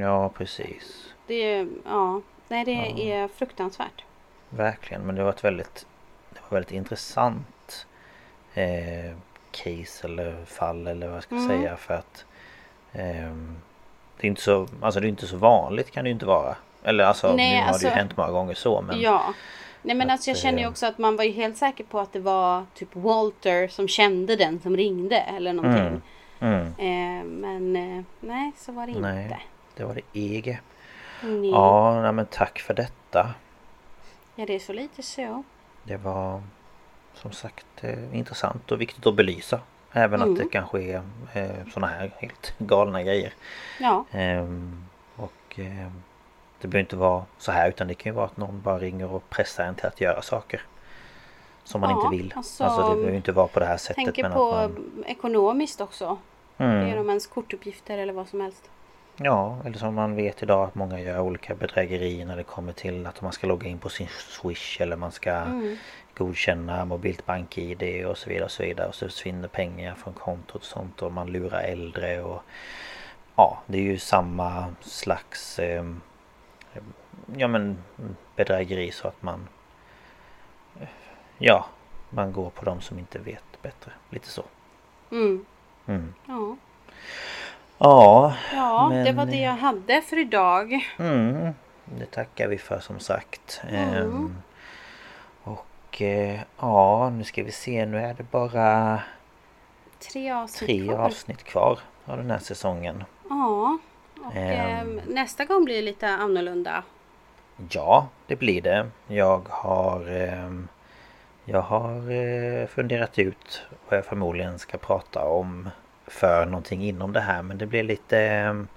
Ja 0.01 0.29
precis. 0.29 1.15
Det 1.27 1.35
är, 1.35 1.69
ja, 1.85 2.21
nej 2.49 2.65
det 2.65 2.73
ja. 2.73 3.15
är 3.15 3.29
fruktansvärt. 3.29 4.05
Verkligen 4.51 5.03
men 5.03 5.15
det 5.15 5.23
var 5.23 5.31
ett 5.31 5.45
väldigt 5.45 5.87
Det 6.31 6.41
var 6.49 6.57
väldigt 6.57 6.73
intressant 6.73 7.87
eh, 8.55 9.17
Case 9.51 10.07
eller 10.07 10.45
fall 10.45 10.87
eller 10.87 11.07
vad 11.07 11.17
jag 11.17 11.23
ska 11.23 11.35
mm. 11.35 11.49
säga 11.49 11.77
för 11.77 11.95
att 11.95 12.25
det 14.17 14.27
är 14.27 14.27
inte 14.27 14.43
så, 14.43 14.69
alltså 14.81 15.01
det 15.01 15.07
är 15.07 15.09
inte 15.09 15.27
så 15.27 15.37
vanligt 15.37 15.91
kan 15.91 16.05
det 16.05 16.09
ju 16.09 16.13
inte 16.15 16.27
vara. 16.27 16.57
Eller 16.83 17.05
alltså 17.05 17.37
Nej, 17.37 17.51
nu 17.51 17.61
har 17.61 17.69
alltså, 17.69 17.79
det 17.79 17.85
ju 17.85 17.89
alltså- 17.89 17.99
hänt 17.99 18.17
många 18.17 18.31
gånger 18.31 18.55
så 18.55 18.81
men 18.81 19.01
Ja 19.01 19.35
Nej 19.85 19.97
men 19.97 20.07
att, 20.07 20.13
alltså 20.13 20.31
jag 20.31 20.37
känner 20.37 20.59
ju 20.59 20.65
eh, 20.65 20.71
också 20.71 20.87
att 20.87 20.99
man 20.99 21.17
var 21.17 21.25
ju 21.25 21.33
helt 21.33 21.57
säker 21.57 21.85
på 21.85 22.01
att 22.01 22.13
det 22.13 22.21
var 22.21 22.65
typ 22.75 22.89
Walter 22.93 23.69
som 23.69 23.89
kände 23.89 24.37
den 24.37 24.61
som 24.61 24.77
ringde 24.77 25.17
eller 25.17 25.53
någonting. 25.53 26.03
Mm, 26.41 26.73
mm. 26.79 27.21
Eh, 27.21 27.25
men 27.25 27.77
eh, 27.77 28.05
nej 28.21 28.53
så 28.57 28.73
var 28.73 28.87
det 28.87 28.93
inte. 28.93 29.01
Nej, 29.01 29.47
det 29.77 29.85
var 29.85 29.95
det 29.95 30.21
Ege. 30.21 30.61
Nej. 31.23 31.51
Ja 31.51 32.01
nej, 32.03 32.13
men 32.13 32.27
tack 32.27 32.59
för 32.59 32.75
detta. 32.75 33.35
Ja 34.35 34.47
det 34.47 34.55
är 34.55 34.59
så 34.59 34.73
lite 34.73 35.03
så. 35.03 35.43
Det 35.83 35.97
var 35.97 36.43
som 37.15 37.33
sagt 37.33 37.67
eh, 37.85 38.17
intressant 38.17 38.73
och 38.73 38.81
viktigt 38.81 39.07
att 39.07 39.15
belysa. 39.15 39.61
Även 39.97 40.23
mm. 40.23 40.33
att 40.33 40.39
det 40.39 40.49
kanske 40.49 40.83
är 40.83 41.03
eh, 41.33 41.49
sådana 41.73 41.93
här 41.93 42.11
helt 42.19 42.55
galna 42.59 43.03
grejer. 43.03 43.33
Ja. 43.81 44.05
Ehm, 44.11 44.85
och 45.17 45.59
eh, 45.59 45.91
det 46.61 46.69
behöver 46.69 46.81
inte 46.81 46.97
vara 46.97 47.25
så 47.39 47.53
här 47.53 47.69
utan 47.69 47.89
det 47.89 47.95
kan 47.95 48.13
ju 48.13 48.17
vara 48.17 48.27
att 48.27 48.37
någon 48.37 48.63
bara 48.63 48.79
ringer 48.79 49.13
och 49.13 49.31
pressar 49.31 49.65
en 49.65 49.75
till 49.75 49.87
att 49.87 50.01
göra 50.01 50.23
saker. 50.23 50.63
Som 51.65 51.81
man 51.81 51.91
ja, 51.91 51.97
inte 51.97 52.17
vill. 52.17 52.33
Alltså, 52.37 52.65
alltså 52.65 52.89
det 52.89 52.97
behöver 52.97 53.17
inte 53.17 53.33
vara 53.33 53.47
på 53.47 53.61
det 53.61 53.67
här 53.67 53.77
sättet. 53.77 54.05
Tänker 54.05 54.31
på 54.31 54.51
man... 54.51 55.05
ekonomiskt 55.07 55.81
också. 55.81 56.19
Mm. 56.59 56.85
Det 56.85 56.91
är 56.91 57.01
om 57.01 57.09
ens 57.09 57.27
kortuppgifter 57.27 57.99
eller 57.99 58.13
vad 58.13 58.29
som 58.29 58.41
helst. 58.41 58.71
Ja, 59.17 59.59
eller 59.65 59.79
som 59.79 59.95
man 59.95 60.17
vet 60.17 60.43
idag 60.43 60.65
att 60.69 60.75
många 60.75 61.01
gör 61.01 61.21
olika 61.21 61.55
bedrägerier 61.55 62.27
när 62.27 62.37
det 62.37 62.43
kommer 62.43 62.73
till 62.73 63.07
att 63.07 63.21
man 63.21 63.33
ska 63.33 63.47
logga 63.47 63.69
in 63.69 63.79
på 63.79 63.89
sin 63.89 64.09
Swish 64.09 64.81
eller 64.81 64.97
man 64.97 65.13
ska 65.13 65.31
mm 65.31 65.77
godkänna 66.15 66.85
mobilt 66.85 67.27
bank-id 67.27 68.07
och 68.07 68.19
så 68.19 68.29
vidare 68.29 68.45
och 68.45 68.51
så 68.51 68.63
vidare. 68.63 68.89
Och 68.89 68.95
så 68.95 69.09
försvinner 69.09 69.49
pengar 69.49 69.95
från 69.95 70.15
kontot 70.15 70.57
och 70.57 70.65
sånt 70.65 71.03
och 71.03 71.13
man 71.13 71.33
lurar 71.33 71.61
äldre 71.61 72.23
och 72.23 72.43
Ja, 73.37 73.63
det 73.67 73.79
är 73.79 73.83
ju 73.83 73.99
samma 73.99 74.75
slags 74.81 75.59
eh, 75.59 75.85
Ja 77.37 77.49
men 77.49 77.79
bedrägeri 78.37 78.91
så 78.91 79.09
att 79.09 79.23
man 79.23 79.49
Ja 81.39 81.67
man 82.11 82.33
går 82.33 82.51
på 82.51 82.65
de 82.65 82.81
som 82.81 82.99
inte 82.99 83.19
vet 83.19 83.63
bättre. 83.63 83.93
Lite 84.11 84.29
så. 84.29 84.45
Mm. 85.11 85.45
Mm. 85.87 86.15
Ja, 86.27 86.57
Ja, 87.79 88.35
ja 88.53 88.89
men, 88.89 89.05
det 89.05 89.13
var 89.13 89.27
det 89.27 89.41
jag 89.41 89.53
hade 89.57 90.03
för 90.03 90.19
idag. 90.19 90.89
Mm, 90.99 91.55
det 91.85 92.07
tackar 92.11 92.49
vi 92.49 92.59
för 92.59 92.81
som 92.81 92.99
sagt. 93.01 93.63
Ehm, 93.71 94.37
och 95.45 96.03
eh, 96.03 96.41
ja, 96.61 97.11
nu 97.11 97.25
ska 97.25 97.43
vi 97.43 97.53
se. 97.53 97.87
Nu 97.87 97.99
är 97.99 98.15
det 98.15 98.23
bara 98.31 99.01
Tre 100.13 100.31
avsnitt 100.31 100.69
tre 100.69 100.87
kvar. 100.89 100.99
avsnitt 100.99 101.45
kvar 101.45 101.79
av 102.05 102.17
den 102.17 102.31
här 102.31 102.39
säsongen. 102.39 103.05
Ja. 103.29 103.79
Och 104.25 104.37
Ehm. 104.37 104.99
eh, 104.99 105.05
nästa 105.07 105.45
gång 105.45 105.65
blir 105.65 105.77
det 105.77 105.83
lite 105.83 106.09
annorlunda. 106.09 106.83
Ja, 107.71 108.09
det 108.27 108.37
blir 108.37 108.63
det. 108.63 108.87
Jag 109.07 109.47
har 109.49 110.09
ehm, 110.11 110.69
Jag 111.45 111.63
har 111.63 112.11
eh, 112.11 112.67
funderat 112.67 113.19
ut 113.19 113.63
vad 113.89 113.99
jag 113.99 114.05
förmodligen 114.05 114.59
ska 114.59 114.79
prata 114.79 115.25
om 115.25 115.71
för 116.07 116.47
någonting 116.47 116.83
inom 116.83 117.13
det 117.13 117.21
här 117.21 117.43
men 117.43 117.59
det 117.59 117.67
blir 117.67 117.83
lite 117.83 118.19
ehm, 118.19 118.69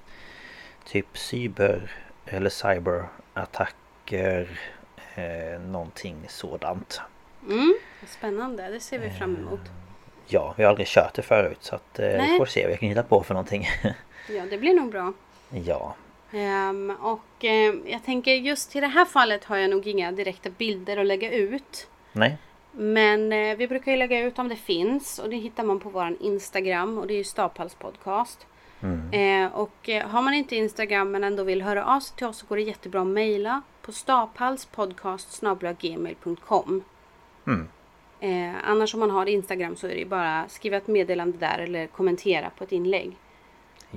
typ 0.85 1.17
cyber 1.17 1.91
eller 2.25 2.49
cyberattacker 2.49 4.59
eh, 5.15 5.59
någonting 5.61 6.15
sådant. 6.27 7.01
Mm, 7.49 7.77
spännande, 8.07 8.69
det 8.69 8.79
ser 8.79 8.99
vi 8.99 9.09
fram 9.09 9.35
emot. 9.35 9.59
Ja, 10.27 10.53
vi 10.57 10.63
har 10.63 10.69
aldrig 10.69 10.87
kört 10.87 11.13
det 11.13 11.21
förut 11.21 11.57
så 11.61 11.75
att 11.75 11.99
eh, 11.99 12.07
vi 12.07 12.37
får 12.37 12.45
se 12.45 12.63
vad 12.63 12.71
jag 12.71 12.79
kan 12.79 12.89
hitta 12.89 13.03
på 13.03 13.23
för 13.23 13.33
någonting. 13.33 13.67
Ja, 14.29 14.43
det 14.49 14.57
blir 14.57 14.73
nog 14.73 14.91
bra. 14.91 15.13
ja. 15.49 15.95
Ehm, 16.31 16.95
och 17.01 17.43
ehm, 17.43 17.83
jag 17.87 18.05
tänker 18.05 18.33
just 18.33 18.75
i 18.75 18.79
det 18.79 18.87
här 18.87 19.05
fallet 19.05 19.43
har 19.43 19.57
jag 19.57 19.69
nog 19.69 19.87
inga 19.87 20.11
direkta 20.11 20.49
bilder 20.49 20.97
att 20.97 21.05
lägga 21.05 21.31
ut. 21.31 21.87
Nej. 22.11 22.37
Men 22.79 23.31
eh, 23.33 23.57
vi 23.57 23.67
brukar 23.67 23.91
ju 23.91 23.97
lägga 23.97 24.19
ut 24.19 24.39
om 24.39 24.47
det 24.47 24.55
finns 24.55 25.19
och 25.19 25.29
det 25.29 25.35
hittar 25.35 25.63
man 25.63 25.79
på 25.79 25.89
våran 25.89 26.17
Instagram 26.19 26.97
och 26.97 27.07
det 27.07 27.13
är 27.13 27.17
ju 27.17 27.23
Staphals 27.23 27.75
podcast. 27.75 28.47
Mm. 28.81 29.45
Eh, 29.45 29.51
och 29.55 29.89
eh, 29.89 30.07
har 30.07 30.21
man 30.21 30.33
inte 30.33 30.55
Instagram 30.55 31.11
men 31.11 31.23
ändå 31.23 31.43
vill 31.43 31.61
höra 31.61 31.85
av 31.85 31.99
sig 31.99 32.17
till 32.17 32.27
oss 32.27 32.37
så 32.37 32.45
går 32.45 32.55
det 32.55 32.61
jättebra 32.61 33.01
att 33.01 33.07
mejla 33.07 33.61
på 33.81 33.91
staphalspodcast.gmail.com 33.91 36.83
Mm. 37.47 37.67
eh, 38.19 38.53
Annars 38.63 38.93
om 38.93 38.99
man 38.99 39.11
har 39.11 39.25
Instagram 39.25 39.75
så 39.75 39.87
är 39.87 39.91
det 39.91 39.99
ju 39.99 40.05
bara 40.05 40.45
skriva 40.49 40.77
ett 40.77 40.87
meddelande 40.87 41.37
där 41.37 41.59
eller 41.59 41.87
kommentera 41.87 42.49
på 42.57 42.63
ett 42.63 42.71
inlägg. 42.71 43.15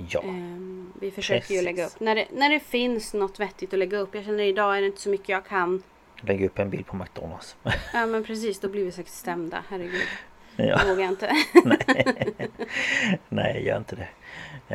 Ja. 0.09 0.21
Ehm, 0.21 0.93
vi 0.99 1.11
försöker 1.11 1.53
ju 1.53 1.61
Precis. 1.61 1.63
lägga 1.63 1.85
upp 1.87 1.99
när 1.99 2.15
det, 2.15 2.27
när 2.33 2.49
det 2.49 2.59
finns 2.59 3.13
något 3.13 3.39
vettigt 3.39 3.73
att 3.73 3.79
lägga 3.79 3.97
upp. 3.97 4.15
Jag 4.15 4.25
känner 4.25 4.43
idag 4.43 4.77
är 4.77 4.81
det 4.81 4.87
inte 4.87 5.01
så 5.01 5.09
mycket 5.09 5.29
jag 5.29 5.45
kan. 5.45 5.83
Lägg 6.21 6.45
upp 6.45 6.59
en 6.59 6.69
bild 6.69 6.85
på 6.85 6.95
McDonalds. 6.95 7.55
Ja 7.93 8.05
men 8.05 8.23
precis, 8.23 8.59
då 8.59 8.69
blir 8.69 8.85
vi 8.85 8.91
säkert 8.91 9.11
stämda. 9.13 9.63
Herregud. 9.69 10.07
Ja. 10.55 10.77
Det 10.77 10.89
vågar 10.89 11.01
jag 11.03 11.11
inte. 11.11 11.31
Nej, 13.29 13.65
gör 13.65 13.77
inte 13.77 13.95
det. 13.95 14.07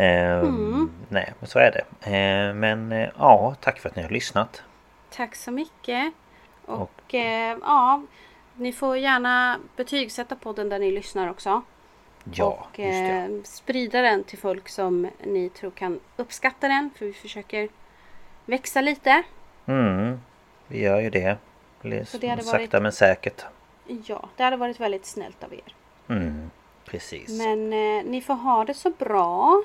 Ehm, 0.01 0.40
Mm. 0.47 0.90
Nej, 1.09 1.32
men 1.40 1.48
så 1.48 1.59
är 1.59 1.70
det. 1.73 2.10
Ehm, 2.10 2.59
men 2.60 2.93
eh, 2.93 3.09
ja, 3.18 3.55
tack 3.60 3.78
för 3.78 3.89
att 3.89 3.97
ni 3.97 4.02
har 4.02 4.10
lyssnat. 4.10 4.62
Tack 5.10 5.35
så 5.35 5.51
mycket. 5.51 6.12
Och 6.64 7.14
eh, 7.14 7.56
ja, 7.62 8.02
ni 8.55 8.73
får 8.73 8.97
gärna 8.98 9.59
betygsätta 9.77 10.36
podden 10.36 10.68
där 10.68 10.78
ni 10.78 10.93
lyssnar 10.93 11.31
också. 11.31 11.62
Ja, 12.32 12.68
och 12.73 12.81
eh, 12.81 13.28
sprida 13.44 14.02
den 14.02 14.24
till 14.24 14.39
folk 14.39 14.68
som 14.68 15.09
ni 15.24 15.48
tror 15.48 15.70
kan 15.70 16.01
uppskatta 16.16 16.68
den. 16.68 16.90
För 16.98 17.06
vi 17.06 17.12
försöker 17.12 17.68
växa 18.44 18.81
lite. 18.81 19.23
Mm, 19.66 20.20
vi 20.69 20.81
gör 20.81 21.01
ju 21.01 21.11
det. 21.11 21.37
Så 22.07 22.19
det 22.19 22.29
hade 22.29 22.43
Sakta 22.43 22.59
varit- 22.59 22.83
men 22.83 22.93
säkert. 22.93 23.45
Ja, 24.07 24.29
det 24.37 24.43
hade 24.43 24.57
varit 24.57 24.81
väldigt 24.81 25.07
snällt 25.07 25.45
av 25.45 25.53
er. 25.55 25.75
Mm, 26.09 26.51
precis. 26.85 27.29
Men 27.31 27.73
eh, 27.73 28.05
ni 28.05 28.21
får 28.27 28.35
ha 28.35 28.65
det 28.65 28.75
så 28.75 28.91
bra. 28.91 29.63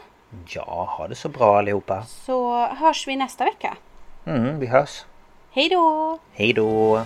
Ja, 0.48 0.96
ha 0.98 1.08
det 1.08 1.16
så 1.16 1.30
bra 1.30 1.58
allihopa. 1.58 2.04
Så 2.04 2.66
hörs 2.66 3.08
vi 3.08 3.16
nästa 3.16 3.46
vecka. 3.46 3.78
Mm, 4.26 4.60
vi 4.60 4.68
hörs. 4.68 5.06
Hej 5.52 5.70
då! 5.70 6.18
Hej 6.34 6.54
då! 6.54 7.06